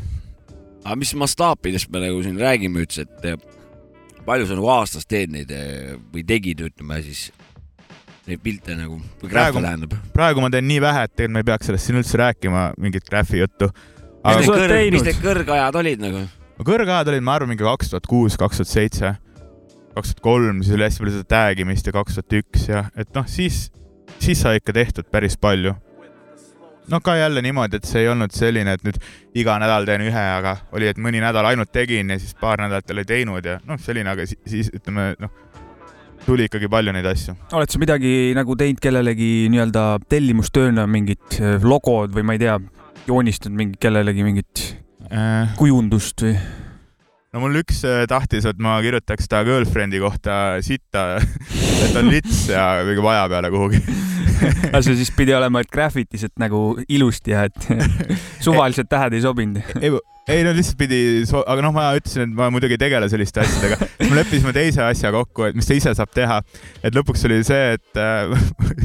aga 0.84 0.96
mis 0.96 1.12
mastaapidest 1.20 1.90
me 1.92 2.00
nagu 2.06 2.22
siin 2.24 2.38
räägime 2.40 2.84
üldse, 2.84 3.04
et 3.04 3.28
eh, 3.28 3.36
palju 4.24 4.48
sa 4.48 4.56
nagu 4.56 4.70
aastas 4.72 5.08
teed 5.08 5.34
neid 5.34 5.52
eh, 5.52 5.96
või 6.12 6.24
tegid, 6.28 6.64
ütleme 6.70 7.02
siis 7.04 7.28
neid 8.28 8.42
pilte 8.44 8.76
nagu, 8.76 8.98
või 9.22 9.30
Praegu- 9.32 9.62
tähendab? 9.64 9.94
praegu 10.14 10.42
ma 10.44 10.50
teen 10.52 10.68
nii 10.68 10.80
vähe, 10.84 11.04
et 11.08 11.14
tegelikult 11.14 11.36
ma 11.36 11.42
ei 11.44 11.48
peaks 11.50 11.70
sellest 11.70 11.88
siin 11.88 12.00
üldse 12.00 12.20
rääkima, 12.20 12.66
mingit 12.78 13.08
graffi 13.08 13.40
juttu. 13.40 13.70
mis 14.26 14.44
need 14.44 14.52
kõrg, 14.52 14.92
mis 14.92 15.08
need 15.08 15.22
kõrgajad 15.22 15.80
olid 15.80 16.04
nagu? 16.04 16.26
kõrgajad 16.66 17.12
olid, 17.12 17.24
ma 17.24 17.38
arvan, 17.38 17.52
mingi 17.52 17.66
kaks 17.66 17.92
tuhat 17.92 18.06
kuus, 18.10 18.36
kaks 18.38 18.60
tuhat 18.60 18.70
seitse, 18.70 19.12
kaks 19.94 20.14
tuhat 20.14 20.22
kolm, 20.24 20.62
siis 20.62 20.76
oli 20.76 20.86
hästi 20.86 21.04
palju 21.04 21.16
seda 21.16 21.28
tag 21.34 21.60
imist 21.64 21.86
ja 21.86 21.94
kaks 21.96 22.18
tuhat 22.18 22.38
üks 22.40 22.64
ja 22.70 22.86
et 22.98 23.12
noh, 23.16 23.28
siis, 23.30 23.68
siis 24.18 24.40
sai 24.42 24.58
ikka 24.60 24.74
tehtud 24.76 25.08
päris 25.12 25.38
palju. 25.38 25.74
no 26.88 27.00
ka 27.04 27.16
jälle 27.16 27.42
niimoodi, 27.44 27.76
et 27.76 27.84
see 27.84 28.00
ei 28.02 28.08
olnud 28.08 28.32
selline, 28.32 28.72
et 28.72 28.84
nüüd 28.84 28.96
iga 29.36 29.58
nädal 29.60 29.86
teen 29.86 30.06
ühe, 30.08 30.24
aga 30.38 30.56
oli, 30.72 30.88
et 30.88 30.98
mõni 30.98 31.20
nädal 31.20 31.46
ainult 31.46 31.72
tegin 31.72 32.10
ja 32.10 32.18
siis 32.18 32.34
paar 32.34 32.60
nädalat 32.62 32.90
ei 32.90 33.04
teinud 33.04 33.44
ja 33.44 33.58
noh, 33.64 33.78
selline, 33.80 34.10
aga 34.10 34.26
siis, 34.26 34.40
siis 34.48 34.70
ütleme 34.74 35.12
noh, 35.20 35.30
tuli 36.28 36.48
ikkagi 36.48 36.68
palju 36.70 36.92
neid 36.96 37.08
asju. 37.08 37.36
oled 37.56 37.72
sa 37.72 37.80
midagi 37.80 38.34
nagu 38.36 38.56
teinud 38.58 38.82
kellelegi 38.84 39.48
nii-öelda 39.52 39.86
tellimustööna 40.12 40.84
mingit 40.90 41.40
äh, 41.40 41.56
logod 41.64 42.12
või 42.16 42.26
ma 42.28 42.36
ei 42.36 42.44
tea, 42.44 42.58
joonistanud 43.08 43.56
mingi 43.56 43.80
kellelegi 43.80 44.26
mingit 44.26 44.68
Äh, 45.08 45.52
kujundust 45.56 46.20
või? 46.20 46.34
no 47.32 47.40
mul 47.40 47.60
üks 47.62 47.78
äh, 47.86 48.02
tahtis, 48.10 48.44
et 48.48 48.58
ma 48.60 48.74
kirjutaks 48.84 49.30
ta 49.30 49.40
girlfriend'i 49.46 50.00
kohta 50.02 50.58
sitta, 50.64 51.20
et 51.86 51.96
on 51.96 52.10
lits 52.12 52.42
ja 52.50 52.82
mingi 52.84 53.04
maja 53.04 53.24
peale 53.30 53.48
kuhugi. 53.54 53.80
aga 54.72 54.82
see 54.84 54.98
siis 54.98 55.12
pidi 55.16 55.32
olema, 55.36 55.62
et 55.64 55.70
graffitis, 55.72 56.26
et 56.28 56.34
nagu 56.42 56.60
ilusti 56.92 57.32
ja 57.32 57.46
et 57.48 57.70
suvalised 58.44 58.90
tähed 58.90 59.16
ei 59.16 59.24
sobinud. 59.24 59.62
ei, 60.28 60.44
no 60.44 60.52
lihtsalt 60.56 60.78
pidi, 60.80 61.00
aga 61.40 61.64
noh, 61.64 61.72
ma 61.74 61.88
ütlesin, 61.98 62.26
et 62.26 62.36
ma 62.36 62.50
muidugi 62.52 62.76
ei 62.76 62.82
tegele 62.82 63.08
selliste 63.10 63.42
asjadega. 63.42 63.88
me 64.04 64.20
leppisime 64.20 64.52
teise 64.56 64.84
asja 64.84 65.12
kokku, 65.14 65.48
et 65.48 65.58
mis 65.58 65.68
ta 65.68 65.76
ise 65.78 65.94
saab 65.96 66.12
teha. 66.14 66.40
et 66.84 66.96
lõpuks 66.96 67.24
oli 67.28 67.40
see, 67.48 67.78
et 67.78 68.02
äh, 68.02 68.34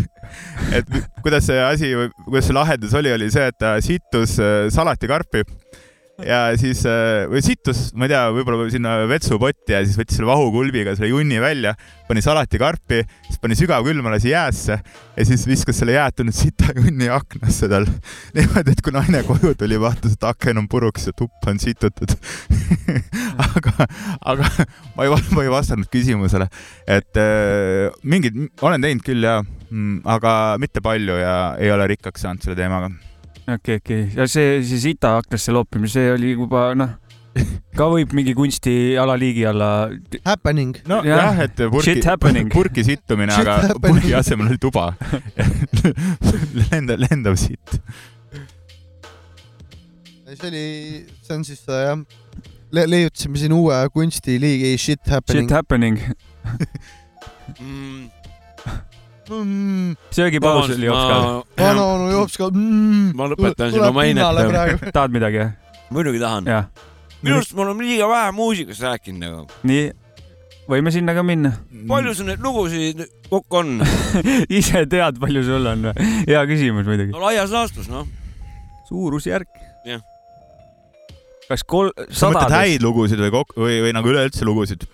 et 0.80 0.98
kuidas 1.22 1.48
see 1.50 1.60
asi, 1.64 1.94
kuidas 2.26 2.48
see 2.48 2.58
lahendus 2.58 2.96
oli, 3.00 3.12
oli 3.14 3.30
see, 3.34 3.50
et 3.52 3.60
ta 3.60 3.76
sittus 3.84 4.38
äh, 4.42 4.70
salatikarpi 4.74 5.44
ja 6.22 6.40
siis 6.60 6.84
äh, 6.86 7.26
või 7.30 7.42
sittus, 7.42 7.88
ma 7.98 8.06
ei 8.06 8.12
tea, 8.12 8.22
võib-olla 8.36 8.68
sinna 8.72 8.94
vetsupotti 9.10 9.74
ja 9.74 9.80
siis 9.86 9.98
võttis 9.98 10.20
selle 10.20 10.30
vahukulbiga 10.30 10.94
selle 10.94 11.10
junni 11.10 11.40
välja, 11.42 11.74
pani 12.08 12.22
salatikarpi, 12.22 13.00
siis 13.26 13.40
pani 13.42 13.58
sügavkülma, 13.58 14.12
lasi 14.14 14.30
jäässe 14.30 14.78
ja 14.78 15.26
siis 15.26 15.46
viskas 15.50 15.80
selle 15.82 15.96
jäätunud 15.96 16.36
sitajunni 16.38 17.10
aknasse 17.14 17.70
tal. 17.72 17.88
niimoodi, 18.38 18.76
et 18.76 18.84
kui 18.86 18.94
naine 18.94 19.24
koju 19.26 19.56
tuli, 19.58 19.80
vaatas, 19.82 20.14
et 20.14 20.28
aken 20.30 20.62
on 20.62 20.68
puruks 20.70 21.10
ja 21.10 21.16
tupp 21.18 21.50
on 21.50 21.62
situtud. 21.62 22.14
aga, 23.48 23.74
aga 24.22 24.52
ma 24.94 25.08
ei, 25.08 25.16
ma 25.34 25.48
ei 25.48 25.54
vastanud 25.54 25.90
küsimusele, 25.94 26.50
et 26.86 27.22
äh, 27.22 27.90
mingid, 28.06 28.38
olen 28.62 28.86
teinud 28.86 29.06
küll 29.08 29.26
ja, 29.26 29.40
aga 30.14 30.36
mitte 30.62 30.84
palju 30.86 31.18
ja 31.18 31.34
ei 31.58 31.74
ole 31.74 31.90
rikkaks 31.96 32.28
saanud 32.28 32.46
selle 32.46 32.60
teemaga. 32.60 32.94
okei, 33.48 33.76
okei, 33.82 34.10
ja 34.16 34.28
see, 34.28 34.64
see 34.66 34.80
sita 34.80 35.18
aknasse 35.20 35.52
loopimine, 35.56 35.90
see 35.92 36.12
oli 36.14 36.32
juba 36.34 36.74
noh, 36.78 36.90
ka 37.78 37.88
võib 37.90 38.14
mingi 38.16 38.34
kunsti 38.38 38.96
alaliigi 39.00 39.46
alla. 39.50 39.90
Happening. 40.26 40.78
no 40.90 41.02
Jah. 41.06 41.18
jah 41.18 41.42
ja,, 41.42 41.48
et 41.50 41.58
purki 41.74 41.96
Shit 41.96 42.06
happening. 42.10 42.52
purki 42.56 42.86
sittumine, 42.86 43.34
aga 43.36 43.74
purgi 43.82 44.14
asemel 44.18 44.48
oli 44.54 44.60
tuba. 44.62 44.92
lendav, 46.70 47.02
lendav 47.04 47.36
sitt. 47.42 47.80
see 50.34 50.50
oli, 50.50 50.66
see 51.22 51.36
on 51.36 51.44
siis 51.46 51.62
äh, 51.70 51.88
jah 51.92 52.00
Le, 52.74 52.88
leiutasime 52.90 53.38
siin 53.38 53.54
uue 53.54 53.76
kunstiliigi 53.94 54.72
Shit 54.82 55.06
Happening 55.06 55.46
Shit. 55.46 55.54
happening, 55.54 56.00
Mm, 59.42 59.96
söögipaus 60.12 60.70
oli 60.70 60.86
jops 60.86 61.10
ka. 61.10 61.18
vana 61.64 61.84
onu 61.96 62.12
jops 62.12 62.38
ka 62.38 62.50
mm,. 62.52 63.12
Ma 63.18 63.28
lõpetan 63.32 63.74
siin 63.74 63.86
oma 63.88 64.06
pinnale 64.06 64.46
inet. 64.46 64.54
praegu. 64.54 64.94
tahad 64.96 65.16
midagi, 65.16 65.48
muidugi 65.94 66.22
tahan. 66.22 66.48
minu 67.24 67.40
arust 67.40 67.54
me 67.58 67.66
oleme 67.66 67.88
liiga 67.88 68.08
vähe 68.12 68.32
muusikast 68.38 68.86
rääkinud 68.86 69.26
nagu. 69.26 69.60
nii, 69.70 69.90
võime 70.70 70.94
sinna 70.96 71.16
ka 71.18 71.26
minna. 71.28 71.54
palju 71.90 72.16
sul 72.16 72.30
neid 72.30 72.46
lugusid 72.46 73.04
kokku 73.32 73.62
on? 73.64 73.76
ise 74.62 74.86
tead, 74.90 75.20
palju 75.24 75.44
sul 75.50 75.70
on 75.74 75.90
või? 75.90 76.08
hea 76.30 76.46
küsimus 76.50 76.88
muidugi. 76.90 77.12
no 77.16 77.26
laias 77.26 77.54
laastus 77.54 77.92
noh. 77.92 78.08
suurusjärk 78.92 79.62
Jah.. 79.84 80.00
kas 81.50 81.66
kol-, 81.68 81.92
sa 82.08 82.32
mõtled 82.32 82.56
häid 82.56 82.86
lugusid 82.86 83.20
või 83.26 83.36
kok-, 83.36 83.58
või, 83.60 83.82
või 83.88 83.96
nagu 83.98 84.14
üleüldse 84.14 84.48
lugusid? 84.48 84.88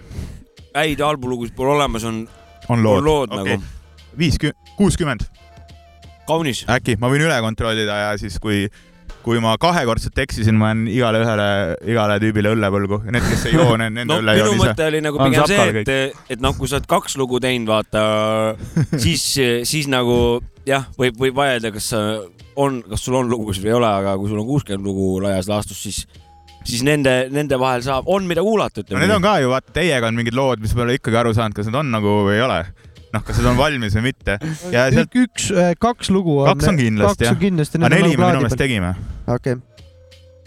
häid 0.73 1.01
albulugusid 1.03 1.57
pole 1.57 1.75
olemas, 1.75 2.05
on, 2.07 2.23
on 2.25 2.39
on 2.69 2.83
lood? 2.83 3.03
lood 3.03 3.33
okei. 3.33 3.57
nagu. 3.57 3.78
viiskümmend, 4.17 4.75
kuuskümmend 4.77 5.25
kaunis. 6.29 6.63
äkki, 6.69 6.97
ma 7.01 7.09
võin 7.11 7.25
üle 7.25 7.39
kontrollida 7.43 7.97
ja 8.03 8.13
siis, 8.21 8.37
kui, 8.41 8.67
kui 9.25 9.41
ma 9.43 9.55
kahekordselt 9.61 10.17
eksisin, 10.23 10.57
ma 10.59 10.71
jään 10.71 10.85
igale 10.91 11.23
ühele, 11.23 11.49
igale 11.89 12.19
tüübile 12.23 12.53
õlle 12.55 12.69
võlgu 12.73 13.01
ja 13.05 13.15
need, 13.15 13.25
kes 13.31 13.47
ei 13.49 13.57
joo, 13.57 13.73
nende 13.81 14.05
no 14.07 14.19
õlle 14.21 14.37
minu 14.37 14.45
joon 14.45 14.59
ise. 14.59 14.69
mõte 14.69 14.87
oli 14.91 15.01
nagu 15.05 15.21
pigem 15.23 15.49
see, 15.49 15.83
et, 15.83 16.21
et 16.35 16.43
noh, 16.43 16.55
kui 16.57 16.69
sa 16.69 16.79
oled 16.79 16.89
kaks 16.89 17.17
lugu 17.19 17.41
teinud, 17.43 17.71
vaata, 17.71 18.03
siis, 19.05 19.25
siis 19.69 19.89
nagu 19.91 20.39
jah, 20.69 20.87
võib, 20.99 21.19
võib 21.19 21.37
vaielda, 21.41 21.73
kas 21.75 21.91
on, 22.59 22.81
kas 22.89 23.05
sul 23.05 23.19
on 23.19 23.29
lugusid 23.31 23.65
või 23.65 23.73
ei 23.73 23.77
ole, 23.79 23.91
aga 24.01 24.17
kui 24.19 24.31
sul 24.31 24.41
on 24.41 24.49
kuuskümmend 24.49 24.85
lugu 24.85 25.13
laias 25.23 25.49
laastus, 25.49 25.81
siis, 25.87 26.03
siis 26.67 26.83
nende, 26.85 27.15
nende 27.33 27.57
vahel 27.59 27.83
saab, 27.85 28.09
on 28.11 28.27
mida 28.29 28.43
kuulata, 28.45 28.83
no 28.83 28.99
need 28.99 29.07
ütleme 29.07 29.17
on 29.17 29.25
ka 29.25 29.39
ju, 29.43 29.51
vaata, 29.53 29.75
teiega 29.79 30.11
on 30.11 30.19
mingid 30.19 30.37
lood, 30.37 30.61
mis 30.63 30.75
ma 30.75 30.83
ei 30.83 30.87
ole 30.89 30.99
ikkagi 30.99 31.21
aru 31.23 31.33
saanud, 31.37 31.57
kas 31.57 31.69
need 31.69 31.79
on 31.79 31.91
nagu 31.95 32.19
või 32.27 32.37
ei 32.37 32.45
ole. 32.45 32.61
noh, 33.13 33.23
kas 33.25 33.39
need 33.39 33.49
on 33.51 33.57
valmis 33.59 33.95
või 33.97 34.05
mitte. 34.11 34.37
ja 34.73 34.85
sealt, 34.93 35.15
üks, 35.17 35.49
kaks 35.81 36.11
lugu 36.13 36.39
on. 36.43 36.51
Kaks 36.53 36.69
on 36.73 36.77
kindlasti, 36.79 37.27
on 37.31 37.39
kindlasti. 37.41 37.81
aga 37.81 37.91
neli 37.95 38.15
me 38.15 38.23
minu 38.25 38.43
meelest 38.43 38.59
tegime. 38.59 38.93
okei, 39.27 39.55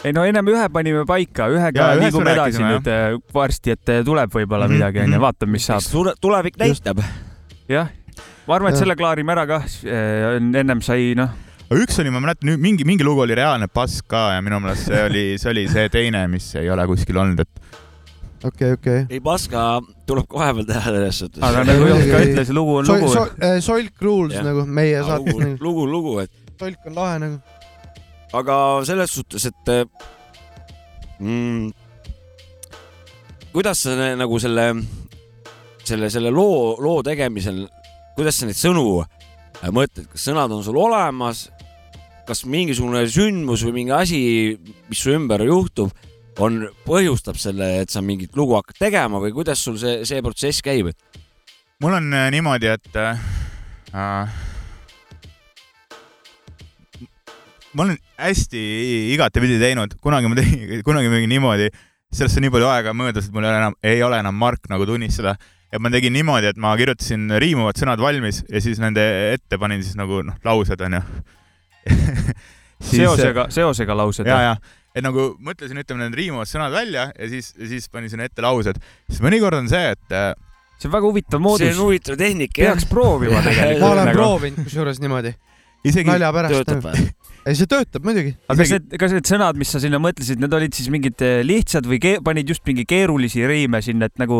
ei 0.03 0.11
no 0.15 0.25
ennem 0.27 0.47
ühe 0.51 0.67
panime 0.73 1.05
paika, 1.07 1.47
ühega 1.53 1.89
liigume 1.99 2.27
me 2.29 2.35
edasi 2.37 2.63
nüüd 2.63 2.89
äh, 2.91 3.17
varsti, 3.33 3.75
et 3.77 3.93
äh, 3.93 4.01
tuleb 4.07 4.31
võib-olla 4.35 4.67
Mhm, 4.67 4.77
midagi 4.79 5.03
onju, 5.03 5.15
mhm. 5.15 5.23
vaatame, 5.27 5.55
mis 5.57 5.67
saab. 5.69 5.85
Tule- 5.91 6.15
tulevik 6.21 6.57
näitab. 6.59 6.99
jah, 7.71 7.91
ma 8.47 8.55
arvan, 8.57 8.71
et 8.73 8.77
Jah. 8.77 8.83
selle 8.83 8.95
klaarime 8.99 9.31
ära 9.35 9.47
kah. 9.47 9.65
ennem 9.85 10.81
sai 10.83 11.13
noh, 11.15 11.31
üks 11.73 11.97
oli, 12.03 12.11
ma 12.13 12.19
mäletan, 12.21 12.51
mingi, 12.61 12.83
mingi 12.85 13.03
lugu 13.07 13.23
oli 13.23 13.35
reaalne 13.39 13.67
pask 13.71 14.05
ka 14.11 14.33
ja 14.35 14.41
minu 14.45 14.59
meelest 14.61 14.89
see 14.91 15.03
oli, 15.07 15.23
see 15.41 15.49
oli 15.55 15.63
see 15.71 15.87
teine, 15.89 16.27
mis 16.29 16.51
ei 16.59 16.69
ole 16.69 16.85
kuskil 16.89 17.17
olnud, 17.17 17.39
et 17.39 17.82
okei, 18.49 18.71
okei. 18.77 19.05
ei 19.09 19.21
paska, 19.23 19.81
tuleb 20.09 20.27
ka 20.29 20.41
vahepeal 20.41 20.67
teha 20.69 20.95
selles 20.97 21.21
suhtes. 21.23 21.43
aga 21.43 21.65
nagu 21.69 21.91
Joht 21.91 22.09
ka 22.11 22.23
ütles, 22.27 22.53
lugu 22.55 22.79
on 22.81 22.89
lugu. 22.91 23.13
Solk 23.67 24.01
Rules 24.01 24.37
Jah. 24.37 24.47
nagu 24.47 24.65
meie 24.67 25.03
saates 25.03 25.33
lugu 25.33 25.45
nagu,. 25.45 25.63
lugu, 25.67 25.85
lugu, 25.89 26.17
et 26.25 26.59
Solk 26.59 26.89
on 26.89 26.99
lahe 26.99 27.21
nagu. 27.23 27.39
aga 28.33 28.57
selles 28.89 29.15
suhtes, 29.19 29.47
et 29.51 29.73
mm, 31.19 31.71
kuidas 33.53 33.85
sa 33.87 34.13
nagu 34.19 34.39
selle 34.39 34.67
selle, 35.83 36.09
selle 36.09 36.31
loo, 36.31 36.75
loo 36.81 37.01
tegemisel, 37.05 37.65
kuidas 38.15 38.39
sa 38.39 38.47
neid 38.47 38.59
sõnu 38.59 38.85
äh, 39.03 39.69
mõtled, 39.73 40.07
kas 40.11 40.27
sõnad 40.29 40.51
on 40.55 40.63
sul 40.65 40.79
olemas, 40.79 41.47
kas 42.27 42.45
mingisugune 42.47 43.03
sündmus 43.11 43.65
või 43.67 43.81
mingi 43.81 43.95
asi, 43.95 44.21
mis 44.89 45.03
su 45.03 45.13
ümber 45.13 45.43
juhtub, 45.47 45.91
on, 46.41 46.63
põhjustab 46.87 47.37
selle, 47.39 47.67
et 47.83 47.93
sa 47.93 48.01
mingit 48.05 48.35
lugu 48.37 48.55
hakkad 48.57 48.79
tegema 48.87 49.21
või 49.21 49.33
kuidas 49.35 49.61
sul 49.63 49.77
see, 49.81 50.01
see 50.07 50.23
protsess 50.25 50.63
käib, 50.65 50.89
et 50.93 51.21
mul 51.83 51.97
on 51.99 52.09
äh, 52.15 52.29
niimoodi, 52.33 52.69
et 52.73 52.99
äh, 52.99 53.23
äh, 53.93 54.43
ma 57.73 57.87
olen 57.87 57.97
hästi 58.21 58.61
igatepidi 59.13 59.59
teinud, 59.61 59.97
kunagi 60.03 60.29
ma 60.31 60.37
tegin, 60.39 60.83
kunagi 60.85 61.11
ma 61.11 61.19
tegin 61.19 61.33
niimoodi, 61.33 61.69
sellest 62.13 62.39
on 62.39 62.47
nii 62.47 62.53
palju 62.53 62.69
aega 62.69 62.93
möödas, 62.97 63.27
et 63.27 63.35
mul 63.35 63.45
ei 63.45 63.51
ole 63.51 63.59
enam, 63.61 63.77
ei 63.93 64.05
ole 64.05 64.21
enam 64.23 64.37
Mark 64.37 64.69
nagu 64.71 64.87
tunnistada. 64.89 65.35
ja 65.73 65.79
ma 65.81 65.89
tegin 65.89 66.13
niimoodi, 66.13 66.51
et 66.53 66.57
ma 66.61 66.75
kirjutasin 66.77 67.31
riimuvad 67.41 67.79
sõnad 67.81 68.01
valmis 68.01 68.43
ja 68.45 68.61
siis 68.61 68.77
nende 68.81 69.01
ette 69.33 69.57
panin 69.57 69.81
siis 69.81 69.97
nagu 69.97 70.21
noh, 70.21 70.37
laused 70.45 70.81
onju. 70.85 71.01
seosega, 72.93 73.47
seosega 73.49 73.97
laused. 73.97 74.27
ja, 74.29 74.37
ja, 74.41 74.55
et 74.93 75.03
nagu 75.05 75.31
mõtlesin, 75.41 75.79
ütleme 75.81 76.05
need 76.05 76.17
riimuvad 76.19 76.49
sõnad 76.49 76.73
välja 76.75 77.07
ja 77.17 77.29
siis, 77.31 77.53
siis 77.57 77.89
panin 77.89 78.11
sinna 78.13 78.27
ette 78.29 78.43
laused. 78.45 78.77
siis 79.09 79.21
mõnikord 79.25 79.57
on 79.63 79.69
see, 79.71 79.93
et 79.95 80.13
äh, 80.13 80.31
see 80.77 80.89
on 80.89 80.95
väga 80.97 81.09
huvitav 81.09 81.39
see 81.39 81.47
moodus 81.47 81.73
on. 81.77 81.83
huvitav 81.87 82.19
tehnika 82.19 82.61
peaks. 82.61 82.85
proovima 82.91 83.37
ma 83.39 83.45
tegelikult. 83.47 83.89
olen 83.91 84.09
Nagu. 84.11 84.19
proovinud 84.21 84.67
kusjuures 84.67 85.01
niimoodi, 85.03 85.33
isegi 85.89 86.09
nalja 86.11 86.31
pärast 86.35 87.23
ei, 87.43 87.57
see 87.59 87.67
töötab 87.67 88.05
muidugi. 88.07 88.35
aga 88.47 88.55
kas 88.59 88.69
isegi- 88.69 88.85
need, 88.85 88.99
kas 89.01 89.15
need 89.17 89.27
sõnad, 89.33 89.57
mis 89.59 89.73
sa 89.73 89.81
sinna 89.83 89.99
mõtlesid, 90.03 90.39
need 90.39 90.53
olid 90.55 90.77
siis 90.77 90.87
mingid 90.93 91.25
eh, 91.25 91.41
lihtsad 91.43 91.89
või 91.89 91.99
ke- 92.03 92.19
panid 92.23 92.53
just 92.53 92.63
mingi 92.69 92.85
keerulisi 92.87 93.43
riime 93.49 93.81
sinna, 93.83 94.07
et 94.11 94.21
nagu 94.21 94.39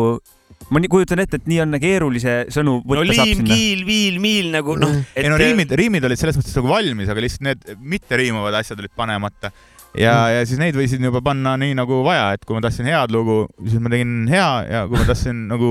ma 0.72 0.80
nii 0.80 0.90
kujutan 0.92 1.20
ette, 1.20 1.40
et 1.42 1.48
nii 1.50 1.60
on 1.64 1.76
keerulise 1.82 2.34
sõnu 2.54 2.78
no 2.78 2.86
võtta 2.88 3.18
saab 3.18 3.28
liim, 3.28 3.42
sinna. 3.42 3.50
kiil, 3.58 3.84
viil, 3.88 4.16
miil 4.22 4.50
nagu 4.54 4.76
noh. 4.80 4.94
ei 5.18 5.28
no 5.28 5.36
riimid, 5.40 5.74
riimid 5.76 6.06
olid 6.08 6.20
selles 6.20 6.38
mõttes 6.40 6.56
nagu 6.56 6.70
valmis, 6.70 7.10
aga 7.12 7.24
lihtsalt 7.24 7.46
need 7.48 7.84
mitte 7.94 8.20
riimuvad 8.20 8.56
asjad 8.62 8.80
olid 8.80 8.94
panemata. 8.96 9.52
Ja 9.98 10.14
mm., 10.14 10.34
ja 10.34 10.46
siis 10.48 10.60
neid 10.60 10.78
võisin 10.78 11.04
juba 11.06 11.22
panna 11.24 11.54
nii 11.60 11.76
nagu 11.78 12.02
vaja, 12.06 12.32
et 12.36 12.44
kui 12.46 12.56
ma 12.56 12.62
tahtsin 12.64 12.88
head 12.90 13.14
lugu, 13.14 13.44
siis 13.66 13.82
ma 13.82 13.92
tegin 13.92 14.24
hea 14.30 14.48
ja 14.70 14.84
kui 14.90 15.00
ma 15.00 15.06
tahtsin 15.08 15.44
nagu 15.50 15.70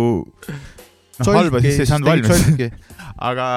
noh, 1.20 1.34
halba, 1.34 1.64
siis 1.64 1.82
ei 1.84 1.90
saanud 1.90 2.10
valmis. 2.10 2.46
aga, 3.30 3.48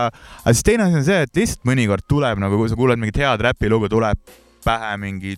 aga 0.43 0.55
siis 0.55 0.67
teine 0.67 0.89
asi 0.89 1.01
on 1.01 1.07
see, 1.07 1.21
et 1.27 1.41
lihtsalt 1.43 1.69
mõnikord 1.69 2.07
tuleb 2.11 2.43
nagu, 2.43 2.59
kui 2.61 2.73
sa 2.73 2.79
kuuled 2.79 3.01
mingit 3.03 3.23
head 3.23 3.47
räpilugu, 3.47 3.91
tuleb 3.93 4.21
pähe 4.67 4.97
mingi, 4.99 5.37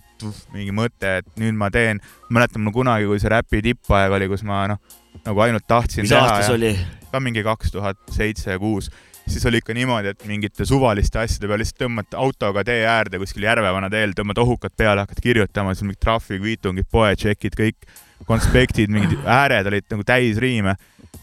mingi 0.55 0.73
mõte, 0.73 1.19
et 1.21 1.27
nüüd 1.39 1.57
ma 1.57 1.69
teen. 1.73 2.01
mäletan 2.33 2.63
mul 2.65 2.73
kunagi, 2.73 3.05
kui 3.09 3.21
see 3.21 3.29
räpi 3.29 3.61
tippaeg 3.65 4.15
oli, 4.17 4.29
kus 4.31 4.41
ma 4.47 4.63
noh, 4.71 4.79
nagu 5.25 5.45
ainult 5.45 5.67
tahtsin 5.69 6.05
mis 6.05 6.13
teha 6.13 6.25
aasta 6.25 6.47
see 6.47 6.55
ja 6.55 6.57
oli? 6.57 6.73
ka 7.09 7.21
mingi 7.21 7.43
kaks 7.45 7.73
tuhat 7.73 7.99
seitse 8.13 8.57
kuus, 8.61 8.89
siis 9.29 9.45
oli 9.49 9.61
ikka 9.61 9.73
niimoodi, 9.77 10.13
et 10.13 10.25
mingite 10.29 10.65
suvaliste 10.67 11.21
asjade 11.21 11.47
peale 11.47 11.63
lihtsalt 11.63 11.83
tõmbad 11.85 12.15
autoga 12.19 12.63
tee 12.67 12.83
äärde 12.89 13.19
kuskil 13.21 13.45
Järvevana 13.47 13.89
teel, 13.93 14.13
tõmbad 14.17 14.41
ohukad 14.43 14.75
peale, 14.77 15.05
hakkad 15.05 15.21
kirjutama, 15.23 15.73
siis 15.75 15.87
mingid 15.87 16.01
trahvikviitungid, 16.05 16.87
poetšekid, 16.91 17.57
kõik 17.59 17.89
konspektid, 18.27 18.91
mingid 18.93 19.19
ääred 19.25 19.67
olid 19.69 19.87
nagu 19.93 20.05
täis 20.07 20.39
riime. 20.41 20.75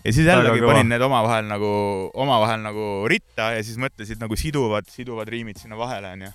ja 0.04 0.12
siis 0.12 0.26
jällegi 0.26 0.64
panin 0.64 0.88
need 0.90 1.02
omavahel 1.02 1.44
nagu, 1.48 1.72
omavahel 2.14 2.62
nagu 2.62 2.86
ritta 3.10 3.52
ja 3.56 3.64
siis 3.64 3.78
mõtlesid 3.80 4.22
nagu 4.22 4.36
siduvad, 4.36 4.88
siduvad 4.90 5.28
riimid 5.28 5.60
sinna 5.60 5.78
vahele 5.78 6.14
onju. 6.16 6.30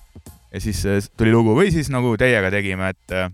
ja 0.51 0.61
siis 0.61 0.85
äh, 0.85 1.01
tuli 1.17 1.33
lugu 1.33 1.55
või 1.57 1.71
siis 1.73 1.89
nagu 1.89 2.13
teiega 2.17 2.51
tegime, 2.53 2.91
et 2.93 3.17
äh, 3.17 3.31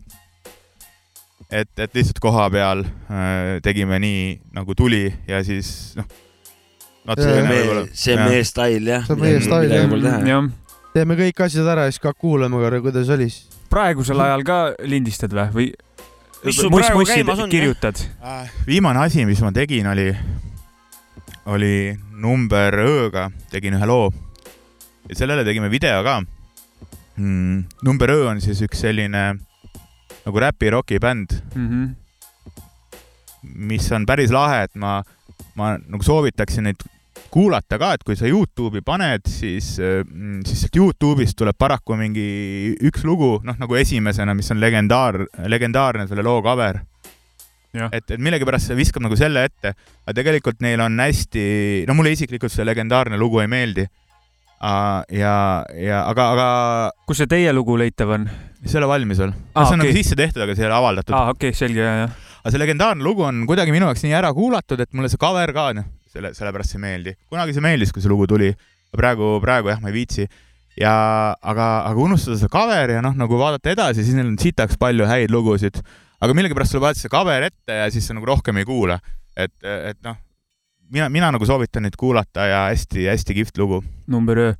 et, 1.51 1.71
et 1.79 1.93
lihtsalt 1.95 2.19
koha 2.23 2.47
peal 2.51 2.85
äh, 2.85 3.57
tegime 3.63 3.99
nii 4.03 4.23
nagu 4.55 4.75
tuli 4.75 5.05
ja 5.27 5.43
siis 5.47 5.95
noh. 5.99 6.07
See 7.15 7.33
on 7.39 7.47
see 7.93 8.15
on 8.17 8.23
meie 8.27 8.43
stail 8.43 8.87
jah. 8.87 9.05
See 9.07 9.13
on 9.15 9.21
meie 9.21 9.39
stail, 9.41 9.71
jah. 9.71 10.47
teeme 10.93 11.15
kõik 11.15 11.39
asjad 11.45 11.67
ära 11.71 11.85
ja 11.87 11.91
siis 11.93 12.01
ka 12.03 12.11
kuulame 12.13 12.59
korra, 12.59 12.81
kuidas 12.83 13.09
oli 13.13 13.29
siis. 13.29 13.47
praegusel 13.71 14.19
ajal 14.19 14.43
ka 14.47 14.57
lindistad 14.83 15.31
või, 15.31 15.47
või? 15.53 15.67
Mis 16.45 16.55
sul 16.59 16.69
praegu 16.71 17.03
käimas 17.07 17.39
on, 17.43 17.49
kirjutad? 17.49 17.99
Äh, 18.23 18.51
viimane 18.67 18.99
asi, 19.05 19.25
mis 19.25 19.39
ma 19.41 19.51
tegin, 19.55 19.87
oli, 19.89 20.11
oli 21.53 21.95
number 22.11 22.75
Ö-ga 22.83 23.29
tegin 23.51 23.73
ühe 23.79 23.85
loo 23.89 24.09
ja 25.09 25.15
sellele 25.15 25.45
tegime 25.47 25.69
video 25.71 26.03
ka 26.03 26.19
mm,. 26.21 27.63
number 27.87 28.11
Ö 28.11 28.27
on 28.33 28.41
siis 28.43 28.61
üks 28.65 28.83
selline 28.83 29.23
nagu 30.27 30.39
räpi-roki 30.43 30.99
bänd, 30.99 31.39
Mhm. 31.55 31.85
mis 33.43 33.91
on 33.95 34.05
päris 34.05 34.31
lahe, 34.33 34.63
et 34.67 34.75
ma, 34.75 34.99
ma 35.55 35.77
nagu 35.77 36.03
soovitaksin 36.03 36.67
neid 36.67 36.83
kuulata 37.33 37.77
ka, 37.79 37.93
et 37.97 38.03
kui 38.07 38.17
sa 38.17 38.27
Youtube'i 38.29 38.83
paned, 38.85 39.27
siis, 39.29 39.75
siis 39.77 40.61
sealt 40.63 40.79
Youtube'ist 40.79 41.37
tuleb 41.39 41.57
paraku 41.59 41.97
mingi 41.99 42.27
üks 42.87 43.05
lugu, 43.07 43.37
noh 43.47 43.57
nagu 43.59 43.79
esimesena, 43.79 44.35
mis 44.37 44.51
on 44.53 44.61
legendaar, 44.63 45.21
legendaarne 45.49 46.07
selle 46.09 46.25
loo 46.25 46.41
cover. 46.45 46.81
Jah. 47.77 47.91
et, 47.93 48.05
et 48.15 48.21
millegipärast 48.23 48.71
see 48.71 48.77
viskab 48.79 49.03
nagu 49.03 49.17
selle 49.19 49.43
ette, 49.45 49.73
aga 50.07 50.15
tegelikult 50.15 50.61
neil 50.63 50.81
on 50.81 50.95
hästi, 51.03 51.43
no 51.85 51.97
mulle 51.97 52.13
isiklikult 52.15 52.53
see 52.53 52.65
legendaarne 52.65 53.19
lugu 53.19 53.41
ei 53.43 53.49
meeldi. 53.51 53.85
ja, 55.13 55.33
ja 55.77 55.97
aga, 56.07 56.29
aga 56.33 56.47
kus 57.05 57.19
see 57.21 57.29
teie 57.29 57.51
lugu 57.53 57.75
leitav 57.77 58.15
on? 58.15 58.25
see 58.63 58.79
ei 58.79 58.81
ole 58.81 58.89
valmis 58.89 59.19
veel. 59.21 59.35
Aa, 59.53 59.67
see 59.67 59.75
on 59.75 59.83
okei. 59.83 59.91
nagu 59.91 59.99
sisse 59.99 60.17
tehtud, 60.17 60.41
aga 60.41 60.55
see 60.55 60.65
ei 60.65 60.69
ole 60.71 60.77
avaldatud 60.79 61.13
aa, 61.13 61.35
okei, 61.35 61.53
selge, 61.53 61.83
ja, 61.83 61.93
ja. 62.05 62.07
aga 62.39 62.55
see 62.55 62.63
legendaarne 62.63 63.05
lugu 63.05 63.27
on 63.27 63.43
kuidagi 63.49 63.75
minu 63.75 63.91
jaoks 63.91 64.07
nii 64.07 64.15
ära 64.17 64.31
kuulatud, 64.33 64.81
et 64.81 64.97
mulle 64.97 65.11
see 65.11 65.21
cover 65.21 65.53
ka, 65.53 65.69
noh, 65.77 65.91
selle, 66.17 66.33
sellepärast 66.37 66.73
see 66.73 66.81
ei 66.81 66.85
meeldi. 66.87 67.15
kunagi 67.31 67.55
see 67.55 67.65
meeldis, 67.65 67.93
kui 67.93 68.03
see 68.03 68.11
lugu 68.11 68.27
tuli, 68.29 68.51
praegu, 68.97 69.37
praegu 69.43 69.73
jah, 69.73 69.81
ma 69.83 69.91
ei 69.91 69.97
viitsi. 70.01 70.27
ja 70.77 70.93
aga, 71.41 71.67
aga 71.89 72.03
unustada 72.03 72.37
see 72.37 72.51
cover 72.53 72.97
ja 72.97 73.01
noh, 73.05 73.15
nagu 73.17 73.39
vaadata 73.39 73.73
edasi, 73.73 74.05
siis 74.05 74.17
neil 74.17 74.29
on 74.29 74.37
sitaks 74.41 74.77
palju 74.81 75.09
häid 75.09 75.33
lugusid. 75.33 75.81
aga 76.21 76.37
millegipärast 76.37 76.75
tuleb 76.75 76.89
vaadata 76.89 77.05
see 77.05 77.13
cover 77.13 77.49
ette 77.49 77.81
ja 77.83 77.89
siis 77.93 78.07
sa 78.07 78.17
nagu 78.17 78.29
rohkem 78.29 78.61
ei 78.61 78.67
kuula. 78.67 78.99
et, 79.37 79.53
et 79.63 79.99
noh, 80.05 80.17
mina, 80.93 81.09
mina 81.13 81.31
nagu 81.35 81.45
soovitan 81.45 81.85
neid 81.85 81.97
kuulata 81.99 82.47
ja 82.49 82.63
hästi-hästi 82.71 83.37
kihvt 83.37 83.57
lugu. 83.61 83.83
number 84.07 84.39
öö. 84.39 84.53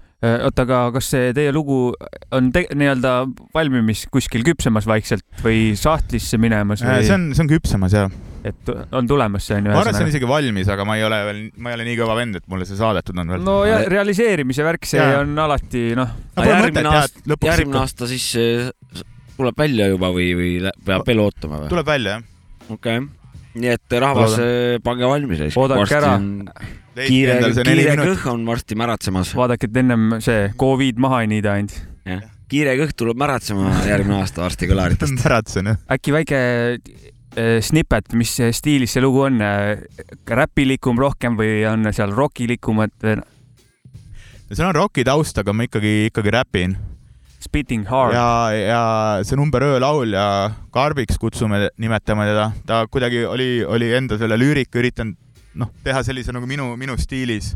oota, 0.43 0.65
aga 0.65 0.79
kas 0.97 1.11
see 1.13 1.33
teie 1.37 1.51
lugu 1.53 1.93
on 2.31 2.49
nii-öelda 2.51 3.13
valmimis 3.53 4.07
kuskil 4.11 4.45
küpsemas 4.47 4.89
vaikselt 4.89 5.25
või 5.43 5.75
sahtlisse 5.77 6.39
minemas 6.41 6.81
või 6.85 7.05
see 7.05 7.15
on, 7.15 7.29
see 7.37 7.45
on 7.45 7.53
küpsemas 7.53 7.95
ja 7.95 8.07
et 8.51 8.71
on 8.95 9.07
tulemas 9.09 9.47
see 9.47 9.57
on 9.59 9.69
ju 9.69 9.73
ma 9.73 9.81
arvan, 9.81 9.93
et 9.93 9.99
see 9.99 10.07
on 10.07 10.13
isegi 10.13 10.29
valmis, 10.29 10.71
aga 10.73 10.85
ma 10.87 10.97
ei 10.99 11.05
ole 11.07 11.19
veel, 11.29 11.43
ma 11.57 11.71
ei 11.71 11.79
ole 11.79 11.87
nii 11.89 11.99
kõva 11.99 12.15
vend, 12.19 12.39
et 12.39 12.47
mulle 12.51 12.67
see 12.69 12.79
saadetud 12.79 13.21
on 13.23 13.35
veel. 13.35 13.45
no 13.45 13.59
ja 13.67 13.83
realiseerimise 13.89 14.65
värk, 14.67 14.87
see 14.89 15.01
Jaa. 15.01 15.21
on 15.23 15.37
alati 15.47 15.83
noh, 15.97 16.15
No 16.37 16.45
järgmine 16.45 16.89
aasta 16.91 17.21
jah,, 17.23 17.45
järgmine 17.49 17.79
aasta 17.81 18.09
siis 18.09 18.25
eh, 18.39 19.03
tuleb 19.37 19.57
välja 19.59 19.89
juba 19.91 20.11
või, 20.13 20.31
või 20.37 20.51
peab 20.85 21.07
veel 21.07 21.21
ootama 21.23 21.61
või? 21.63 21.71
tuleb 21.71 21.89
välja 21.89 22.17
jah. 22.17 22.25
okei 22.69 23.01
okay.. 23.01 23.05
nii 23.57 23.73
et 23.73 23.97
rahvas, 24.03 24.37
pange 24.85 25.09
valmis. 25.09 25.43
Oodake 25.57 25.97
ära. 25.97 26.15
kiire, 26.99 27.37
kiire 27.65 27.97
kõh 28.03 28.25
on 28.33 28.47
varsti 28.47 28.77
märatsemas. 28.79 29.33
vaadake, 29.37 29.69
et 29.69 29.83
ennem 29.83 30.17
see 30.23 30.49
Covid 30.59 31.01
maha 31.01 31.23
ei 31.25 31.31
niida 31.35 31.57
ainult. 31.57 31.77
kiire 32.47 32.77
kõh 32.79 32.95
tuleb 32.97 33.19
märatsema 33.19 33.73
järgmine 33.89 34.21
aasta 34.21 34.45
varsti 34.45 34.69
kõlaritest. 34.69 35.19
märatsen 35.23 35.73
jah. 35.73 35.85
äkki 35.97 36.15
väike 36.15 36.41
eh, 36.77 37.13
snippet, 37.61 38.13
mis 38.17 38.31
stiilis 38.57 38.95
see 38.95 39.03
lugu 39.03 39.27
on? 39.27 39.41
räpilikum 40.27 40.97
rohkem 40.97 41.37
või 41.37 41.61
on 41.69 41.85
seal 41.93 42.15
rokilikum, 42.15 42.81
et 42.87 43.09
seal 44.53 44.69
on 44.69 44.77
roki 44.77 45.03
taust, 45.07 45.37
aga 45.37 45.53
ma 45.53 45.67
ikkagi, 45.67 46.07
ikkagi 46.11 46.33
räpin. 46.33 46.77
spitting 47.39 47.85
hard? 47.87 48.15
ja, 48.15 48.49
ja 48.57 48.81
see 49.23 49.37
number 49.37 49.61
öö 49.63 49.79
laulja 49.79 50.51
Karbiks 50.73 51.19
kutsume, 51.21 51.69
nimetame 51.77 52.25
teda, 52.25 52.51
ta 52.65 52.81
kuidagi 52.91 53.25
oli, 53.25 53.65
oli 53.65 53.93
enda 53.93 54.17
selle 54.17 54.39
lüürika 54.39 54.79
üritanud 54.79 55.15
noh, 55.57 55.71
teha 55.83 56.03
sellise 56.05 56.33
nagu 56.35 56.47
minu, 56.49 56.69
minu 56.77 56.97
stiilis. 56.97 57.55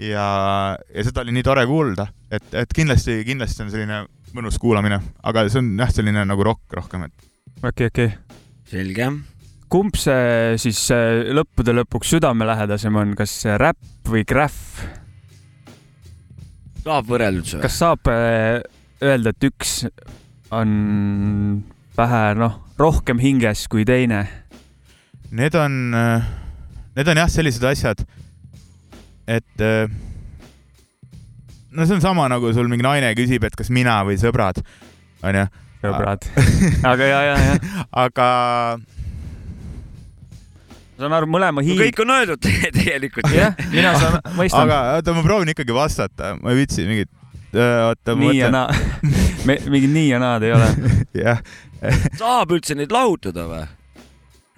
ja, 0.00 0.76
ja 0.94 1.04
seda 1.04 1.24
oli 1.24 1.34
nii 1.36 1.44
tore 1.44 1.66
kuulda, 1.68 2.08
et, 2.32 2.48
et 2.54 2.74
kindlasti, 2.74 3.20
kindlasti 3.26 3.66
on 3.66 3.72
selline 3.72 4.04
mõnus 4.34 4.58
kuulamine, 4.62 5.00
aga 5.26 5.44
see 5.50 5.60
on 5.60 5.74
jah, 5.78 5.90
selline 5.92 6.24
nagu 6.24 6.46
rokk 6.46 6.78
rohkem, 6.80 7.08
et 7.10 7.64
okei, 7.66 7.90
okei. 7.90 8.12
selge. 8.70 9.10
kumb 9.70 9.98
see 9.98 10.56
siis 10.62 10.80
eh, 10.94 11.30
lõppude 11.36 11.74
lõpuks 11.76 12.14
südamelähedasem 12.16 12.96
on, 13.02 13.14
kas 13.18 13.34
räpp 13.60 14.10
või 14.10 14.24
gräff? 14.28 14.82
saab 16.84 17.10
võrreldud 17.10 17.50
see? 17.54 17.62
kas 17.62 17.80
saab 17.82 18.10
eh, 18.12 18.60
öelda, 19.02 19.34
et 19.34 19.48
üks 19.50 19.82
on 20.54 20.70
vähe 21.96 22.22
noh, 22.38 22.60
rohkem 22.80 23.20
hinges 23.22 23.66
kui 23.70 23.86
teine? 23.88 24.24
need 25.30 25.54
on, 25.54 25.74
need 26.96 27.10
on 27.12 27.20
jah, 27.22 27.30
sellised 27.30 27.64
asjad, 27.68 28.00
et 29.30 29.62
äh, 29.62 29.86
no 31.70 31.86
see 31.86 31.94
on 31.94 32.00
sama 32.02 32.28
nagu 32.28 32.52
sul 32.52 32.68
mingi 32.70 32.84
naine 32.86 33.12
küsib, 33.18 33.44
et 33.46 33.56
kas 33.56 33.70
mina 33.74 34.00
või 34.06 34.18
sõbrad, 34.20 34.62
onju. 35.22 35.46
Sõbrad. 35.80 36.26
aga 36.92 37.08
ja, 37.08 37.20
ja, 37.30 37.36
ja. 37.44 37.84
aga 38.04 38.28
saan 41.00 41.16
aru, 41.16 41.30
mõlema 41.30 41.62
no 41.62 41.64
hiid. 41.64 41.80
kõik 41.80 42.02
on 42.04 42.12
öeldud 42.16 42.44
tegelikult. 42.80 43.32
jah, 43.34 43.56
mina 43.72 43.94
saan, 43.98 44.20
mõistan. 44.36 44.66
aga 44.66 44.80
oota, 44.98 45.16
ma 45.16 45.24
proovin 45.26 45.52
ikkagi 45.54 45.76
vastata, 45.76 46.34
ma 46.40 46.52
ei 46.52 46.60
viitsi 46.60 46.86
mingit, 46.88 47.10
oota, 47.54 48.14
ma 48.14 48.26
nii 48.26 48.38
ja 48.38 48.52
mõtlen, 48.52 49.12
naa. 49.48 49.58
mingit 49.72 49.92
nii 49.96 50.08
ja 50.10 50.22
naad 50.22 50.46
ei 50.46 50.54
ole. 50.56 50.70
jah. 51.26 51.44
saab 52.20 52.56
üldse 52.56 52.76
neid 52.78 52.92
lahutada 52.94 53.46
või? 53.50 53.66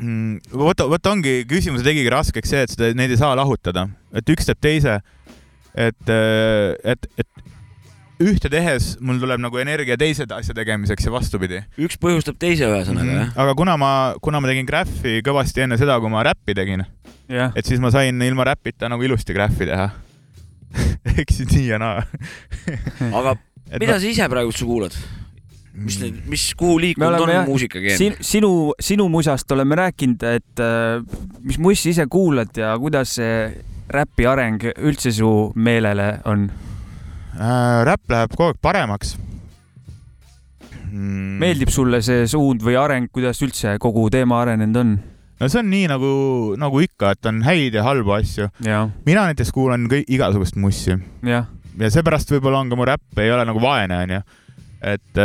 Mm, 0.02 0.56
vot, 0.58 0.82
vot 0.90 1.12
ongi, 1.12 1.42
küsimuse 1.46 1.86
tegigi 1.86 2.10
raskeks 2.10 2.50
see, 2.50 2.64
et 2.66 2.72
seda, 2.74 2.90
neid 2.98 3.12
ei 3.14 3.20
saa 3.20 3.36
lahutada, 3.38 3.86
et 4.16 4.34
üks 4.34 4.48
teeb 4.48 4.58
teise. 4.64 4.98
et, 5.78 6.10
et, 6.10 7.06
et 7.16 7.51
ühte 8.22 8.50
tehes 8.52 8.96
mul 9.00 9.20
tuleb 9.22 9.40
nagu 9.42 9.60
energia 9.62 9.96
teise 10.00 10.26
asja 10.36 10.54
tegemiseks 10.56 11.06
ja 11.06 11.12
vastupidi. 11.14 11.62
üks 11.80 11.98
põhjustab 12.02 12.38
teise 12.42 12.68
ühesõnaga 12.68 13.18
jah? 13.18 13.32
aga 13.44 13.54
kuna 13.58 13.76
ma, 13.80 13.92
kuna 14.22 14.40
ma 14.42 14.50
tegin 14.50 14.68
graffi 14.68 15.20
kõvasti 15.26 15.64
enne 15.66 15.78
seda, 15.80 15.98
kui 16.02 16.12
ma 16.12 16.24
räppi 16.26 16.56
tegin, 16.58 16.84
jah, 17.32 17.52
et 17.56 17.68
siis 17.68 17.82
ma 17.82 17.92
sain 17.94 18.22
ilma 18.22 18.46
räpita 18.52 18.90
nagu 18.92 19.04
ilusti 19.06 19.36
graffi 19.36 19.68
teha. 19.70 19.90
ehk 21.16 21.32
siis 21.32 21.50
nii 21.52 21.66
ja 21.68 21.80
naa. 21.82 22.04
aga 23.18 23.36
mida 23.80 23.98
sa 23.98 24.08
ise 24.08 24.28
praegu 24.32 24.52
üldse 24.52 24.68
kuulad? 24.68 24.96
mis 25.72 25.96
need, 26.02 26.18
mis, 26.28 26.50
kuhu 26.58 26.76
liikunud 26.82 27.14
on 27.14 27.22
oleme 27.22 27.38
jah- 27.38 27.46
muusikakeel? 27.48 27.96
Sin, 27.96 28.16
sinu, 28.20 28.72
sinu 28.80 29.06
musast 29.08 29.52
oleme 29.56 29.78
rääkinud, 29.80 30.24
et 30.28 30.60
äh, 30.60 31.00
mis 31.40 31.56
mussi 31.62 31.94
ise 31.94 32.04
kuulad 32.12 32.52
ja 32.60 32.74
kuidas 32.80 33.14
see 33.16 33.38
räpi 33.92 34.26
areng 34.28 34.66
üldse 34.76 35.12
su 35.16 35.30
meelele 35.56 36.18
on? 36.28 36.50
äh,? 37.36 37.84
räpp 37.88 38.12
läheb 38.12 38.36
kogu 38.36 38.52
aeg 38.52 38.60
paremaks 38.64 39.16
mm. 40.90 41.38
meeldib 41.42 41.72
sulle 41.72 42.02
see 42.04 42.26
suund 42.30 42.62
või 42.64 42.76
areng, 42.80 43.08
kuidas 43.12 43.42
üldse 43.44 43.76
kogu 43.82 44.08
teema 44.12 44.42
arenenud 44.44 44.82
on? 44.82 44.94
no 45.40 45.50
see 45.50 45.62
on 45.62 45.72
nii 45.72 45.88
nagu, 45.90 46.12
nagu 46.60 46.84
ikka, 46.84 47.16
et 47.16 47.30
on 47.30 47.42
häid 47.46 47.78
ja 47.78 47.86
halbu 47.86 48.16
asju. 48.18 48.48
ja, 48.66 48.84
mina 49.08 49.26
näiteks 49.30 49.52
kuulan 49.54 49.88
kõik 49.90 50.10
igasugust 50.12 50.58
mussi 50.60 50.94
jah, 51.26 51.48
ja 51.80 51.92
seepärast 51.92 52.30
võib-olla 52.34 52.62
on 52.62 52.72
ka 52.72 52.78
mu 52.78 52.88
räpp 52.88 53.22
ei 53.22 53.32
ole 53.34 53.46
nagu 53.48 53.62
vaene, 53.62 54.02
onju. 54.06 54.22
et, 54.92 55.22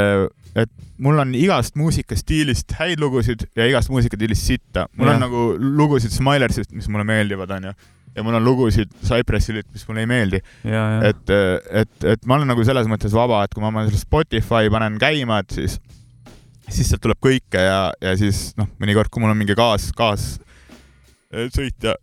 et 0.56 0.74
mul 1.04 1.20
on 1.22 1.36
igast 1.38 1.78
muusikastiilist 1.78 2.74
häid 2.80 3.02
lugusid 3.02 3.46
ja 3.56 3.68
igast 3.70 3.92
muusikastiilist 3.94 4.50
sitta. 4.50 4.88
mul 4.96 5.12
Jah. 5.12 5.18
on 5.18 5.26
nagu 5.28 5.44
lugusid 5.60 6.14
Smilersist, 6.14 6.74
mis 6.74 6.90
mulle 6.90 7.06
meeldivad, 7.08 7.52
onju. 7.60 7.74
Ja 8.18 8.24
mul 8.26 8.38
on 8.40 8.46
lugusid 8.46 8.90
Cypressilt, 9.06 9.68
mis 9.74 9.86
mulle 9.88 10.04
ei 10.04 10.10
meeldi. 10.10 10.42
et, 10.66 11.30
et, 11.84 12.08
et 12.16 12.26
ma 12.26 12.40
olen 12.40 12.50
nagu 12.50 12.66
selles 12.66 12.90
mõttes 12.90 13.14
vaba, 13.14 13.44
et 13.46 13.54
kui 13.54 13.62
ma 13.62 13.70
oma 13.70 13.86
selle 13.86 14.02
Spotify 14.02 14.72
panen 14.74 14.98
käima, 15.02 15.40
et 15.44 15.54
siis, 15.54 15.78
siis 16.66 16.90
sealt 16.90 17.04
tuleb 17.06 17.22
kõike 17.24 17.62
ja, 17.62 17.92
ja 18.02 18.16
siis 18.20 18.52
noh, 18.58 18.70
mõnikord, 18.82 19.12
kui 19.14 19.24
mul 19.24 19.36
on 19.36 19.40
mingi 19.40 19.56
kaas, 19.58 19.92
kaassõitja 19.98 21.96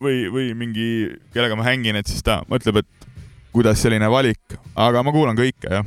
või, 0.00 0.22
või 0.32 0.52
mingi, 0.58 0.88
kellega 1.34 1.58
ma 1.58 1.66
hängin, 1.66 1.98
et 1.98 2.10
siis 2.10 2.22
ta 2.26 2.40
mõtleb, 2.50 2.84
et 2.84 3.10
kuidas 3.50 3.82
selline 3.82 4.06
valik, 4.10 4.58
aga 4.78 5.02
ma 5.02 5.14
kuulan 5.14 5.38
kõike 5.38 5.74
jah. 5.80 5.86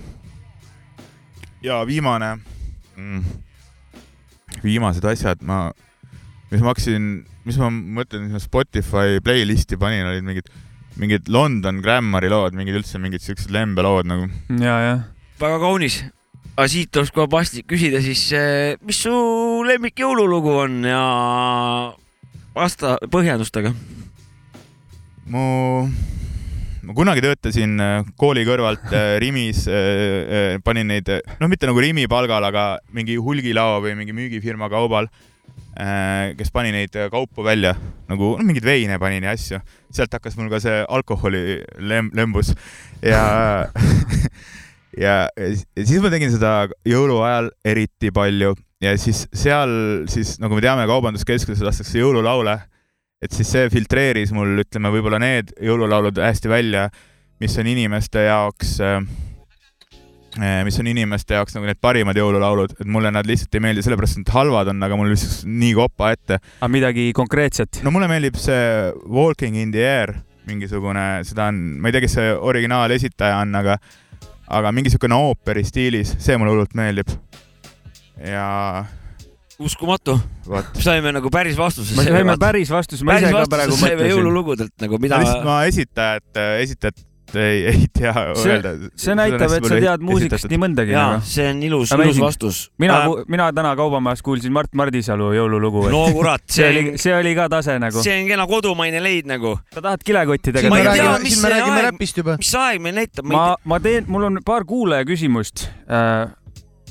ja 1.64 1.80
viimane 1.88 2.36
mm,, 3.00 3.24
viimased 4.64 5.06
asjad, 5.08 5.40
ma, 5.48 5.70
mis 6.52 6.60
ma 6.60 6.74
hakkasin, 6.74 7.14
mis 7.48 7.58
ma 7.60 7.70
mõtlen, 7.70 8.28
mis 8.28 8.38
ma 8.38 8.44
Spotify 8.44 9.20
playlist'i 9.24 9.80
panin, 9.80 10.08
olid 10.10 10.26
mingid 10.28 10.52
mingid 11.00 11.30
London 11.32 11.82
Grammari 11.82 12.30
lood, 12.30 12.54
mingid 12.58 12.78
üldse 12.78 13.02
mingid 13.02 13.24
siuksed 13.24 13.54
lembelood 13.54 14.08
nagu. 14.10 14.30
ja, 14.62 14.76
ja 14.84 14.94
väga 15.42 15.58
kaunis. 15.64 16.04
aga 16.54 16.68
siit 16.70 16.92
tuleks 16.94 17.12
kohe 17.16 17.28
paslik 17.32 17.68
küsida 17.70 18.02
siis, 18.04 18.28
mis 18.86 19.02
su 19.06 19.14
lemmik 19.66 19.98
jõululugu 20.00 20.54
on 20.66 20.80
ja 20.86 21.04
vasta 22.54 22.98
põhjendustega. 23.10 23.74
mu, 25.34 25.44
ma 26.84 26.96
kunagi 26.96 27.24
töötasin 27.26 27.76
äh, 27.82 28.14
kooli 28.20 28.46
kõrvalt 28.46 28.94
äh, 28.94 29.16
Rimis, 29.24 29.66
panin 30.64 30.92
neid, 30.94 31.10
noh, 31.40 31.50
mitte 31.50 31.70
nagu 31.70 31.82
Rimi 31.82 32.06
palgal, 32.12 32.46
aga 32.46 32.68
mingi 32.94 33.18
hulgilao 33.18 33.82
või 33.82 33.98
mingi 33.98 34.14
müügifirma 34.16 34.70
kaubal, 34.70 35.10
kes 36.38 36.52
pani 36.54 36.74
neid 36.74 36.96
äh, 36.96 37.10
kaupu 37.10 37.44
välja 37.46 37.74
nagu 38.10 38.36
no, 38.38 38.46
mingeid 38.46 38.66
veine 38.68 39.00
panin 39.02 39.26
ja 39.26 39.34
asju. 39.34 39.58
sealt 39.94 40.14
hakkas 40.14 40.36
mul 40.38 40.52
ka 40.52 40.60
see 40.62 40.84
alkoholi 40.86 41.64
lem-, 41.82 42.12
lembus. 42.14 42.54
Ja 43.02 43.24
ja, 45.04 45.16
ja 45.34 45.50
siis 45.56 45.98
ma 46.04 46.12
tegin 46.14 46.34
seda 46.34 46.68
jõuluajal 46.88 47.50
eriti 47.66 48.14
palju. 48.14 48.54
Ja 48.84 48.94
siis 49.00 49.26
seal 49.34 49.74
siis 50.12 50.36
nagu 50.44 50.58
me 50.58 50.64
teame, 50.64 50.86
kaubanduskeskuses 50.90 51.64
lastakse 51.64 52.02
jõululaule, 52.02 52.58
et 53.24 53.32
siis 53.32 53.50
see 53.56 53.70
filtreeris 53.72 54.34
mul, 54.36 54.58
ütleme, 54.66 54.92
võib-olla 54.92 55.22
need 55.24 55.54
jõululaulud 55.64 56.20
hästi 56.20 56.52
välja, 56.52 56.90
mis 57.40 57.56
on 57.58 57.70
inimeste 57.72 58.26
jaoks, 58.28 58.76
mis 60.40 60.80
on 60.82 60.90
inimeste 60.90 61.38
jaoks 61.38 61.54
nagu 61.58 61.68
need 61.70 61.80
parimad 61.84 62.18
jõululaulud, 62.18 62.76
et 62.82 62.90
mulle 62.90 63.12
nad 63.14 63.28
lihtsalt 63.30 63.54
ei 63.54 63.64
meeldi, 63.64 63.84
sellepärast 63.86 64.18
et 64.18 64.24
nad 64.24 64.34
halvad 64.34 64.72
on, 64.74 64.86
aga 64.86 64.98
mul 64.98 65.12
lihtsalt 65.14 65.46
nii 65.50 65.74
kopa 65.78 66.14
ette. 66.16 66.40
aga 66.60 66.72
midagi 66.74 67.12
konkreetset? 67.16 67.84
no 67.86 67.94
mulle 67.94 68.10
meeldib 68.12 68.40
see 68.42 68.64
Walking 69.14 69.60
in 69.62 69.76
the 69.76 69.86
air, 69.86 70.16
mingisugune, 70.50 71.06
seda 71.28 71.52
on, 71.52 71.62
ma 71.82 71.90
ei 71.90 71.96
tea, 71.96 72.06
kes 72.08 72.18
see 72.18 72.34
originaalesitaja 72.34 73.44
on, 73.44 73.54
aga, 73.62 73.78
aga 74.58 74.74
mingi 74.76 74.94
siukene 74.94 75.22
ooperi 75.30 75.66
stiilis, 75.68 76.18
see 76.24 76.40
mulle 76.42 76.56
hullult 76.56 76.76
meeldib. 76.78 77.14
ja 78.26 78.50
uskumatu, 79.64 80.18
saime 80.82 81.14
nagu 81.14 81.30
päris 81.34 81.58
vastuse. 81.58 81.96
me 81.98 82.10
saime 82.10 82.38
päris 82.42 82.74
vastuse, 82.74 83.06
ma 83.06 83.14
päris 83.14 83.30
ise 83.30 83.34
ka 83.34 83.40
vastuse 83.44 83.56
praegu 83.56 83.78
saime 83.78 83.96
mõtlesin. 83.96 84.16
jõululugudelt 84.18 84.76
nagu, 84.82 85.02
mida 85.04 85.22
lihtsalt 85.22 85.46
ma 85.46 85.64
esitajat, 85.70 86.42
esitajat 86.66 87.06
ei, 87.36 87.66
ei 87.72 87.86
tea 87.94 88.14
See- 88.36 88.52
öelda. 88.54 88.72
see 88.96 89.16
näitab, 89.16 89.52
et 89.58 89.66
sa 89.70 89.80
tead 89.82 90.02
muusikast 90.06 90.48
nii 90.52 90.60
mõndagi 90.62 90.94
jaa, 90.96 91.06
nagu. 91.18 91.26
see 91.28 91.48
on 91.50 91.64
ilus, 91.64 91.92
ilus 91.98 92.20
vastus. 92.22 92.60
mina 92.80 93.00
äh,, 93.06 93.24
mina 93.28 93.48
täna 93.54 93.76
kaubamajas 93.80 94.22
kuulsin 94.26 94.52
Mart 94.54 94.74
Mardisalu 94.76 95.32
jõululugu. 95.38 95.88
no 95.92 96.04
kurat, 96.14 96.44
see 96.48 96.64
see 96.64 96.70
oli 96.84 96.98
see 96.98 97.16
oli 97.18 97.36
ka 97.36 97.50
tase 97.50 97.80
nagu. 97.80 98.04
see 98.04 98.22
on 98.22 98.28
kena 98.30 98.48
kodumaine 98.48 99.02
leid 99.04 99.26
nagu. 99.30 99.56
sa 99.74 99.82
tahad 99.82 100.04
kilekotti 100.06 100.52
siin 100.58 100.70
Ma 100.70 100.76
me 100.76 100.82
ei 100.82 100.88
tea, 100.88 100.94
räägime, 101.04 101.24
mis 101.24 101.34
siin 101.34 101.42
me 101.42 101.50
see 101.50 101.58
räägime 101.60 101.78
aeg- 101.82 101.90
räpist 101.92 102.18
juba. 102.24 102.38
mis 102.38 102.54
aeg 102.56 102.82
meil 102.82 102.96
näitab, 103.02 103.26
ma 103.26 103.44
ma 103.66 103.80
teen, 103.80 104.06
mul 104.08 104.24
on 104.30 104.40
paar 104.46 104.64
kuulaja 104.66 105.06
küsimust. 105.08 105.68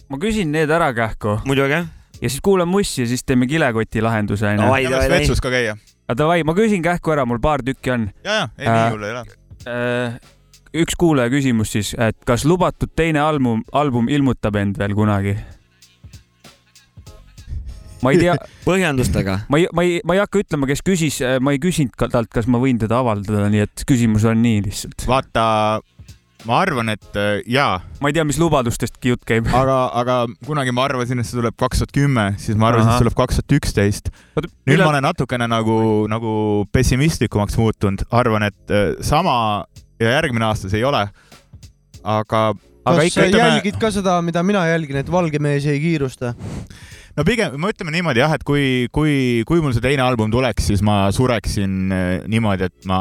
ma 0.08 0.18
küsin 0.20 0.50
need 0.52 0.70
ära 0.70 0.90
kähku 0.96 1.38
muidugi 1.48 1.78
ja 2.22 2.28
siis 2.30 2.40
kuulan 2.44 2.68
mussi 2.70 3.02
ja 3.02 3.08
siis 3.10 3.24
teeme 3.26 3.46
kilekoti 3.50 4.02
lahenduse 4.04 4.46
onju. 4.46 4.62
Davai, 4.62 4.84
vetsus 5.10 5.40
ka 5.42 5.50
käia. 5.50 5.72
aga 6.06 6.14
davai, 6.20 6.42
ma 6.46 6.54
küsin 6.54 6.82
kähku 6.84 7.10
ära, 7.14 7.24
mul 7.26 7.40
paar 7.42 7.62
tükki 7.66 7.90
on. 7.90 8.04
ja, 8.24 8.32
ja, 8.32 8.48
ei 8.58 8.66
Äh, 8.68 8.76
nii 8.76 8.92
hull 8.94 9.04
ei 9.08 9.10
ole. 9.16 9.24
Üks 9.66 10.96
kuulaja 10.98 11.32
küsimus 11.32 11.74
siis, 11.76 11.92
et 12.00 12.16
kas 12.28 12.46
lubatud 12.48 12.92
teine 12.96 13.20
album, 13.22 13.62
album 13.72 14.08
ilmutab 14.08 14.56
end 14.60 14.80
veel 14.80 14.96
kunagi? 14.96 15.36
ma 18.02 18.10
ei 18.12 18.18
tea, 18.18 18.34
põhjendustega. 18.66 19.38
ma 19.52 19.60
ei, 19.60 19.68
ma 19.74 19.84
ei, 19.86 20.00
ma 20.06 20.16
ei 20.16 20.22
hakka 20.22 20.42
ütlema, 20.42 20.68
kes 20.70 20.82
küsis, 20.86 21.20
ma 21.42 21.54
ei 21.54 21.60
küsinud 21.62 21.94
ka 21.98 22.10
talt, 22.12 22.30
kas 22.34 22.48
ma 22.50 22.60
võin 22.62 22.80
teda 22.82 22.98
avaldada, 23.02 23.46
nii 23.52 23.64
et 23.66 23.84
küsimus 23.88 24.26
on 24.28 24.42
nii 24.42 24.64
lihtsalt. 24.66 25.06
vaata, 25.08 25.44
ma 26.48 26.58
arvan, 26.62 26.90
et 26.92 27.18
äh, 27.18 27.42
jaa, 27.50 27.80
ma 28.02 28.10
ei 28.10 28.16
tea, 28.16 28.24
mis 28.26 28.38
lubadustestki 28.40 29.12
jutt 29.12 29.22
käib. 29.28 29.48
aga, 29.60 29.76
aga 29.98 30.16
kunagi 30.46 30.74
ma 30.74 30.86
arvasin, 30.88 31.22
et 31.22 31.28
see 31.28 31.38
tuleb 31.38 31.56
kaks 31.60 31.82
tuhat 31.82 31.94
kümme, 31.94 32.26
siis 32.42 32.58
ma 32.58 32.70
arvasin, 32.70 32.90
et 32.90 32.96
see 32.98 33.04
tuleb 33.06 33.18
kaks 33.18 33.38
tuhat 33.40 33.56
üksteist. 33.58 34.10
nüüd 34.68 34.82
ma 34.82 34.90
olen 34.90 35.06
natukene 35.06 35.48
nagu, 35.50 35.76
nagu 36.10 36.34
pessimistlikumaks 36.74 37.58
muutunud, 37.60 38.06
arvan, 38.10 38.48
et 38.50 38.74
äh, 38.74 38.96
sama 39.06 39.36
ja 40.02 40.16
järgmine 40.18 40.48
aasta 40.48 40.70
see 40.72 40.82
ei 40.82 40.88
ole. 40.88 41.04
aga, 42.02 42.40
aga 42.82 42.96
kas 42.98 43.06
ikka 43.06 43.20
sa 43.20 43.28
ütleme- 43.28 43.52
jälgid 43.52 43.78
ka 43.78 43.92
seda, 43.94 44.16
mida 44.26 44.42
mina 44.42 44.64
jälgin, 44.66 44.98
et 45.02 45.12
valge 45.12 45.38
mees 45.38 45.66
ei 45.70 45.78
kiirusta? 45.82 46.34
no 47.16 47.24
pigem, 47.28 47.54
me 47.60 47.70
ütleme 47.70 47.94
niimoodi 47.94 48.22
jah, 48.24 48.34
et 48.34 48.42
kui, 48.46 48.88
kui, 48.90 49.44
kui 49.46 49.62
mul 49.62 49.74
see 49.76 49.84
teine 49.84 50.02
album 50.02 50.32
tuleks, 50.32 50.66
siis 50.72 50.82
ma 50.82 51.04
sureksin 51.14 51.94
äh, 51.94 52.10
niimoodi, 52.26 52.70
et 52.72 52.90
ma 52.90 52.98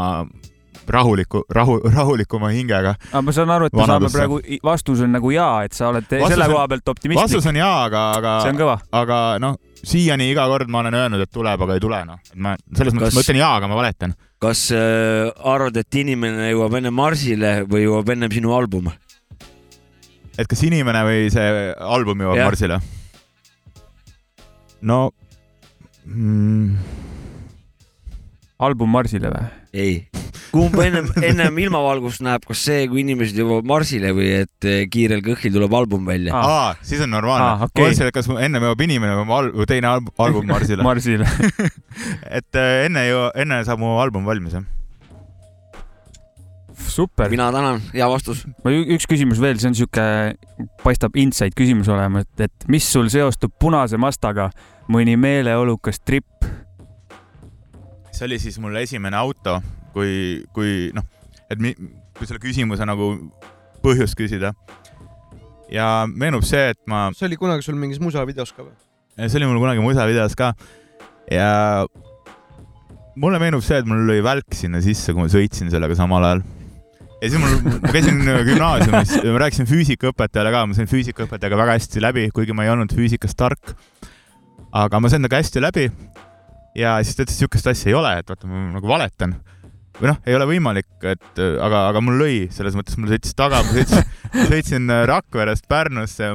rahuliku, 0.91 1.41
rahu, 1.57 1.77
rahulikuma 1.95 2.49
hingega. 2.55 2.95
aga 3.11 3.21
ma 3.25 3.31
saan 3.35 3.49
aru, 3.55 3.69
et 3.69 3.73
me 3.79 3.85
saame 3.89 4.09
praegu, 4.13 4.39
vastus 4.63 5.01
on 5.05 5.11
nagu 5.15 5.31
jaa, 5.33 5.63
et 5.67 5.73
sa 5.77 5.89
oled 5.89 6.05
Vastus 6.09 6.33
selle 6.35 6.47
on- 6.47 6.53
koha 6.55 6.67
pealt 6.73 6.89
optimistlik 6.93 7.23
vastus. 7.29 7.45
on 7.51 7.55
jaa, 7.61 7.83
aga, 7.85 8.01
aga 8.17 8.79
aga 9.01 9.19
noh, 9.39 9.55
siiani 9.83 10.29
iga 10.31 10.45
kord 10.51 10.69
ma 10.69 10.79
olen 10.83 10.93
öelnud, 10.93 11.21
et 11.25 11.31
tuleb, 11.31 11.61
aga 11.67 11.73
ei 11.79 11.79
tule 11.83 12.01
noh, 12.05 12.19
et 12.27 12.35
ma 12.35 12.55
selles 12.75 12.93
mõttes 12.93 13.11
Kas- 13.13 13.15
ma 13.19 13.25
ütlen 13.25 13.39
jaa, 13.41 13.53
aga 13.57 13.67
ma 13.71 13.75
valetan. 13.79 14.15
kas 14.41 14.65
äh, 14.71 15.31
arvad, 15.45 15.77
et 15.77 15.95
inimene 16.01 16.51
jõuab 16.51 16.75
enne 16.81 16.91
Marsile 16.91 17.63
või 17.69 17.85
jõuab 17.87 18.09
ennem 18.15 18.31
sinu 18.31 18.53
album? 18.57 18.91
et 20.37 20.47
kas 20.47 20.61
inimene 20.63 21.01
või 21.05 21.29
see 21.31 21.73
album 21.77 22.21
jõuab 22.23 22.37
Jah. 22.39 22.47
Marsile? 22.49 22.79
no 24.81 25.11
mm, 26.05 26.77
album 28.59 28.89
Marsile 28.89 29.29
või? 29.33 29.45
ei, 29.73 29.93
kumb 30.51 30.75
ennem, 30.83 31.05
ennem 31.23 31.57
ilmavalgust 31.63 32.21
näeb, 32.25 32.43
kas 32.47 32.59
see, 32.67 32.87
kui 32.91 33.01
inimesed 33.05 33.37
jõuavad 33.39 33.67
Marsile 33.71 34.11
või 34.17 34.27
et 34.41 34.67
eh, 34.67 34.81
kiirel 34.91 35.21
kõhil 35.25 35.53
tuleb 35.55 35.73
album 35.77 36.03
välja 36.09 36.33
Ah. 36.35 36.49
aa, 36.51 36.73
siis 36.83 37.01
on 37.05 37.09
normaalne 37.13 37.45
Aa, 37.53 37.69
okei. 37.69 37.85
Marsile, 37.87 38.11
kas 38.15 38.27
ennem 38.35 38.65
jõuab 38.67 38.83
inimene 38.83 39.15
või 39.21 39.35
al- 39.37 39.51
või 39.61 39.69
teine 39.71 39.87
al- 39.93 40.11
album 40.27 40.47
Marsile 40.51 40.83
Marsile. 40.89 41.27
et 42.37 42.59
äh, 42.59 42.85
enne 42.89 43.05
ju, 43.07 43.23
enne 43.45 43.61
saab 43.67 43.79
mu 43.83 43.95
album 44.03 44.27
valmis 44.27 44.57
jah. 44.59 44.67
super. 46.91 47.29
mina 47.31 47.51
tänan, 47.51 47.79
hea 47.93 48.07
vastus. 48.11 48.43
üks 48.67 49.05
küsimus 49.07 49.39
veel, 49.39 49.59
see 49.61 49.69
on 49.71 49.75
sihuke, 49.77 50.05
paistab 50.83 51.15
inside 51.15 51.55
küsimus 51.55 51.87
olema, 51.91 52.25
et, 52.25 52.47
et 52.49 52.67
mis 52.67 52.83
sul 52.91 53.07
seostub 53.13 53.53
punase 53.61 53.97
Mazdaga, 54.01 54.49
mõni 54.91 55.15
meeleolukas 55.15 56.01
trip? 56.03 56.25
see 58.11 58.25
oli 58.27 58.37
siis 58.43 58.57
mul 58.59 58.75
esimene 58.81 59.15
auto, 59.17 59.61
kui, 59.95 60.43
kui 60.55 60.91
noh, 60.95 61.05
et 61.51 61.59
mi, 61.61 61.73
kui 62.17 62.29
selle 62.29 62.41
küsimuse 62.43 62.85
nagu 62.87 63.13
põhjust 63.83 64.17
küsida. 64.19 64.53
ja 65.71 66.05
meenub 66.07 66.43
see, 66.47 66.71
et 66.73 66.79
ma, 66.89 67.09
see 67.15 67.29
oli 67.29 67.39
kunagi 67.39 67.63
sul 67.65 67.77
mingis 67.79 68.01
musavideos 68.03 68.51
ka 68.55 68.65
või? 68.65 68.75
see 69.21 69.39
oli 69.39 69.49
mul 69.49 69.61
kunagi 69.63 69.83
musavideos 69.83 70.35
ka 70.39 70.53
ja 71.31 71.85
mulle 73.19 73.39
meenub 73.41 73.63
see, 73.65 73.79
et 73.81 73.87
mul 73.87 74.03
lõi 74.07 74.23
välk 74.25 74.55
sinna 74.57 74.81
sisse, 74.83 75.13
kui 75.13 75.25
ma 75.25 75.31
sõitsin 75.31 75.71
sellega 75.71 75.95
samal 75.99 76.27
ajal. 76.27 76.43
ja 77.21 77.29
siis 77.29 77.39
mul, 77.41 77.77
ma 77.83 77.93
käisin 77.93 78.19
gümnaasiumis, 78.49 79.15
ma 79.27 79.43
rääkisin 79.45 79.69
füüsikaõpetajale 79.69 80.53
ka, 80.55 80.65
ma 80.67 80.77
sain 80.77 80.91
füüsikaõpetajaga 80.91 81.63
väga 81.63 81.77
hästi 81.79 82.03
läbi, 82.03 82.27
kuigi 82.35 82.55
ma 82.55 82.67
ei 82.67 82.73
olnud 82.73 82.95
füüsikas 82.95 83.37
tark. 83.37 83.75
aga 84.71 84.99
ma 84.99 85.11
sain 85.11 85.23
temaga 85.23 85.41
hästi 85.41 85.63
läbi 85.63 85.87
ja 86.77 86.97
siis 87.03 87.17
ta 87.17 87.25
ütles, 87.25 87.35
et 87.35 87.43
sihukest 87.43 87.71
asja 87.71 87.91
ei 87.91 87.97
ole, 87.97 88.13
et 88.21 88.29
vaata, 88.31 88.47
ma 88.47 88.67
nagu 88.77 88.87
valetan. 88.87 89.35
Või 90.01 90.11
noh, 90.11 90.19
ei 90.25 90.37
ole 90.37 90.47
võimalik, 90.49 90.89
et 91.05 91.41
aga, 91.41 91.87
aga 91.91 92.01
mul 92.03 92.17
lõi, 92.21 92.37
selles 92.53 92.77
mõttes 92.77 92.97
mul 92.97 93.11
sõitis 93.13 93.35
taga, 93.37 93.61
ma 93.65 93.75
sõitsin, 93.75 94.07
sõitsin 94.49 94.95
Rakverest 95.09 95.67
Pärnusse, 95.71 96.33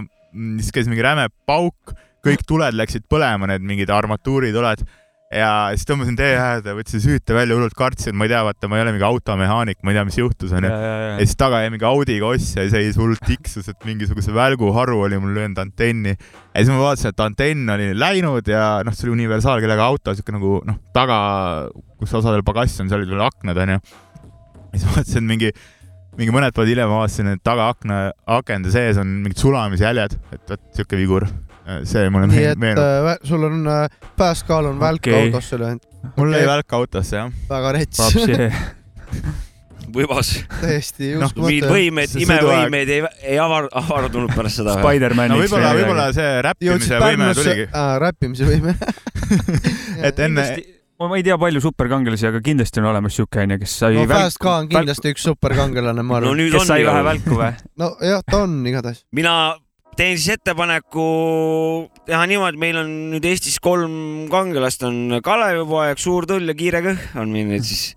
siis 0.61 0.75
käis 0.75 0.91
mingi 0.91 1.05
räme 1.05 1.27
pauk, 1.49 1.95
kõik 2.27 2.47
tuled 2.47 2.79
läksid 2.79 3.07
põlema, 3.11 3.49
need 3.51 3.67
mingid 3.67 3.91
armatuurituled 3.95 4.87
ja 5.35 5.49
siis 5.75 5.87
tõmbasin 5.89 6.15
tee 6.19 6.35
äärde, 6.39 6.75
võtsin 6.77 7.03
süüte 7.03 7.35
välja, 7.35 7.57
hullult 7.57 7.75
kartsin, 7.77 8.15
ma 8.15 8.27
ei 8.27 8.31
tea, 8.31 8.43
vaata, 8.47 8.69
ma 8.71 8.79
ei 8.79 8.85
ole 8.85 8.93
mingi 8.95 9.07
automehaanik, 9.07 9.81
ma 9.83 9.91
ei 9.91 9.99
tea, 9.99 10.05
mis 10.07 10.19
juhtus, 10.21 10.53
onju. 10.55 10.71
ja 10.71 11.17
siis 11.19 11.35
taga 11.41 11.65
jäi 11.65 11.73
mingi 11.75 11.87
Audiga 11.89 12.29
oss 12.31 12.55
ja 12.55 12.67
seis 12.71 12.99
hullult 13.01 13.23
tiksus, 13.27 13.67
et 13.73 13.87
mingisuguse 13.89 14.35
välguharu 14.35 15.01
oli 15.09 15.19
mul 15.23 15.35
löönud 15.35 15.59
antenni. 15.63 16.15
ja 16.15 16.61
siis 16.61 16.71
ma 16.71 16.79
vaatasin, 16.85 17.15
et 17.15 17.25
antenn 17.27 17.75
oli 17.75 17.89
läinud 17.99 18.51
ja 18.51 18.67
noh, 18.87 18.95
see 18.95 19.09
oli 19.09 19.17
universaal, 19.19 19.63
kellega 19.65 19.89
auto 19.91 20.15
siuke 20.15 20.35
nagu 20.37 20.61
noh, 20.67 20.79
taga, 20.95 21.19
kus 21.99 22.15
osadel 22.21 22.47
pagass 22.47 22.79
on, 22.83 22.93
seal 22.93 23.03
olid 23.03 23.17
veel 23.17 23.27
aknad 23.27 23.65
onju. 23.65 23.81
ja 23.81 24.77
siis 24.77 24.87
vaatasin 24.93 25.27
mingi, 25.27 25.51
mingi 26.21 26.37
mõned 26.39 26.55
päevad 26.55 26.71
hiljem 26.71 26.95
avastasin, 27.01 27.35
et 27.35 27.43
tagaakna, 27.47 28.05
akende 28.39 28.71
sees 28.75 29.03
on 29.03 29.19
mingid 29.27 29.43
sulamisjäljed, 29.43 30.17
et 30.39 30.55
vot 30.55 30.71
siuke 30.79 31.03
vigur. 31.03 31.27
See 31.85 32.07
mulle 32.11 32.29
nii 32.31 32.37
meen- 32.39 32.53
et 32.53 32.63
meenub. 32.63 33.11
äh, 33.13 33.19
sul 33.27 33.43
on 33.49 33.67
äh, 33.67 33.89
pääskaal 34.19 34.71
on 34.73 34.81
välk 34.81 35.07
Okei. 35.07 35.27
autosse 35.27 35.59
löönud, 35.59 35.83
mul 36.17 36.31
lõi 36.33 36.43
okei. 36.43 36.53
välk 36.53 36.79
autosse 36.81 37.17
jah. 37.17 37.33
väga 37.51 37.73
rets, 37.79 38.03
võibas. 39.97 40.31
täiesti 40.61 41.13
Noh, 41.17 41.31
uskumatu. 41.31 41.73
võimeid, 41.73 42.13
see 42.13 42.25
imevõimeid 42.27 42.93
ei, 42.93 43.03
ei 43.33 43.41
avar-, 43.43 43.69
avardunud 43.81 44.33
pärast 44.37 44.61
seda. 44.61 44.77
no 44.77 44.85
Spider-maniks 44.85 45.43
võib-olla, 45.45 45.75
võib-olla 45.81 46.07
see 46.17 46.31
räppimise 46.47 47.03
võime 47.03 47.35
tuligi,, 47.39 47.69
räppimise 48.05 48.49
võime. 48.51 48.77
et 50.09 50.25
enne, 50.27 50.47
ma 51.01 51.11
ma 51.11 51.19
ei 51.21 51.27
tea 51.27 51.37
palju 51.41 51.63
superkangelasi, 51.65 52.29
aga 52.31 52.43
kindlasti 52.45 52.83
on 52.83 52.91
olemas 52.93 53.17
siuke 53.19 53.45
onju, 53.45 53.61
kes 53.63 53.79
sai 53.85 53.99
no 53.99 54.07
Fast 54.11 54.41
ka 54.43 54.59
on 54.63 54.71
kindlasti 54.73 55.15
üks 55.15 55.27
superkangelane, 55.31 56.03
ma 56.03 56.21
no 56.21 56.33
arvan. 56.33 56.43
nüüd 56.43 56.57
kes 56.57 56.69
sai 56.71 56.87
vähe 56.87 57.05
välku 57.11 57.39
või? 57.41 57.53
nojah, 57.83 58.27
ta 58.31 58.43
on 58.47 58.59
igatahes. 58.69 59.05
mina 59.17 59.37
teen 59.97 60.19
siis 60.19 60.37
ettepaneku 60.37 61.07
teha 62.09 62.25
niimoodi, 62.29 62.61
meil 62.61 62.81
on 62.83 62.91
nüüd 63.15 63.25
Eestis 63.29 63.57
kolm 63.65 64.27
kangelast 64.33 64.85
on 64.87 65.19
Kalevipoeg, 65.25 66.01
Suur 66.01 66.29
Tull 66.29 66.53
ja 66.53 66.57
Kiire 66.59 66.83
Kõh 66.85 67.07
on 67.23 67.33
meil 67.33 67.49
nüüd 67.49 67.65
siis. 67.67 67.95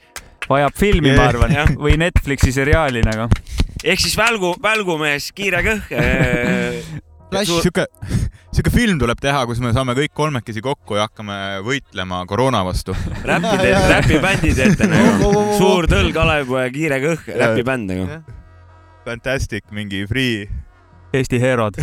vajab 0.49 0.77
filmi, 0.79 1.11
ma 1.17 1.27
arvan 1.33 1.53
Jah., 1.53 1.75
või 1.77 1.97
Netflixi 1.99 2.53
seriaali 2.55 3.03
nagu. 3.05 3.27
ehk 3.83 4.01
siis 4.01 4.15
välgu, 4.19 4.55
välgumees 4.63 5.31
Kiire 5.35 5.63
Kõh 5.65 5.93
äh,. 5.99 6.97
Flash, 7.29 7.51
sihuke, 7.61 7.83
sihuke 8.49 8.71
film 8.73 8.97
tuleb 8.97 9.19
teha, 9.21 9.43
kus 9.45 9.59
me 9.61 9.69
saame 9.75 9.93
kõik 9.99 10.15
kolmekesi 10.17 10.63
kokku 10.65 10.97
ja 10.97 11.03
hakkame 11.05 11.59
võitlema 11.67 12.23
koroona 12.25 12.63
vastu. 12.65 12.95
räpi 13.21 13.51
teete, 13.59 13.83
räpibändi 13.91 14.55
teete 14.57 14.87
nagu. 14.89 15.29
Suur 15.59 15.85
Tõll, 15.91 16.09
Kalevipoeg, 16.15 16.73
Kiire 16.73 16.97
Kõh, 17.03 17.29
räpibänd 17.43 17.93
nagu. 17.93 18.23
Fantastic, 19.05 19.69
mingi 19.75 20.07
free. 20.09 20.49
Eesti 21.13 21.39
heerod. 21.41 21.73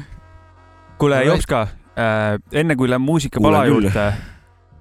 kuule, 1.00 1.16
Alright. 1.20 1.30
Jopska 1.30 1.60
äh,, 1.96 2.38
enne 2.60 2.76
kui 2.76 2.88
läheme 2.90 3.04
muusikapala 3.06 3.62
juurde 3.68 3.90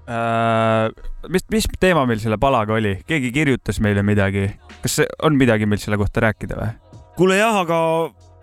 äh,, 0.09 0.89
mis, 1.31 1.45
mis 1.53 1.67
teema 1.79 2.05
meil 2.09 2.19
selle 2.23 2.37
palaga 2.41 2.73
oli, 2.79 2.95
keegi 3.07 3.31
kirjutas 3.35 3.79
meile 3.83 4.03
midagi, 4.05 4.47
kas 4.83 4.97
see- 5.01 5.11
on 5.23 5.37
midagi 5.39 5.67
meil 5.69 5.79
selle 5.83 5.99
kohta 6.01 6.23
rääkida 6.27 6.57
või? 6.59 6.71
kuule 7.19 7.37
jah, 7.39 7.61
aga 7.61 7.77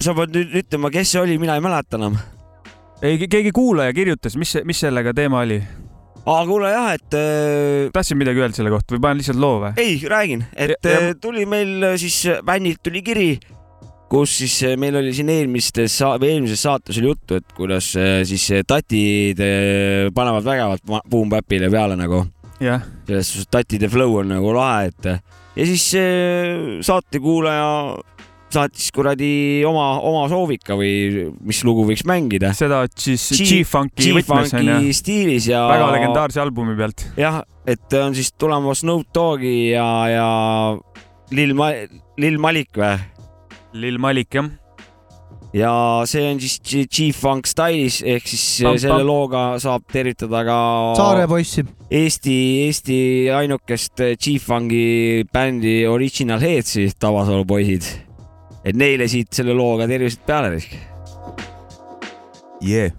sa 0.05 0.13
pead 0.17 0.35
nüüd 0.37 0.55
ütlema, 0.63 0.91
kes 0.95 1.13
see 1.15 1.21
oli, 1.25 1.39
mina 1.43 1.57
ei 1.59 1.65
mäleta 1.65 1.97
enam. 2.01 2.17
ei, 3.03 3.19
keegi 3.27 3.53
kuulaja 3.57 3.93
kirjutas, 3.97 4.37
mis, 4.41 4.55
mis 4.69 4.81
sellega 4.87 5.13
teema 5.17 5.43
oli? 5.45 5.59
aga 6.27 6.45
kuule 6.49 6.71
jah, 6.73 6.89
et 6.97 7.19
äh, 7.19 7.91
tahtsid 7.95 8.19
midagi 8.21 8.41
öelda 8.45 8.57
selle 8.61 8.73
kohta 8.73 8.97
või 8.97 9.03
panen 9.05 9.21
lihtsalt 9.21 9.41
loo 9.43 9.59
või? 9.67 9.75
ei, 9.83 9.99
räägin, 10.09 10.47
et 10.55 10.77
Ja- 10.81 10.97
ja- 10.97 11.05
äh, 11.11 11.15
tuli 11.21 11.45
meil 11.51 11.91
siis 12.01 12.23
Vännilt 12.47 12.81
tuli 12.87 13.03
kiri, 13.07 13.29
kus 14.11 14.37
siis 14.41 14.57
äh, 14.67 14.77
meil 14.79 14.97
oli 15.01 15.13
siin 15.17 15.31
eelmistes 15.33 15.99
või 16.21 16.35
eelmises 16.37 16.63
saates 16.67 16.99
oli 17.01 17.11
juttu, 17.11 17.41
et 17.41 17.55
kuidas 17.57 17.91
äh, 17.99 18.21
siis 18.29 18.45
äh, 18.55 18.65
tatid 18.67 19.41
panevad 20.15 20.47
vägevalt 20.47 20.85
ma- 20.91 21.03
Boom 21.11 21.33
Bapile 21.33 21.71
peale 21.73 21.99
nagu. 21.99 22.25
jah, 22.63 22.85
selles 23.09 23.33
suhtes 23.33 23.51
tatide 23.53 23.91
flow 23.93 24.21
on 24.23 24.31
nagu 24.37 24.53
lahe, 24.57 24.93
et 24.93 25.11
ja 25.57 25.67
siis 25.69 25.91
saatekuulaja 26.87 27.67
saatis 28.57 28.93
kuradi 28.95 29.65
oma, 29.69 29.99
oma 30.07 30.23
soovika 30.31 30.77
või 30.79 31.27
mis 31.45 31.61
lugu 31.67 31.85
võiks 31.89 32.05
mängida. 32.09 32.53
seda 32.57 32.85
siis 32.95 33.27
G-Funki 33.35 34.13
võtmes 34.21 34.55
on 34.55 34.63
ju, 34.63 34.77
G-Funki 34.79 34.97
stiilis 34.97 35.49
ja 35.51 35.67
väga 35.69 35.91
legendaarse 35.97 36.41
albumi 36.41 36.77
pealt. 36.79 37.05
jah, 37.19 37.43
et 37.67 37.99
on 38.01 38.15
siis 38.17 38.31
tulemas 38.39 38.85
Snoop 38.85 39.11
Dogi 39.15 39.73
ja, 39.75 39.89
ja 40.15 40.31
Lil 41.35 41.57
Ma-, 41.59 41.75
Lil 42.23 42.39
Malik 42.41 42.79
või? 42.79 42.95
Lil 43.81 43.99
Malik 44.03 44.35
jah, 44.37 44.49
ja 45.57 45.73
see 46.09 46.25
on 46.31 46.41
siis 46.43 46.59
G-Funk 46.91 47.49
Stylis 47.49 48.01
ehk 48.05 48.27
siis 48.29 48.45
Pam, 48.65 48.79
selle 48.81 48.99
pam. 48.99 49.07
looga 49.09 49.45
saab 49.63 49.87
tervitada 49.93 50.43
ka 50.49 50.59
Saare 50.99 51.29
poissi. 51.31 51.65
Eesti, 51.91 52.37
Eesti 52.67 52.99
ainukest 53.33 54.03
G-Funki 54.19 55.25
bändi 55.33 55.79
Original 55.89 56.43
Headsi 56.43 56.91
Tabasalu 56.99 57.47
poisid. 57.47 57.89
et 58.67 58.75
neile 58.75 59.07
siit 59.09 59.31
selle 59.31 59.55
looga 59.55 59.87
tervised 59.87 60.25
peale 60.27 60.51
risk. 60.57 60.73
Yeah. 62.65 62.91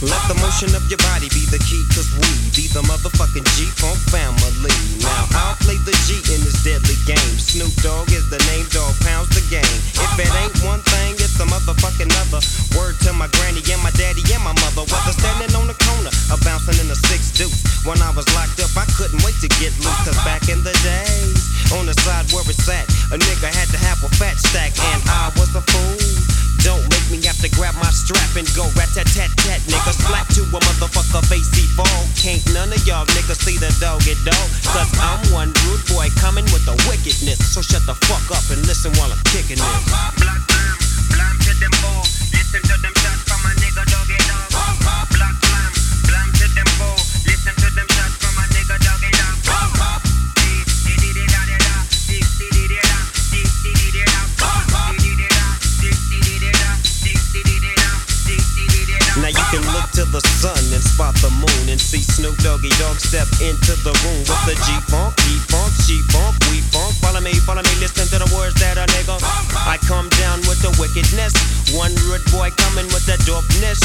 Let 0.00 0.24
the 0.32 0.36
motion 0.40 0.72
of 0.72 0.80
your 0.88 0.96
body 1.12 1.28
be 1.28 1.44
the 1.52 1.60
key, 1.60 1.84
cause 1.92 2.08
we 2.16 2.24
be 2.56 2.72
the 2.72 2.80
motherfucking 2.88 3.44
G-Funk 3.52 4.00
family. 4.08 4.72
Now 5.04 5.28
I'll 5.36 5.60
play 5.60 5.76
the 5.84 5.92
G 6.08 6.16
in 6.32 6.40
this 6.40 6.64
deadly 6.64 6.96
game. 7.04 7.36
Snoop 7.36 7.68
Dogg 7.84 8.08
is 8.08 8.24
the 8.32 8.40
name, 8.48 8.64
dog 8.72 8.96
pounds 9.04 9.28
the 9.36 9.44
game. 9.52 9.76
If 10.00 10.12
it 10.16 10.32
ain't 10.40 10.56
one 10.64 10.80
thing, 10.88 11.20
it's 11.20 11.36
a 11.36 11.44
motherfucking 11.44 12.08
other. 12.16 12.40
Word 12.72 12.96
to 13.04 13.12
my 13.12 13.28
granny 13.36 13.60
and 13.68 13.82
my 13.84 13.92
daddy 13.92 14.24
and 14.32 14.40
my 14.40 14.56
mother. 14.64 14.88
Whether 14.88 15.12
standing 15.12 15.52
on 15.52 15.68
the 15.68 15.76
corner 15.76 16.08
or 16.32 16.40
bouncing 16.48 16.80
in 16.80 16.88
a 16.88 16.96
six 16.96 17.28
deuce. 17.36 17.60
When 17.84 18.00
I 18.00 18.08
was 18.16 18.24
locked 18.32 18.56
up, 18.64 18.72
I 18.80 18.88
couldn't 18.96 19.20
wait 19.20 19.36
to 19.44 19.52
get 19.60 19.76
loose, 19.84 20.00
cause 20.08 20.16
back 20.24 20.48
in 20.48 20.64
the 20.64 20.72
days, 20.80 21.44
on 21.76 21.84
the 21.84 21.96
side 22.00 22.24
where 22.32 22.44
it's 22.48 22.64
at, 22.72 22.88
a 23.12 23.20
nigga 23.20 23.52
had 23.52 23.68
to 23.68 23.78
have 23.84 24.00
a 24.00 24.08
fat 24.16 24.40
stack, 24.40 24.72
and 24.80 25.00
I 25.12 25.28
was 25.36 25.52
a 25.52 25.60
fool. 25.60 26.29
Don't 26.60 26.84
make 26.92 27.06
me 27.08 27.16
have 27.24 27.40
to 27.40 27.48
grab 27.56 27.74
my 27.80 27.88
strap 27.88 28.36
and 28.36 28.44
go 28.52 28.68
rat 28.76 28.92
tat 28.92 29.08
tat 29.16 29.32
tat, 29.40 29.60
nigga. 29.64 29.92
Slap 29.96 30.28
to 30.36 30.44
a 30.44 30.60
motherfucker 30.60 31.24
face 31.28 31.48
he 31.56 31.64
fall. 31.72 32.02
Can't 32.20 32.44
none 32.52 32.68
of 32.68 32.80
y'all 32.86 33.06
niggas 33.16 33.40
see 33.40 33.56
the 33.56 33.72
dog 33.80 34.04
dog. 34.24 34.46
Cause 34.68 34.92
I'm 35.00 35.20
one 35.32 35.52
rude 35.64 35.84
boy 35.88 36.12
coming 36.20 36.44
with 36.52 36.64
the 36.68 36.76
wickedness. 36.84 37.40
So 37.40 37.62
shut 37.62 37.84
the 37.86 37.94
fuck 38.06 38.28
up 38.30 38.44
and 38.52 38.60
listen 38.68 38.92
while 39.00 39.10
I'm 39.10 39.22
kicking 39.32 39.56
this. 39.56 39.80
Black 40.20 40.42
blam, 40.44 40.76
blam 41.16 41.34
to 41.48 41.52
them 41.56 41.72
all. 41.88 42.04
Listen 42.32 42.60
to 42.68 42.76
them 42.82 42.89
to 59.94 60.04
the 60.04 60.20
sun 60.38 60.58
and 60.74 60.82
spot 60.82 61.14
the 61.22 61.30
moon 61.30 61.64
and 61.70 61.80
see 61.80 62.02
Snoop 62.02 62.36
Doggy 62.38 62.70
Dog 62.78 63.00
step 63.00 63.26
into 63.40 63.74
the 63.82 63.94
room 64.04 64.20
with 64.22 64.42
the 64.46 64.54
G 64.66 64.68
funk, 64.90 65.14
E 65.26 65.34
funk, 65.50 65.72
G 65.86 65.98
funk, 66.12 66.36
we 66.50 66.60
funk. 66.70 66.94
Follow 67.00 67.20
me, 67.20 67.32
follow 67.46 67.62
me, 67.62 67.74
listen 67.80 68.06
to 68.10 68.18
the 68.18 68.30
words 68.34 68.54
that 68.60 68.78
I 68.78 68.86
nigga. 68.94 69.18
I 69.66 69.78
come 69.86 70.08
down 70.20 70.40
with 70.46 70.60
the 70.62 70.70
wickedness. 70.78 71.34
One 71.74 71.94
rude 72.06 72.24
boy 72.30 72.50
coming 72.56 72.86
with 72.92 73.06
the 73.06 73.16
dopeness. 73.26 73.80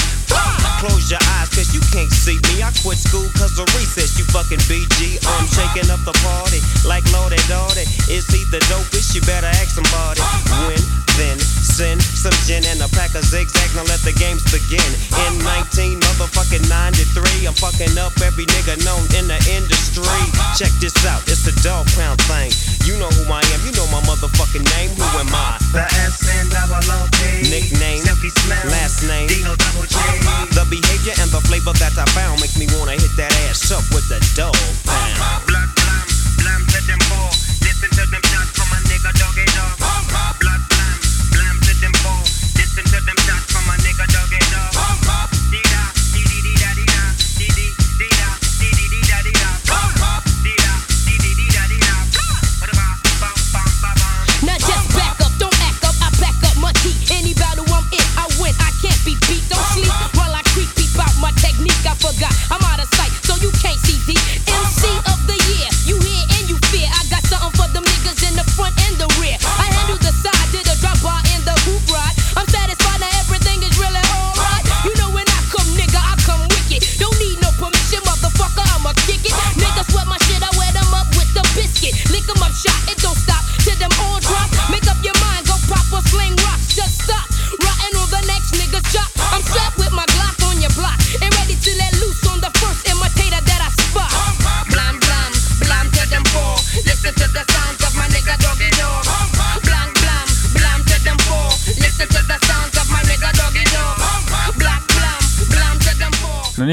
Close 0.85 1.09
your 1.09 1.23
eyes, 1.41 1.49
cause 1.49 1.73
you 1.73 1.81
can't 1.89 2.13
see 2.13 2.37
me. 2.53 2.61
I 2.61 2.69
quit 2.85 3.01
school 3.01 3.25
cause 3.33 3.57
of 3.57 3.65
recess, 3.73 4.21
you 4.21 4.25
fucking 4.29 4.61
BG. 4.69 5.17
I'm 5.25 5.49
shaking 5.49 5.89
up 5.89 5.97
the 6.05 6.13
party 6.21 6.61
like 6.85 7.01
Lordy 7.09 7.41
Dordy. 7.49 7.89
Is 8.05 8.29
he 8.29 8.45
the 8.53 8.61
dopest? 8.69 9.17
You 9.17 9.21
better 9.25 9.49
ask 9.49 9.73
somebody. 9.73 10.21
When, 10.69 10.77
then, 11.17 11.41
send 11.41 12.05
some 12.05 12.37
gin 12.45 12.61
and 12.69 12.77
a 12.85 12.89
pack 12.93 13.17
of 13.17 13.25
zigzag. 13.25 13.73
Now 13.73 13.81
let 13.89 13.97
the 14.05 14.13
games 14.13 14.45
begin. 14.53 14.85
In 15.25 15.41
19 15.73 16.05
motherfucking 16.05 16.69
93, 16.69 17.49
I'm 17.49 17.57
fucking 17.57 17.97
up 17.97 18.13
every 18.21 18.45
nigga 18.45 18.77
known 18.85 19.01
in 19.17 19.25
the 19.25 19.41
industry. 19.49 20.21
Check 20.53 20.69
this 20.77 20.93
out, 21.09 21.25
it's 21.25 21.49
the 21.49 21.55
dog 21.65 21.89
pound 21.97 22.21
thing. 22.29 22.53
You 22.85 22.93
know 23.01 23.09
who 23.09 23.25
I 23.33 23.41
am, 23.57 23.59
you 23.65 23.73
know 23.73 23.89
my 23.89 24.05
motherfucking 24.05 24.69
name. 24.77 24.93
Who 24.93 25.01
am 25.17 25.33
I? 25.33 25.57
The 25.73 25.81
S 25.81 26.21
N 26.29 26.45
double 26.53 26.77
O 26.77 27.09
P. 27.09 27.49
Nickname, 27.49 28.05
Silky 28.05 28.29
Smell. 28.29 28.69
last 28.69 29.03
name. 29.03 29.27
Dino 29.27 29.55
double 29.55 29.87
J. 29.87 29.97
The 30.53 30.65
behavior 30.81 31.15
and 31.23 31.31
the 31.31 31.39
flavor 31.47 31.71
that 31.79 31.95
I 31.95 32.05
found 32.11 32.41
makes 32.41 32.57
me 32.59 32.67
wanna 32.75 32.99
hit 32.99 33.13
that 33.15 33.31
ass 33.47 33.71
up 33.71 33.85
with 33.95 34.07
the 34.11 34.19
dog 34.35 34.55
pound. 34.83 35.47
Blood 35.47 35.69
blam, 35.79 36.07
blam 36.39 36.61
to 36.67 36.79
them 36.83 36.99
four. 37.07 37.29
Listen 37.63 37.89
to 37.95 38.03
them 38.11 38.34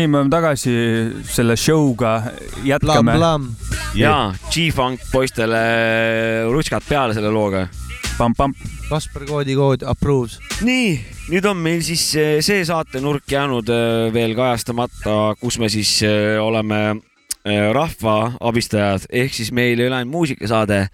nii, 0.03 0.11
me 0.11 0.19
oleme 0.19 0.33
tagasi 0.33 0.73
selle 1.31 1.55
show'ga, 1.59 2.13
Blam, 2.23 2.67
jätkame. 2.67 3.15
jaa, 3.95 4.33
G-Funk 4.51 5.05
poistele 5.13 5.61
rutskad 6.51 6.83
peale 6.89 7.15
selle 7.15 7.31
looga. 7.31 7.69
Kasper 8.89 9.25
koodi 9.27 9.55
kood 9.57 9.85
approves. 9.89 10.39
nii, 10.63 10.99
nüüd 11.31 11.47
on 11.49 11.57
meil 11.63 11.81
siis 11.87 12.03
eh, 12.19 12.35
see 12.45 12.65
saatenurk 12.67 13.31
jäänud 13.31 13.71
eh, 13.73 14.11
veel 14.15 14.35
kajastamata, 14.37 15.35
kus 15.41 15.59
me 15.59 15.71
siis 15.73 15.95
eh, 16.07 16.37
oleme 16.43 17.01
rahva 17.43 18.37
abistajad, 18.39 19.09
ehk 19.11 19.33
siis 19.35 19.49
meil 19.51 19.81
ei 19.81 19.89
ole 19.89 19.97
ainult 19.97 20.13
muusikasaade, 20.13 20.85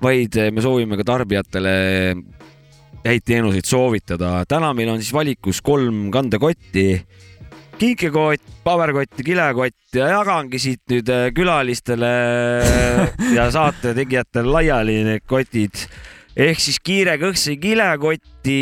vaid 0.00 0.38
me 0.52 0.62
soovime 0.64 0.96
ka 0.96 1.04
tarbijatele 1.04 1.74
häid 3.04 3.26
teenuseid 3.28 3.68
soovitada. 3.68 4.46
täna 4.48 4.72
meil 4.72 4.88
on 4.94 5.02
siis 5.02 5.12
valikus 5.12 5.60
kolm 5.60 6.06
kandekotti, 6.14 6.86
kinkekott, 7.82 8.42
paberkott 8.62 9.18
ja 9.18 9.26
kilekott 9.26 9.98
ja 9.98 10.08
jagangi 10.12 10.62
siit 10.62 10.82
nüüd 10.92 11.10
eh, 11.10 11.28
külalistele 11.34 12.14
ja 13.36 13.50
saate 13.54 13.94
tegijatele 13.98 14.56
laiali 14.58 15.00
need 15.08 15.26
kotid 15.26 15.86
ehk 16.38 16.60
siis 16.62 16.78
kiire 16.80 17.18
kõhksi 17.20 17.58
kilekotti, 17.60 18.58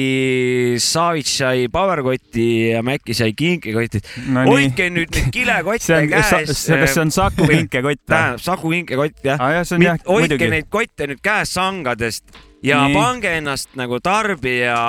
Savitšai 0.82 1.68
paberkotti 1.72 2.46
ja 2.72 2.82
Mäkki 2.86 3.14
sai 3.14 3.32
kinkekotid. 3.36 4.08
no 4.34 4.44
hoidke 4.48 4.88
nüüd 4.90 5.12
neid 5.14 5.30
kilekotte 5.34 6.00
käes. 6.10 6.32
kas 6.50 6.64
see 6.66 7.02
on 7.04 7.14
Saku 7.14 7.46
kinkekott 7.46 8.02
või? 8.02 8.06
tähendab 8.10 8.44
Saku 8.44 8.74
kinkekott 8.74 9.24
jah. 9.24 9.44
on 9.76 9.86
jah, 9.86 10.00
hoidke 10.08 10.50
neid 10.50 10.70
kotte 10.72 11.10
nüüd 11.10 11.22
käes 11.22 11.54
sangadest 11.54 12.24
ja 12.62 12.86
Nii. 12.88 12.96
pange 12.96 13.36
ennast 13.38 13.76
nagu 13.78 14.00
tarbija 14.04 14.80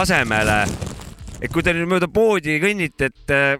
asemele. 0.00 0.62
Et 1.40 1.52
kui 1.52 1.64
te 1.64 1.74
nüüd 1.76 1.90
mööda 1.90 2.08
poodi 2.12 2.58
kõnnite, 2.62 3.10
et 3.10 3.34
eh, 3.34 3.58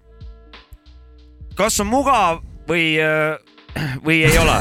kas 1.58 1.80
on 1.84 1.90
mugav 1.90 2.40
või, 2.68 2.96
või 4.06 4.22
ei 4.26 4.40
ole. 4.40 4.56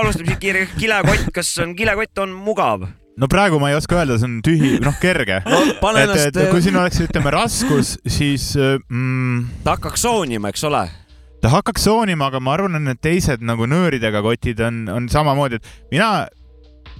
alustame 0.00 0.32
siit 0.32 0.42
kiire, 0.42 0.66
kilekott, 0.78 1.30
kas 1.34 1.54
on, 1.64 1.74
kilekott 1.78 2.24
on 2.24 2.34
mugav? 2.34 2.86
no 3.20 3.28
praegu 3.30 3.60
ma 3.62 3.70
ei 3.70 3.78
oska 3.78 4.00
öelda, 4.00 4.18
see 4.18 4.28
on 4.28 4.38
tühi, 4.44 4.74
noh 4.82 4.96
kerge. 5.02 5.40
no 5.46 5.62
et, 6.00 6.14
et, 6.18 6.40
kui 6.50 6.62
siin 6.64 6.78
oleks, 6.80 7.00
ütleme 7.06 7.30
raskus, 7.34 7.94
siis 8.10 8.50
mm, 8.58 9.62
ta 9.66 9.76
hakkaks 9.76 10.06
soonima, 10.06 10.50
eks 10.50 10.66
ole. 10.66 10.82
ta 11.42 11.52
hakkaks 11.54 11.86
soonima, 11.86 12.30
aga 12.32 12.42
ma 12.42 12.56
arvan, 12.56 12.80
et 12.80 12.88
need 12.88 13.02
teised 13.04 13.44
nagu 13.46 13.68
nööridega 13.70 14.22
kotid 14.24 14.62
on, 14.66 14.84
on 14.90 15.08
samamoodi, 15.12 15.60
et 15.60 15.94
mina, 15.94 16.10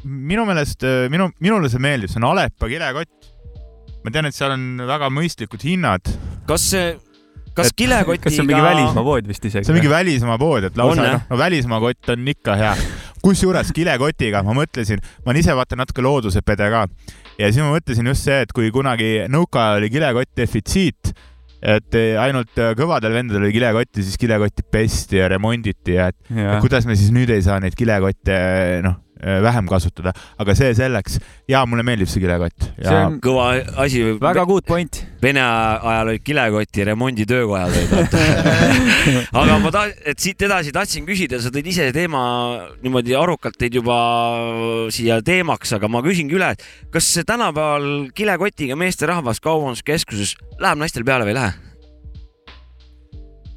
minu 0.05 0.47
meelest, 0.47 0.87
minu, 1.11 1.33
minule 1.43 1.71
see 1.73 1.83
meeldib, 1.83 2.13
see 2.13 2.23
on 2.23 2.31
Alepa 2.31 2.71
kilekott. 2.71 3.34
Ma 4.05 4.13
tean, 4.13 4.29
et 4.29 4.37
seal 4.37 4.53
on 4.55 4.65
väga 4.89 5.09
mõistlikud 5.13 5.65
hinnad, 5.65 6.11
kas 6.49 6.67
see, 6.75 6.93
kas 7.57 7.71
Et- 7.71 7.77
kilekotiga. 7.85 8.25
kas 8.27 8.37
see 8.37 8.43
on 8.45 8.49
mingi 8.51 8.63
välismaa 8.67 9.05
pood 9.07 9.29
vist 9.31 9.45
isegi? 9.49 9.65
see 9.65 9.73
on 9.73 9.79
mingi 9.81 9.91
välismaa 9.93 10.39
pood, 10.39 10.65
et 10.69 10.79
On, 10.79 10.85
lausa 10.85 11.03
noh, 11.09 11.27
no 11.31 11.39
välismaa 11.41 11.81
kott 11.81 12.11
on 12.15 12.29
ikka 12.29 12.57
hea. 12.61 12.73
kusjuures 13.25 13.71
kilekotiga 13.73 14.43
ma 14.45 14.53
mõtlesin, 14.59 15.01
ma 15.25 15.33
olen 15.33 15.41
ise 15.41 15.55
vaata 15.57 15.79
natuke 15.81 16.03
looduse 16.05 16.43
pede 16.45 16.67
ka 16.73 16.87
ja 17.39 17.49
siis 17.53 17.63
ma 17.65 17.71
mõtlesin 17.77 18.11
just 18.13 18.27
see, 18.29 18.41
et 18.45 18.53
kui 18.53 18.69
kunagi 18.75 19.25
nõukaajal 19.33 19.81
oli 19.81 19.89
kilekott 19.95 20.35
defitsiit, 20.37 21.15
et 21.65 21.97
ainult 22.21 22.53
kõvadel 22.77 23.15
vendadel 23.17 23.47
oli 23.47 23.55
kilekotti, 23.57 24.03
siis 24.05 24.19
kilekotti 24.21 24.67
pesti 24.71 25.17
ja 25.23 25.31
remonditi 25.33 25.95
ja 25.97 26.11
et 26.13 26.19
jah, 26.29 26.59
kuidas 26.61 26.85
me 26.85 26.93
siis 26.99 27.09
nüüd 27.15 27.33
ei 27.33 27.41
saa 27.47 27.57
neid 27.65 27.73
kilekotte 27.79 28.37
noh, 28.85 28.99
vähem 29.23 29.69
kasutada, 29.71 30.13
aga 30.39 30.55
see 30.59 30.73
selleks. 30.75 31.19
ja 31.49 31.65
mulle 31.67 31.85
meeldib 31.87 32.09
see 32.11 32.21
kilekott 32.21 32.67
see 32.83 32.97
on 32.99 33.19
kõva 33.23 33.47
asi. 33.85 34.03
väga 34.21 34.45
good 34.49 34.67
point. 34.67 35.03
Vene 35.23 35.41
ajal 35.41 36.11
olid 36.13 36.25
kilekoti 36.25 36.85
remonditöökojad 36.91 37.77
olid 37.79 38.17
aga 39.41 39.59
ma 39.63 39.73
ta-, 39.75 39.87
et 40.05 40.21
siit 40.21 40.43
edasi 40.45 40.73
tahtsin 40.75 41.07
küsida, 41.09 41.41
sa 41.41 41.53
tõid 41.55 41.71
ise 41.73 41.91
teema 41.97 42.25
niimoodi 42.83 43.17
arukalt 43.19 43.59
tõid 43.61 43.79
juba 43.81 43.99
siia 44.95 45.21
teemaks, 45.25 45.77
aga 45.79 45.89
ma 45.89 46.03
küsingi 46.05 46.37
üle, 46.37 46.53
et 46.57 46.91
kas 46.93 47.13
see 47.17 47.27
tänapäeval 47.29 48.11
kilekotiga 48.17 48.77
meesterahvas 48.81 49.41
kaubanduskeskuses 49.45 50.37
läheb 50.61 50.83
naistel 50.83 51.07
peale 51.07 51.29
või 51.29 51.37
ei 51.37 51.41
lähe? 51.41 51.74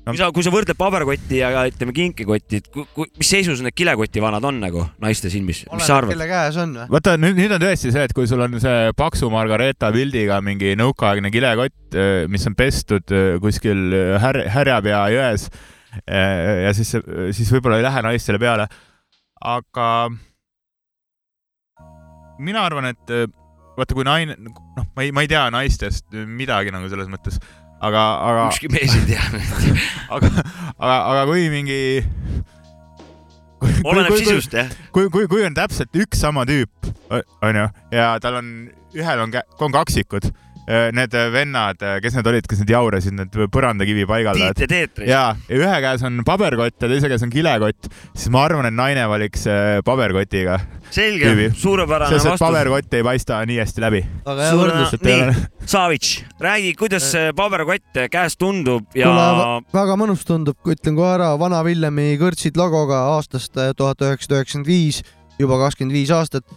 No- 0.07 0.13
kui 0.13 0.19
sa, 0.21 0.27
kui 0.31 0.45
sa 0.45 0.51
võrdled 0.53 0.77
paberkotti 0.79 1.41
ja 1.41 1.49
ütleme 1.67 1.91
kinkekotti, 1.95 2.61
et 2.61 2.67
ku, 2.71 2.85
ku, 2.95 3.05
mis 3.19 3.27
seisus 3.27 3.59
need 3.63 3.75
kilekotivanad 3.75 4.45
on 4.47 4.61
nagu 4.63 4.85
naiste 5.03 5.27
silmis, 5.33 5.65
mis 5.67 5.83
sa 5.83 5.97
arvad? 5.99 6.13
kelle 6.15 6.27
käes 6.29 6.59
on 6.63 6.75
või? 6.77 6.85
vaata 6.95 7.15
nüüd, 7.19 7.35
nüüd 7.35 7.55
on 7.57 7.63
tõesti 7.65 7.91
see, 7.91 8.05
et 8.07 8.13
kui 8.15 8.29
sul 8.29 8.45
on 8.45 8.55
see 8.63 8.93
paksu 8.95 9.27
Margareeta 9.33 9.89
pildiga 9.91 10.39
mingi 10.45 10.77
nõukaaegne 10.79 11.31
kilekott, 11.33 11.97
mis 12.31 12.47
on 12.47 12.55
pestud 12.55 13.11
eh, 13.11 13.35
kuskil 13.43 13.83
här-, 14.23 14.45
Härjapea 14.53 15.01
jões 15.11 15.49
eh, 16.05 16.63
ja 16.69 16.71
siis, 16.77 16.93
siis 17.35 17.51
võib-olla 17.57 17.81
ei 17.81 17.87
lähe 17.89 18.05
naistele 18.07 18.39
peale. 18.39 18.69
aga 19.43 19.89
mina 22.39 22.63
arvan, 22.63 22.93
et 22.93 23.17
vaata, 23.77 23.91
kui 23.91 24.07
naine, 24.07 24.39
noh, 24.39 24.87
ma 24.95 25.03
ei, 25.03 25.11
ma 25.11 25.23
ei 25.25 25.29
tea 25.35 25.47
naistest 25.53 26.15
midagi 26.15 26.71
nagu 26.71 26.87
selles 26.87 27.11
mõttes, 27.11 27.41
aga, 27.81 28.03
aga, 28.29 28.47
ükski 28.51 28.71
mees 28.73 28.95
ei 28.97 29.05
tea. 29.13 29.23
aga, 30.15 30.31
aga, 30.77 30.95
aga 30.95 31.25
kui 31.29 31.47
mingi 31.53 31.79
oleneb 33.83 34.17
sisust 34.17 34.53
jah. 34.57 34.71
kui, 34.95 35.09
kui, 35.13 35.27
kui 35.29 35.45
on 35.47 35.55
täpselt 35.57 35.95
üks 35.97 36.21
sama 36.21 36.45
tüüp, 36.49 36.91
onju, 37.11 37.69
ja 37.93 38.09
tal 38.23 38.41
on, 38.41 38.51
ühel 38.97 39.23
on, 39.23 39.33
on 39.59 39.75
kaksikud 39.75 40.29
need 40.67 41.13
vennad, 41.31 41.83
kes 42.03 42.17
need 42.17 42.27
olid, 42.27 42.47
kes 42.49 42.61
need 42.63 42.71
jaurasid, 42.73 43.15
need 43.15 43.35
põrandakivi 43.53 44.03
paigaldajad. 44.09 44.57
Tiit 44.57 44.65
ja 44.65 44.71
Teetri. 44.73 45.07
ja, 45.07 45.21
ja 45.47 45.59
ühe 45.61 45.77
käes 45.83 46.03
on 46.07 46.19
paberkott 46.27 46.81
ja 46.83 46.89
teise 46.91 47.11
käes 47.11 47.23
on 47.23 47.31
kilekott, 47.31 47.87
siis 48.13 48.31
ma 48.33 48.43
arvan, 48.47 48.67
et 48.69 48.75
naine 48.75 49.05
valiks 49.09 49.47
äh, 49.51 49.77
paberkotiga. 49.87 50.59
selge 50.91 51.51
suurepärane 51.55 52.15
vastus. 52.19 52.39
paberkott 52.41 52.93
ei 52.99 53.03
paista 53.03 53.39
nii 53.47 53.59
hästi 53.61 53.83
läbi. 53.83 54.03
nii, 54.27 55.45
Savits, 55.67 56.23
räägi, 56.39 56.73
kuidas 56.79 57.11
see 57.11 57.31
paberkott 57.35 58.03
käes 58.11 58.37
tundub 58.39 58.95
ja 58.95 59.11
väga 59.73 59.97
mõnus 59.99 60.23
tundub, 60.27 60.59
ütlen 60.67 60.95
kohe 60.99 61.15
ära, 61.17 61.33
Vana 61.39 61.63
Villemi 61.67 62.13
kõrtsid 62.19 62.59
logoga 62.59 63.05
aastast 63.15 63.57
äh, 63.59 63.73
tuhat 63.77 64.03
üheksasada 64.03 64.41
üheksakümmend 64.41 64.67
viis, 64.67 65.03
juba 65.39 65.59
kakskümmend 65.63 65.95
viis 65.95 66.11
aastat. 66.13 66.47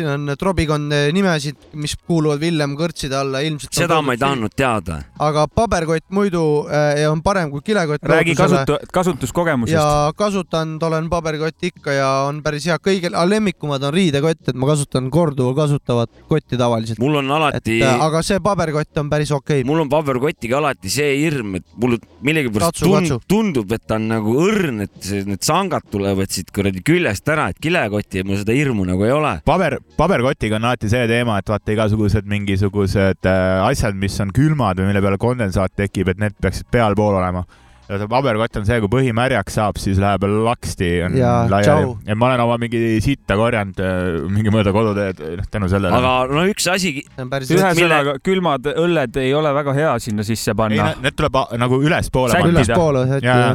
Siin 0.00 0.10
on 0.10 0.34
trobikond 0.40 0.92
nimesid, 1.14 1.58
mis 1.80 1.94
kuuluvad 2.08 2.40
Villem 2.40 2.74
kõrtside 2.78 3.18
alla, 3.18 3.42
ilmselt. 3.44 3.74
seda 3.76 4.00
ma 4.04 4.16
ei 4.16 4.20
tahtnud 4.20 4.54
teada. 4.56 5.00
aga 5.20 5.46
paberkott 5.52 6.06
muidu 6.14 6.44
äh, 6.72 7.02
on 7.10 7.22
parem 7.24 7.50
kui 7.52 7.64
kilekott. 7.64 8.04
räägi 8.08 8.36
kasutu-, 8.38 8.78
kasutuskogemusest. 8.92 9.76
ja 9.76 10.12
kasutanud 10.16 10.82
olen 10.88 11.10
paberkotti 11.12 11.72
ikka 11.74 11.96
ja 11.96 12.08
on 12.28 12.40
päris 12.44 12.68
hea, 12.70 12.78
kõige 12.82 13.12
lemmikumad 13.12 13.84
on 13.86 13.94
riidekott, 13.94 14.48
et 14.48 14.58
ma 14.58 14.70
kasutan 14.70 15.10
korduvalt 15.12 15.58
kasutavat 15.60 16.24
kotti 16.28 16.58
tavaliselt. 16.60 17.02
mul 17.02 17.20
on 17.20 17.30
alati, 17.36 17.80
aga 17.90 18.22
see 18.26 18.40
paberkott 18.44 19.02
on 19.02 19.12
päris 19.12 19.32
okei 19.36 19.60
okay.. 19.60 19.68
mul 19.68 19.84
on 19.84 19.92
paberkotiga 19.92 20.60
alati 20.60 20.92
see 20.92 21.12
hirm, 21.20 21.58
et 21.60 21.66
mul 21.80 21.98
millegipärast 22.24 22.82
tund, 22.84 23.16
tundub, 23.30 23.72
et 23.76 23.84
ta 23.86 23.98
on 24.00 24.08
nagu 24.14 24.36
õrn, 24.46 24.84
et 24.86 25.12
need 25.28 25.44
sangad 25.44 25.86
tulevad 25.92 26.32
siit 26.32 26.52
kuradi 26.54 26.82
küljest 26.86 27.28
ära, 27.32 27.50
et 27.52 27.60
kilekotti 27.62 28.22
ja 28.22 28.26
mul 28.26 28.40
seda 28.40 28.56
hirmu 28.56 28.86
nagu 28.88 29.04
ei 29.06 29.14
ole. 29.14 29.36
paber, 29.46 29.78
paberkotiga 29.96 30.58
on 30.58 30.68
alati 30.68 30.90
see 30.90 31.06
teema, 31.10 31.38
et 31.40 31.50
vaata 31.50 31.74
igasugused 31.74 32.28
mingisugused 32.30 33.26
äh, 33.28 33.64
asjad, 33.64 33.98
mis 33.98 34.18
on 34.22 34.32
külmad 34.36 34.80
või 34.80 34.90
mille 34.90 35.02
peale 35.04 35.20
kondensaat 35.20 35.74
tekib, 35.78 36.12
et 36.12 36.22
need 36.22 36.36
peaksid 36.42 36.70
pealpool 36.72 37.18
olema. 37.18 37.44
Ja 37.90 37.98
see 37.98 38.10
paberkott 38.10 38.58
on 38.60 38.66
see, 38.68 38.78
kui 38.82 38.90
põhi 38.92 39.12
märjaks 39.16 39.56
saab, 39.58 39.78
siis 39.82 39.98
läheb 40.00 40.24
laksti 40.46 40.90
laiali 41.50 41.94
ja 42.06 42.16
ma 42.18 42.28
olen 42.30 42.42
oma 42.44 42.58
mingi 42.62 43.00
sitta 43.02 43.36
korjanud 43.38 43.80
äh, 43.82 44.20
mingi 44.30 44.52
mööda 44.54 44.72
koduteed 44.74 45.22
noh 45.40 45.48
tänu 45.50 45.70
sellele. 45.70 45.96
aga 45.98 46.12
no 46.30 46.44
üks 46.50 46.68
asi, 46.70 46.92
see 47.02 47.24
on 47.24 47.32
päris 47.32 47.50
ühesõnaga, 47.54 48.16
külmad 48.24 48.68
õlled 48.70 49.18
ei 49.22 49.32
ole 49.34 49.52
väga 49.56 49.74
hea 49.76 49.94
sinna 50.02 50.26
sisse 50.26 50.54
ei 50.54 50.58
panna., 50.60 50.90
need 51.02 51.16
tuleb 51.18 51.38
nagu 51.60 51.80
ülespoole 51.82 52.42
ülespoole 52.50 53.04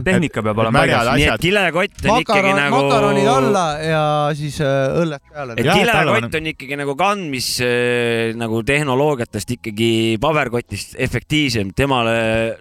tehnika 0.05 0.43
peab 0.45 0.63
olema 0.65 0.83
paigas. 0.83 1.11
nii 1.15 1.29
et 1.31 1.45
kilekott 1.45 2.09
on 2.09 2.25
ikkagi 2.25 2.53
nagu. 2.59 2.81
makaronid 2.81 3.31
alla 3.35 3.65
ja 3.85 4.03
siis 4.35 4.59
äh, 4.63 4.99
õlled 5.03 5.23
peale. 5.31 5.57
et 5.61 5.71
kilekott 5.71 6.39
on 6.41 6.51
ikkagi 6.51 6.79
nagu 6.81 6.97
kandmis 6.99 7.49
äh, 7.63 8.35
nagu 8.39 8.61
tehnoloogiatest 8.67 9.55
ikkagi 9.57 9.91
paberkotist 10.21 10.99
efektiivsem, 10.99 11.71
temale, 11.77 12.15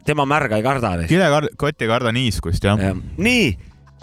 tema 0.06 0.26
märga 0.28 0.60
ei 0.60 0.66
karda. 0.66 0.94
kilekott 1.10 1.63
ei 1.80 1.88
karda 1.90 2.12
niiskust 2.14 2.64
jah. 2.64 2.80
nii, 3.16 3.46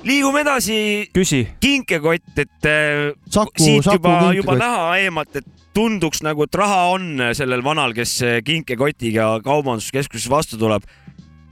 liigume 0.07 0.41
edasi, 0.45 1.09
küsi. 1.14 1.43
kinkekott, 1.62 2.34
et 2.38 2.70
äh, 2.70 3.12
Saku, 3.30 3.64
siit 3.64 3.86
Saku 3.86 3.99
juba, 3.99 4.34
juba 4.38 4.57
näha 4.59 4.95
eemalt, 5.03 5.36
et 5.36 5.47
tunduks 5.76 6.24
nagu, 6.26 6.47
et 6.47 6.55
raha 6.55 6.82
on 6.95 7.30
sellel 7.38 7.64
vanal, 7.64 7.93
kes 7.95 8.18
kinkekotiga 8.43 9.38
kaubanduskeskuses 9.45 10.30
vastu 10.30 10.59
tuleb. 10.59 10.84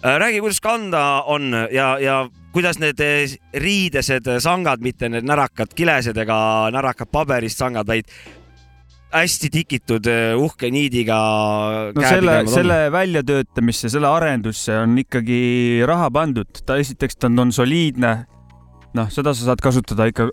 räägi, 0.03 0.39
kuidas 0.39 0.61
kanda 0.61 1.23
on 1.27 1.51
ja, 1.71 1.97
ja 1.99 2.29
kuidas 2.51 2.79
need 2.79 2.99
riidesed 3.53 4.27
sangad, 4.39 4.81
mitte 4.81 5.09
need 5.09 5.27
närakad 5.27 5.73
kilesed 5.75 6.17
ega 6.17 6.69
närakad 6.73 7.11
paberist 7.11 7.59
sangad, 7.61 7.87
vaid 7.87 8.09
hästi 9.13 9.49
tikitud 9.53 10.09
eh, 10.09 10.33
uhke 10.37 10.69
niidiga. 10.73 11.19
no 11.95 12.03
selle, 12.05 12.41
selle 12.49 12.81
väljatöötamisse, 12.93 13.89
selle 13.91 14.09
arendusse 14.09 14.75
on 14.83 14.97
ikkagi 15.01 15.39
raha 15.89 16.11
pandud, 16.13 16.61
ta 16.65 16.77
esiteks 16.81 17.17
ta 17.17 17.29
on, 17.31 17.47
on 17.47 17.55
soliidne. 17.55 18.13
noh, 18.97 19.09
seda 19.13 19.33
sa 19.37 19.51
saad 19.51 19.61
kasutada 19.61 20.09
ikka 20.09 20.29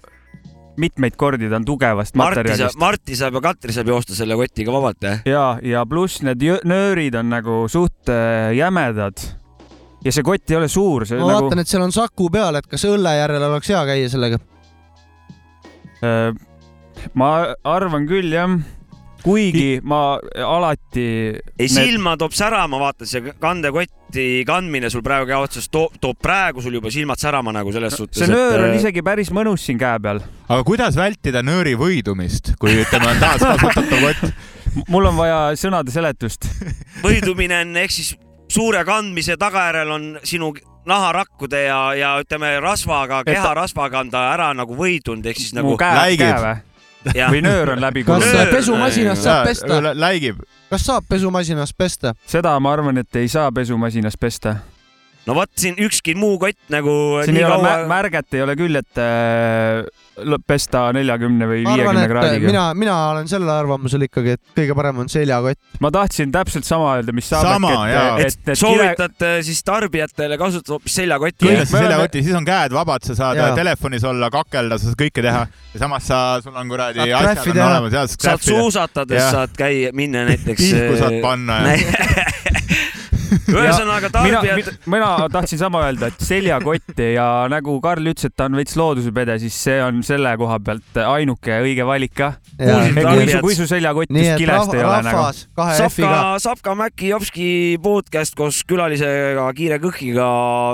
mitmeid 0.80 1.16
kordi, 1.16 1.48
ta 1.48 1.58
on 1.60 1.64
tugevast 1.66 2.16
Marti 2.16 2.42
materjalist. 2.42 2.78
Marti 2.80 3.16
saab 3.16 3.38
ja 3.38 3.42
Katri 3.48 3.74
saab 3.76 3.90
joosta 3.92 4.16
selle 4.16 4.36
kotiga 4.38 4.74
vabalt, 4.74 5.00
jah? 5.04 5.22
ja, 5.28 5.46
ja 5.64 5.84
pluss 5.88 6.20
need 6.26 6.44
nöörid 6.68 7.16
on 7.16 7.30
nagu 7.32 7.64
suht 7.72 8.12
äh, 8.12 8.52
jämedad. 8.56 9.22
ja 10.04 10.12
see 10.12 10.26
kott 10.26 10.52
ei 10.52 10.58
ole 10.58 10.68
suur, 10.68 11.06
see 11.08 11.18
ma 11.18 11.30
nagu 11.30 11.48
vaatan, 11.48 11.64
et 11.64 11.70
seal 11.70 11.84
on 11.86 11.94
Saku 11.96 12.28
peal, 12.32 12.60
et 12.60 12.68
kas 12.68 12.84
õlle 12.88 13.16
järel 13.16 13.48
oleks 13.48 13.72
hea 13.72 13.80
käia 13.88 14.12
sellega. 14.12 14.40
äh, 16.04 16.36
ma 17.14 17.54
arvan 17.64 18.06
küll 18.08 18.32
jah, 18.34 18.56
kuigi 19.22 19.80
ma 19.82 20.18
alati. 20.46 21.06
ei, 21.58 21.68
silma 21.68 22.16
toob 22.20 22.34
särama, 22.36 22.78
vaata 22.80 23.06
see 23.08 23.34
kandekotti 23.42 24.44
kandmine 24.46 24.90
sul 24.92 25.02
praegu 25.06 25.28
käe 25.30 25.38
otsas 25.38 25.70
toob, 25.72 25.96
toob 26.02 26.18
praegu 26.22 26.62
sul 26.64 26.78
juba 26.78 26.92
silmad 26.94 27.20
särama 27.22 27.54
nagu 27.54 27.72
selles 27.74 27.96
suhtes. 27.98 28.22
see 28.22 28.30
nöör 28.30 28.62
on 28.62 28.74
et 28.74 28.80
isegi 28.80 29.02
päris 29.06 29.32
mõnus 29.34 29.66
siin 29.66 29.80
käe 29.80 29.98
peal. 30.02 30.22
aga 30.48 30.62
kuidas 30.66 30.98
vältida 30.98 31.42
nööri 31.46 31.74
võidumist, 31.78 32.54
kui 32.60 32.76
ütleme, 32.84 33.10
on 33.14 33.24
taaskasutatav 33.24 34.06
kott? 34.06 34.30
mul 34.92 35.08
on 35.08 35.16
vaja 35.18 35.40
sõnade 35.58 35.92
seletust. 35.94 36.48
võidumine 37.06 37.62
on 37.64 37.76
ehk 37.82 37.94
siis 37.94 38.14
suure 38.52 38.84
kandmise 38.86 39.36
tagajärjel 39.40 39.90
on 39.90 40.08
sinu 40.24 40.52
naharakkude 40.86 41.64
ja, 41.66 41.80
ja 41.98 42.12
ütleme 42.22 42.52
rasvaga, 42.62 43.24
Et- 43.24 43.32
keharasvaga 43.34 44.04
on 44.04 44.10
ta 44.12 44.28
ära 44.34 44.52
nagu 44.54 44.76
võidunud, 44.78 45.26
ehk 45.26 45.40
siis 45.42 45.54
mu 45.56 45.62
nagu 45.62 45.76
käe, 45.80 45.98
läigib. 45.98 46.26
käe 46.28 46.42
või? 46.44 46.56
Või 47.14 47.42
nöör 47.44 47.74
on 47.76 47.82
läbi 47.82 48.04
kas 48.06 48.24
kulunud. 48.24 48.52
pesumasinas 48.54 49.22
saab 49.24 49.50
pesta? 49.50 49.80
läigib. 49.94 50.40
kas 50.70 50.86
saab 50.86 51.04
pesumasinas 51.08 51.74
pesta? 51.76 52.14
seda 52.26 52.54
ma 52.60 52.72
arvan, 52.72 52.98
et 53.02 53.16
ei 53.16 53.28
saa 53.28 53.52
pesumasinas 53.52 54.18
pesta. 54.20 54.56
no 55.26 55.34
vot 55.38 55.50
siin 55.56 55.78
ükski 55.78 56.14
muu 56.18 56.38
kott 56.42 56.58
nagu 56.72 56.96
siin 57.24 57.38
nii 57.38 57.44
ei 57.44 57.48
ole 57.48 57.60
kaua 57.60 57.68
mä-, 57.68 57.86
märget 57.94 58.34
ei 58.34 58.42
ole 58.46 58.56
küll, 58.58 58.82
et 58.82 59.02
äh, 59.02 59.84
pesta 60.46 60.86
neljakümne 60.96 61.44
või 61.48 61.62
viiekümne 61.66 62.04
kraadiga. 62.08 62.46
mina, 62.48 62.62
mina 62.74 62.94
olen 63.10 63.28
sellel 63.28 63.50
arvamusel 63.52 64.06
ikkagi, 64.06 64.36
et 64.38 64.40
kõige 64.56 64.74
parem 64.78 65.02
on 65.04 65.08
seljakott. 65.12 65.58
ma 65.80 65.90
tahtsin 65.92 66.32
täpselt 66.32 66.64
sama 66.64 66.94
öelda, 66.96 67.12
mis 67.12 67.28
Saabek, 67.28 67.52
Sama, 67.52 67.72
jaa. 67.90 68.18
et, 68.24 68.38
et, 68.48 68.58
soovitate 68.58 69.32
siis 69.46 69.60
tarbijatele 69.66 70.38
kasutada 70.40 70.76
hoopis 70.76 70.94
seljakotti. 71.02 71.46
kindlasti 71.46 71.76
seljakoti, 71.76 72.22
siis 72.22 72.34
on 72.40 72.44
käed 72.48 72.72
vabad, 72.72 73.04
sa 73.04 73.14
saad 73.18 73.36
Jaa. 73.36 73.54
telefonis 73.58 74.04
olla, 74.04 74.30
kakelda, 74.32 74.78
sa 74.78 74.90
saad 74.90 75.00
kõike 75.04 75.22
teha 75.26 75.46
ja 75.74 75.80
samas 75.84 76.08
sa, 76.08 76.22
sul 76.44 76.56
on 76.56 76.68
kuradi 76.72 77.02
Saad 77.04 77.30
asjad 77.36 77.46
on 77.52 77.60
teha. 77.60 77.70
olemas, 77.80 78.16
saad 78.20 78.40
suusatades 78.48 79.30
saad 79.30 79.52
käia, 79.58 79.92
minna 79.92 80.24
näiteks. 80.30 80.62
Pihku 80.70 80.96
saad 81.02 81.20
panna 81.22 81.60
ja- 81.66 81.76
ühesõnaga 83.56 84.10
mina 84.24 84.40
tarbijad,, 84.42 84.70
mina 84.92 85.10
tahtsin 85.32 85.60
sama 85.60 85.82
öelda, 85.86 86.10
et 86.12 86.22
seljakott 86.24 87.02
ja 87.02 87.26
nagu 87.52 87.76
Karl 87.84 88.12
ütles, 88.12 88.28
et 88.28 88.36
ta 88.36 88.48
on 88.50 88.58
veits 88.58 88.76
loodusepede, 88.78 89.38
siis 89.42 89.56
see 89.66 89.78
on 89.82 90.02
selle 90.06 90.32
koha 90.40 90.58
pealt 90.64 91.00
ainuke 91.02 91.60
õige 91.64 91.86
valik 91.88 92.14
ka. 92.16 92.30
Kuulsid 92.56 93.00
kui 93.02 93.26
su, 93.28 93.42
kui 93.44 93.58
su 93.58 93.68
seljakott 93.70 94.12
nii 94.14 94.24
just 94.24 94.34
et 94.34 94.42
kilest 94.44 94.76
ei 94.76 94.84
ole 94.86 95.02
nagu. 95.06 95.24
Sapka 95.76 96.12
Sapka 96.42 96.76
Mäki 96.78 97.10
Jopski 97.12 97.48
podcast 97.82 98.36
koos 98.38 98.62
külalisega 98.68 99.46
Kiire 99.56 99.80
Kõhkiga 99.82 100.28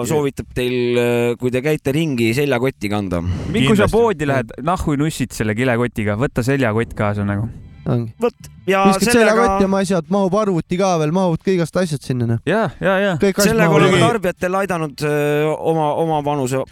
soovitab 0.09 0.53
teil, 0.57 1.03
kui 1.41 1.53
te 1.55 1.63
käite 1.65 1.95
ringi, 1.95 2.33
seljakotti 2.37 2.93
kanda. 2.93 3.23
kui 3.53 3.77
sa 3.79 3.91
poodi 3.93 4.29
lähed, 4.29 4.55
nahhu 4.65 4.97
nussid 5.01 5.35
selle 5.37 5.57
kilekotiga, 5.59 6.19
võta 6.21 6.45
seljakott 6.47 6.97
kaasa 6.99 7.27
nagu. 7.29 7.49
Vot 7.87 8.51
ja 8.67 8.85
viskad 8.87 9.13
seljakotti 9.13 9.43
ja 9.43 9.49
sellega, 9.49 9.69
ma 9.69 9.83
asjad, 9.83 10.09
mahub 10.13 10.35
arvuti 10.39 10.79
ka 10.79 10.95
veel, 11.03 11.13
mahub 11.15 11.53
igast 11.55 11.77
asjad 11.77 12.03
sinna, 12.05 12.39
ja, 12.47 12.69
ja, 12.81 12.97
ja. 12.99 13.13
sellega 13.19 13.71
oleme 13.71 13.97
mahuvad. 13.97 14.09
tarbijatele 14.09 14.63
aidanud 14.63 15.05
öö, 15.07 15.53
oma, 15.59 15.93
oma 15.95 16.23
panuse 16.23 16.63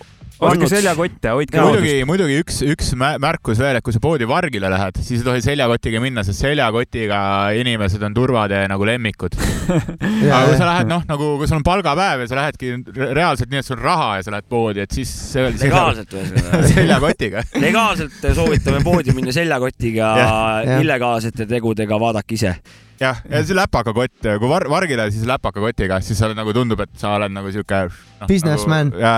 ostke 0.41 0.69
seljakotte, 0.73 1.33
hoidke 1.37 1.61
muidugi, 1.61 1.95
muidugi 2.09 2.39
üks, 2.43 2.61
üks 2.73 2.93
mä- 2.99 3.17
märkus 3.23 3.59
veel, 3.61 3.77
et 3.79 3.85
kui 3.85 3.93
sa 3.93 4.01
poodi 4.03 4.27
vargile 4.29 4.71
lähed, 4.73 5.01
siis 5.05 5.21
ei 5.21 5.27
tohi 5.27 5.43
seljakotiga 5.45 6.01
minna, 6.03 6.25
sest 6.27 6.41
seljakotiga 6.45 7.21
inimesed 7.61 8.03
on 8.09 8.17
turvatee 8.17 8.63
nagu 8.71 8.89
lemmikud. 8.89 9.37
aga 10.33 10.43
kui 10.49 10.57
sa 10.59 10.69
lähed, 10.71 10.91
noh, 10.91 11.05
nagu 11.09 11.31
kui 11.41 11.49
sul 11.51 11.61
on 11.61 11.67
palgapäev 11.67 12.25
ja 12.25 12.31
sa 12.31 12.41
lähedki 12.41 12.73
re- 12.97 13.11
reaalselt 13.21 13.53
nii, 13.53 13.63
et 13.63 13.69
sul 13.69 13.79
on 13.79 13.85
raha 13.85 14.11
ja 14.21 14.27
sa 14.27 14.35
lähed 14.37 14.49
poodi, 14.51 14.85
et 14.87 14.97
siis 14.97 15.13
see 15.33 15.49
legaalselt 15.61 16.15
ühesõnaga. 16.17 16.63
seljakotiga. 16.75 17.45
legaalselt 17.67 18.31
soovitame 18.41 18.81
poodi 18.87 19.15
minna 19.17 19.35
seljakotiga 19.37 20.15
illegaalsete 20.83 21.47
tegudega, 21.51 22.01
vaadake 22.01 22.39
ise. 22.41 22.57
jah, 23.01 23.23
ja 23.31 23.43
see 23.45 23.57
läpakakott, 23.57 24.19
kui 24.23 24.51
var-, 24.51 24.69
vargile, 24.71 25.09
siis 25.13 25.27
läpakakotiga, 25.29 26.01
siis 26.05 26.21
sa 26.21 26.29
oled 26.29 26.39
nagu 26.39 26.55
tundub, 26.57 26.83
et 26.85 26.93
sa 27.01 27.15
oled 27.19 27.33
nagu 27.35 27.53
siuke 27.55 27.87
no,. 27.89 28.29
Businessman. 28.29 28.93
ja, 29.01 29.15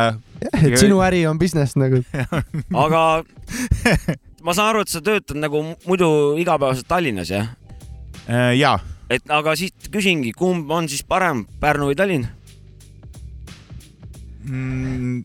et 0.63 0.79
sinu 0.81 1.03
äri 1.05 1.25
on 1.31 1.41
business 1.41 1.77
nagu. 1.81 2.03
aga 2.85 3.03
ma 4.47 4.55
saan 4.55 4.73
aru, 4.73 4.87
et 4.87 4.93
sa 4.93 5.03
töötad 5.05 5.41
nagu 5.43 5.65
muidu 5.87 6.13
igapäevaselt 6.43 6.89
Tallinnas, 6.91 7.33
jah? 7.33 7.53
ja 8.57 8.79
et 9.13 9.35
aga 9.35 9.57
siit 9.59 9.91
küsingi, 9.93 10.33
kumb 10.37 10.71
on 10.73 10.89
siis 10.89 11.03
parem, 11.05 11.45
Pärnu 11.61 11.91
või 11.91 11.99
Tallinn? 11.99 12.31
mm, 14.47 15.19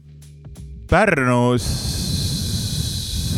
Pärnus 0.90 1.68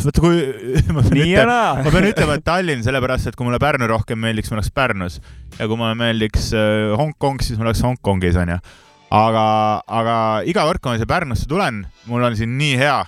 vaata 0.08 0.22
kui 0.24 0.40
ma 0.96 1.04
pean 1.06 1.22
ütlema, 1.22 1.58
ma 1.84 1.92
pean 1.94 2.08
ütlema, 2.10 2.36
et 2.38 2.44
Tallinn, 2.46 2.84
sellepärast 2.86 3.30
et 3.30 3.38
kui 3.38 3.48
mulle 3.48 3.60
Pärnu 3.62 3.88
rohkem 3.90 4.20
meeldiks, 4.22 4.50
ma 4.52 4.58
oleks 4.58 4.72
Pärnus 4.74 5.20
ja 5.58 5.66
kui 5.66 5.76
mulle 5.80 5.94
meeldiks 5.98 6.50
äh, 6.56 6.92
Hongkong, 7.00 7.42
siis 7.44 7.60
ma 7.60 7.68
oleks 7.68 7.82
Hongkongis 7.86 8.38
onju. 8.40 8.58
aga, 9.20 9.46
aga 10.00 10.16
iga 10.48 10.66
kord, 10.68 10.82
kui 10.82 10.92
ma 10.92 11.00
siia 11.00 11.10
Pärnusse 11.10 11.48
tulen, 11.50 11.84
mul 12.10 12.28
on 12.28 12.38
siin 12.38 12.56
nii 12.58 12.76
hea, 12.80 12.98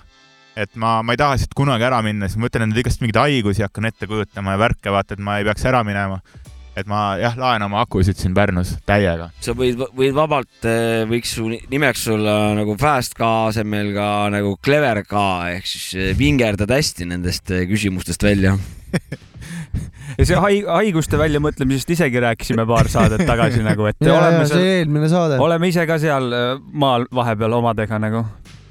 et 0.59 0.75
ma, 0.79 0.97
ma 1.01 1.15
ei 1.15 1.21
taha 1.21 1.37
siit 1.41 1.55
kunagi 1.57 1.87
ära 1.87 2.01
minna, 2.05 2.29
siis 2.29 2.39
ma 2.39 2.47
mõtlen 2.47 2.67
endale 2.67 2.83
igast 2.83 3.01
mingeid 3.01 3.21
haigusi 3.21 3.65
hakkan 3.65 3.89
ette 3.89 4.09
kujutama 4.09 4.55
ja 4.55 4.61
värke, 4.61 4.93
vaata, 4.93 5.17
et 5.17 5.23
ma 5.23 5.39
ei 5.39 5.47
peaks 5.47 5.65
ära 5.69 5.83
minema. 5.87 6.19
Et 6.75 6.87
ma 6.89 7.01
jah, 7.21 7.35
laen 7.37 7.61
oma 7.67 7.83
akusid 7.85 8.17
siin 8.17 8.33
Pärnus 8.33 8.71
täiega. 8.89 9.29
sa 9.43 9.53
võid, 9.57 9.81
võid 9.93 10.15
vabalt, 10.17 10.65
võiks 11.09 11.35
su 11.37 11.47
ni- 11.51 11.61
nimeks 11.69 12.07
olla 12.13 12.53
nagu 12.57 12.75
Fast 12.81 13.13
ka 13.17 13.29
asemel 13.51 13.91
ka 13.95 14.07
nagu 14.33 14.55
Clever 14.63 15.03
ka 15.05 15.25
ehk 15.53 15.67
siis 15.69 15.89
eh, 15.95 16.13
vingerdad 16.17 16.71
hästi 16.73 17.05
nendest 17.11 17.51
eh, 17.53 17.67
küsimustest 17.69 18.25
välja. 18.25 18.55
ja 20.17 20.25
see 20.25 20.37
hai-, 20.39 20.63
haiguste 20.65 21.17
väljamõtlemisest 21.21 21.93
isegi 21.95 22.21
rääkisime 22.23 22.65
paar 22.69 22.89
saadet 22.91 23.25
tagasi 23.27 23.61
nagu, 23.69 23.85
et 23.89 24.01
ja, 24.01 24.15
oleme 24.17 24.41
ja 24.43 24.49
see 24.49 24.57
seal, 24.57 24.71
eelmine 24.79 25.11
saade. 25.11 25.37
oleme 25.41 25.69
ise 25.69 25.85
ka 25.89 25.99
seal 26.01 26.29
maal 26.73 27.05
vahepeal 27.13 27.59
omadega 27.59 28.01
nagu. 28.01 28.23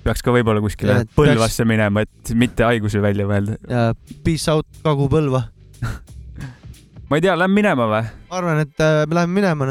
peaks 0.02 0.22
ka 0.26 0.34
võib-olla 0.34 0.62
kuskile 0.64 1.02
et 1.04 1.10
Põlvasse 1.14 1.66
minema, 1.68 2.02
et 2.02 2.34
mitte 2.34 2.66
haigusi 2.66 3.02
välja 3.02 3.26
mõelda. 3.30 3.58
ja 3.70 3.92
peace 4.26 4.50
out 4.50 4.66
Kagu-Põlva. 4.82 5.46
ma 7.12 7.18
ei 7.20 7.24
tea, 7.26 7.34
lähme 7.36 7.52
minema 7.60 7.84
või? 7.90 8.02
ma 8.30 8.38
arvan, 8.40 8.62
et 8.64 8.80
äh, 8.80 9.02
me 9.04 9.18
läheme 9.20 9.34
minema. 9.36 9.66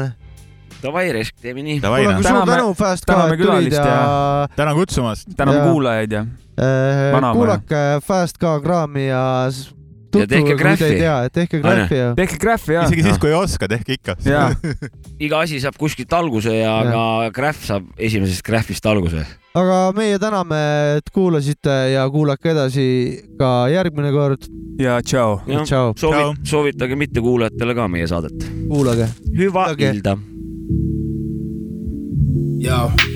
Davai, 0.82 1.08
Resk, 1.14 1.34
teeme 1.42 1.62
nii. 1.62 1.80
Noh. 1.82 2.22
suur 2.22 2.46
tänu, 2.46 2.72
Fast 2.78 3.04
et 3.06 3.36
tulid 3.38 3.42
külalist 3.42 3.78
ja 3.78 4.48
tänan 4.56 4.74
kutsumast. 4.78 5.28
Jaa. 5.58 5.66
kuulajaid 5.72 6.12
ja 6.16 6.22
äh, 6.22 7.30
kuulake 7.34 7.82
Fast 8.06 8.38
ka 8.42 8.56
kraami 8.62 9.08
ja 9.10 9.22
s- 9.50 9.68
Ja 9.70 9.72
tehke 9.72 9.81
tutvuge, 10.12 10.40
kui 10.42 10.52
te 10.52 10.56
graffi. 10.62 10.88
ei 10.88 10.98
tea, 11.00 11.14
tehke 11.32 11.60
graffi 11.62 11.98
ja 11.98 12.08
tehke 12.18 12.38
graffi 12.42 12.76
ja. 12.76 12.86
isegi 12.86 13.04
siis, 13.06 13.20
kui 13.22 13.30
ei 13.32 13.36
oska, 13.38 13.68
tehke 13.70 13.96
ikka. 13.98 14.16
iga 15.26 15.42
asi 15.44 15.60
saab 15.62 15.78
kuskilt 15.80 16.12
alguse 16.16 16.54
ja 16.54 16.74
Jah. 16.86 16.90
ka 16.92 17.30
Graph 17.36 17.64
saab 17.68 17.86
esimesest 17.98 18.44
Graphist 18.46 18.86
alguse. 18.86 19.24
aga 19.58 19.78
meie 19.96 20.18
täname, 20.22 20.60
et 20.98 21.10
kuulasite 21.14 21.76
ja 21.92 22.04
kuulake 22.12 22.52
edasi 22.54 22.86
ka 23.38 23.52
järgmine 23.72 24.12
kord. 24.14 24.48
ja 24.80 24.98
tšau. 25.04 25.40
tšau, 25.46 25.94
soovi-, 26.00 26.36
soovitage 26.48 26.98
mittekuulajatele 27.04 27.74
ka 27.78 27.88
meie 27.88 28.06
saadet. 28.10 28.48
kuulage. 28.68 29.08
hüva 29.36 29.70
Kuulake. 29.72 29.90
ilda. 29.96 30.18
Yo. 32.62 33.11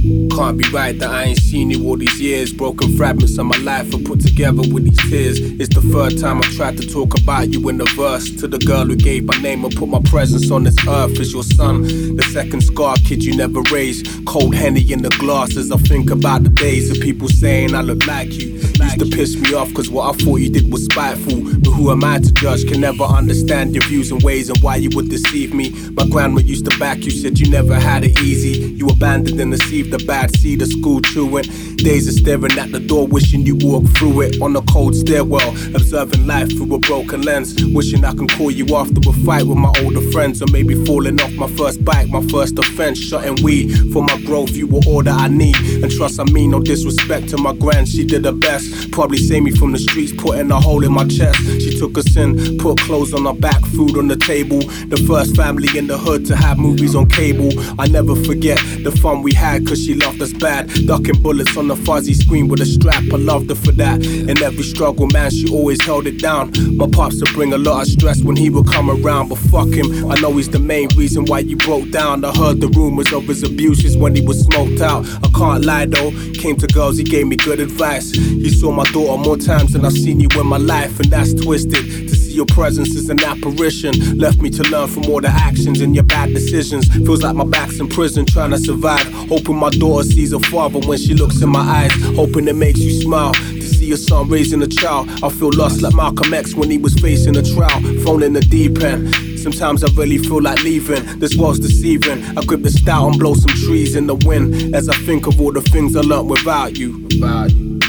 Can't 0.00 0.56
be 0.56 0.66
right 0.70 0.98
that 0.98 1.10
I 1.10 1.24
ain't 1.24 1.38
seen 1.38 1.70
you 1.70 1.86
all 1.86 1.96
these 1.96 2.18
years. 2.18 2.54
Broken 2.54 2.96
fragments 2.96 3.36
of 3.36 3.44
my 3.44 3.58
life 3.58 3.94
are 3.94 3.98
put 3.98 4.20
together 4.20 4.62
with 4.72 4.84
these 4.84 5.10
tears. 5.10 5.38
It's 5.38 5.74
the 5.74 5.82
third 5.82 6.18
time 6.18 6.38
I've 6.38 6.50
tried 6.56 6.78
to 6.78 6.88
talk 6.88 7.20
about 7.20 7.52
you 7.52 7.68
in 7.68 7.76
the 7.76 7.84
verse. 7.96 8.30
To 8.36 8.48
the 8.48 8.58
girl 8.58 8.86
who 8.86 8.96
gave 8.96 9.24
my 9.24 9.36
name 9.42 9.62
and 9.62 9.76
put 9.76 9.90
my 9.90 10.00
presence 10.04 10.50
on 10.50 10.64
this 10.64 10.76
earth 10.88 11.20
as 11.20 11.34
your 11.34 11.42
son. 11.42 11.82
The 12.16 12.22
second 12.32 12.62
scar 12.62 12.96
kid 13.04 13.22
you 13.22 13.36
never 13.36 13.60
raised. 13.70 14.24
Cold 14.24 14.54
Henny 14.54 14.90
in 14.90 15.02
the 15.02 15.10
glass 15.10 15.58
as 15.58 15.70
I 15.70 15.76
think 15.76 16.10
about 16.10 16.44
the 16.44 16.50
days 16.50 16.90
of 16.90 17.02
people 17.02 17.28
saying 17.28 17.74
I 17.74 17.82
look 17.82 18.06
like 18.06 18.32
you. 18.32 18.56
Used 18.80 19.00
to 19.00 19.06
piss 19.14 19.36
me 19.36 19.52
off 19.52 19.72
cause 19.74 19.90
what 19.90 20.14
I 20.14 20.24
thought 20.24 20.36
you 20.36 20.48
did 20.48 20.72
was 20.72 20.86
spiteful. 20.86 21.42
But 21.60 21.72
who 21.72 21.90
am 21.90 22.04
I 22.04 22.20
to 22.20 22.32
judge? 22.32 22.66
Can 22.66 22.80
never 22.80 23.04
understand 23.04 23.74
your 23.74 23.84
views 23.84 24.10
and 24.10 24.22
ways 24.22 24.48
and 24.48 24.58
why 24.62 24.76
you 24.76 24.88
would 24.94 25.10
deceive 25.10 25.52
me. 25.52 25.70
My 25.90 26.06
grandma 26.06 26.40
used 26.40 26.70
to 26.70 26.78
back 26.78 26.98
you, 27.00 27.10
said 27.10 27.38
you 27.38 27.50
never 27.50 27.74
had 27.74 28.04
it 28.04 28.18
easy. 28.20 28.72
You 28.72 28.88
abandoned 28.88 29.38
and 29.38 29.52
received 29.52 29.89
the 29.90 29.98
bad 30.06 30.34
seed 30.36 30.62
of 30.62 30.68
school 30.68 31.00
chewing. 31.00 31.44
Days 31.76 32.08
of 32.08 32.14
staring 32.14 32.58
at 32.58 32.72
the 32.72 32.80
door, 32.80 33.06
wishing 33.06 33.42
you 33.42 33.56
walked 33.60 33.96
through 33.96 34.22
it 34.22 34.40
on 34.42 34.54
a 34.56 34.62
cold 34.62 34.94
stairwell. 34.94 35.50
Observing 35.74 36.26
life 36.26 36.50
through 36.50 36.74
a 36.74 36.78
broken 36.78 37.22
lens. 37.22 37.54
Wishing 37.74 38.04
I 38.04 38.12
can 38.12 38.28
call 38.28 38.50
you 38.50 38.76
after 38.76 39.00
a 39.08 39.12
fight 39.24 39.46
with 39.46 39.58
my 39.58 39.72
older 39.82 40.02
friends. 40.12 40.42
Or 40.42 40.46
maybe 40.52 40.74
falling 40.84 41.20
off 41.20 41.32
my 41.32 41.48
first 41.56 41.84
bike, 41.84 42.08
my 42.08 42.22
first 42.28 42.58
offense. 42.58 42.98
Shutting 42.98 43.42
weed 43.42 43.92
for 43.92 44.02
my 44.02 44.20
growth, 44.22 44.50
you 44.50 44.66
were 44.66 44.80
all 44.86 45.02
that 45.02 45.18
I 45.18 45.28
need. 45.28 45.56
And 45.82 45.90
trust 45.90 46.20
I 46.20 46.24
mean 46.24 46.50
no 46.50 46.60
disrespect 46.60 47.28
to 47.30 47.38
my 47.38 47.54
grand, 47.54 47.88
she 47.88 48.04
did 48.04 48.24
her 48.24 48.32
best. 48.32 48.90
Probably 48.92 49.18
saved 49.18 49.44
me 49.44 49.50
from 49.52 49.72
the 49.72 49.78
streets, 49.78 50.12
putting 50.12 50.50
a 50.50 50.60
hole 50.60 50.84
in 50.84 50.92
my 50.92 51.06
chest. 51.06 51.38
She 51.60 51.78
took 51.78 51.96
us 51.96 52.16
in, 52.16 52.58
put 52.58 52.78
clothes 52.78 53.14
on 53.14 53.26
our 53.26 53.34
back, 53.34 53.64
food 53.66 53.96
on 53.96 54.08
the 54.08 54.16
table. 54.16 54.60
The 54.60 55.02
first 55.08 55.36
family 55.36 55.68
in 55.76 55.86
the 55.86 55.98
hood 55.98 56.26
to 56.26 56.36
have 56.36 56.58
movies 56.58 56.94
on 56.94 57.08
cable. 57.08 57.50
I 57.78 57.86
never 57.88 58.14
forget 58.14 58.58
the 58.84 58.92
fun 58.92 59.22
we 59.22 59.32
had, 59.32 59.66
cause 59.66 59.79
she 59.80 59.94
loved 59.94 60.20
us 60.22 60.32
bad. 60.32 60.68
Ducking 60.86 61.22
bullets 61.22 61.56
on 61.56 61.68
the 61.68 61.76
fuzzy 61.76 62.14
screen 62.14 62.48
with 62.48 62.60
a 62.60 62.66
strap, 62.66 63.02
I 63.12 63.16
loved 63.16 63.50
her 63.50 63.56
for 63.56 63.72
that. 63.72 64.04
In 64.04 64.42
every 64.42 64.62
struggle, 64.62 65.06
man, 65.08 65.30
she 65.30 65.48
always 65.50 65.82
held 65.84 66.06
it 66.06 66.20
down. 66.20 66.52
My 66.76 66.86
pops 66.86 67.20
would 67.20 67.32
bring 67.32 67.52
a 67.52 67.58
lot 67.58 67.82
of 67.82 67.88
stress 67.88 68.22
when 68.22 68.36
he 68.36 68.50
would 68.50 68.66
come 68.66 68.90
around, 68.90 69.28
but 69.28 69.38
fuck 69.38 69.68
him. 69.68 70.10
I 70.10 70.14
know 70.20 70.36
he's 70.36 70.50
the 70.50 70.58
main 70.58 70.88
reason 70.96 71.24
why 71.24 71.40
you 71.40 71.56
broke 71.56 71.90
down. 71.90 72.24
I 72.24 72.32
heard 72.36 72.60
the 72.60 72.68
rumors 72.68 73.12
of 73.12 73.24
his 73.24 73.42
abuses 73.42 73.96
when 73.96 74.14
he 74.14 74.22
was 74.22 74.40
smoked 74.40 74.80
out. 74.80 75.06
I 75.24 75.28
can't 75.36 75.64
lie 75.64 75.86
though, 75.86 76.10
came 76.34 76.56
to 76.56 76.66
girls, 76.66 76.98
he 76.98 77.04
gave 77.04 77.26
me 77.26 77.36
good 77.36 77.60
advice. 77.60 78.10
He 78.10 78.50
saw 78.50 78.70
my 78.72 78.84
daughter 78.92 79.22
more 79.22 79.36
times 79.36 79.72
than 79.72 79.84
I've 79.84 79.92
seen 79.92 80.20
you 80.20 80.28
in 80.38 80.46
my 80.46 80.58
life, 80.58 80.98
and 81.00 81.10
that's 81.10 81.34
twisted. 81.34 82.09
See 82.30 82.36
your 82.36 82.46
presence 82.46 82.94
is 82.94 83.08
an 83.10 83.20
apparition. 83.24 84.16
Left 84.16 84.40
me 84.40 84.50
to 84.50 84.62
learn 84.62 84.86
from 84.86 85.06
all 85.06 85.20
the 85.20 85.30
actions 85.30 85.80
and 85.80 85.96
your 85.96 86.04
bad 86.04 86.32
decisions. 86.32 86.86
Feels 86.86 87.24
like 87.24 87.34
my 87.34 87.44
back's 87.44 87.80
in 87.80 87.88
prison 87.88 88.24
trying 88.24 88.50
to 88.52 88.58
survive. 88.58 89.04
Hoping 89.28 89.56
my 89.56 89.70
daughter 89.70 90.04
sees 90.04 90.30
her 90.30 90.38
father 90.38 90.78
when 90.78 90.96
she 90.96 91.12
looks 91.12 91.42
in 91.42 91.48
my 91.48 91.58
eyes. 91.58 91.90
Hoping 92.14 92.46
it 92.46 92.54
makes 92.54 92.78
you 92.78 92.92
smile. 93.00 93.34
To 93.34 93.62
see 93.62 93.86
your 93.86 93.96
son 93.96 94.28
raising 94.28 94.62
a 94.62 94.68
child. 94.68 95.10
I 95.24 95.28
feel 95.28 95.50
lost 95.52 95.82
like 95.82 95.92
Malcolm 95.92 96.32
X 96.32 96.54
when 96.54 96.70
he 96.70 96.78
was 96.78 96.94
facing 96.94 97.36
a 97.36 97.42
trial. 97.42 97.80
Phone 98.04 98.22
in 98.22 98.34
the 98.34 98.42
deep 98.42 98.80
end. 98.80 99.12
Sometimes 99.40 99.82
I 99.82 99.88
really 99.94 100.18
feel 100.18 100.40
like 100.40 100.62
leaving. 100.62 101.18
This 101.18 101.34
world's 101.34 101.58
deceiving. 101.58 102.22
I 102.38 102.44
grip 102.44 102.62
the 102.62 102.70
stout 102.70 103.08
and 103.10 103.18
blow 103.18 103.34
some 103.34 103.56
trees 103.66 103.96
in 103.96 104.06
the 104.06 104.14
wind. 104.14 104.72
As 104.72 104.88
I 104.88 104.94
think 104.98 105.26
of 105.26 105.40
all 105.40 105.52
the 105.52 105.62
things 105.62 105.96
I 105.96 106.02
learned 106.02 106.30
without 106.30 106.78
you. 106.78 107.08
Without 107.10 107.50
you. 107.50 107.80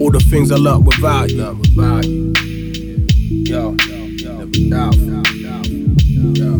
All 0.00 0.10
the 0.10 0.18
things 0.18 0.50
I 0.50 0.56
learned 0.56 0.84
without 0.84 1.30
you. 1.30 2.43
Yo, 3.42 3.74
yo, 3.76 4.08
yo, 4.16 4.48
yo, 4.52 4.90
yo, 4.92 5.22
yo, 5.34 6.32
yo. 6.34 6.53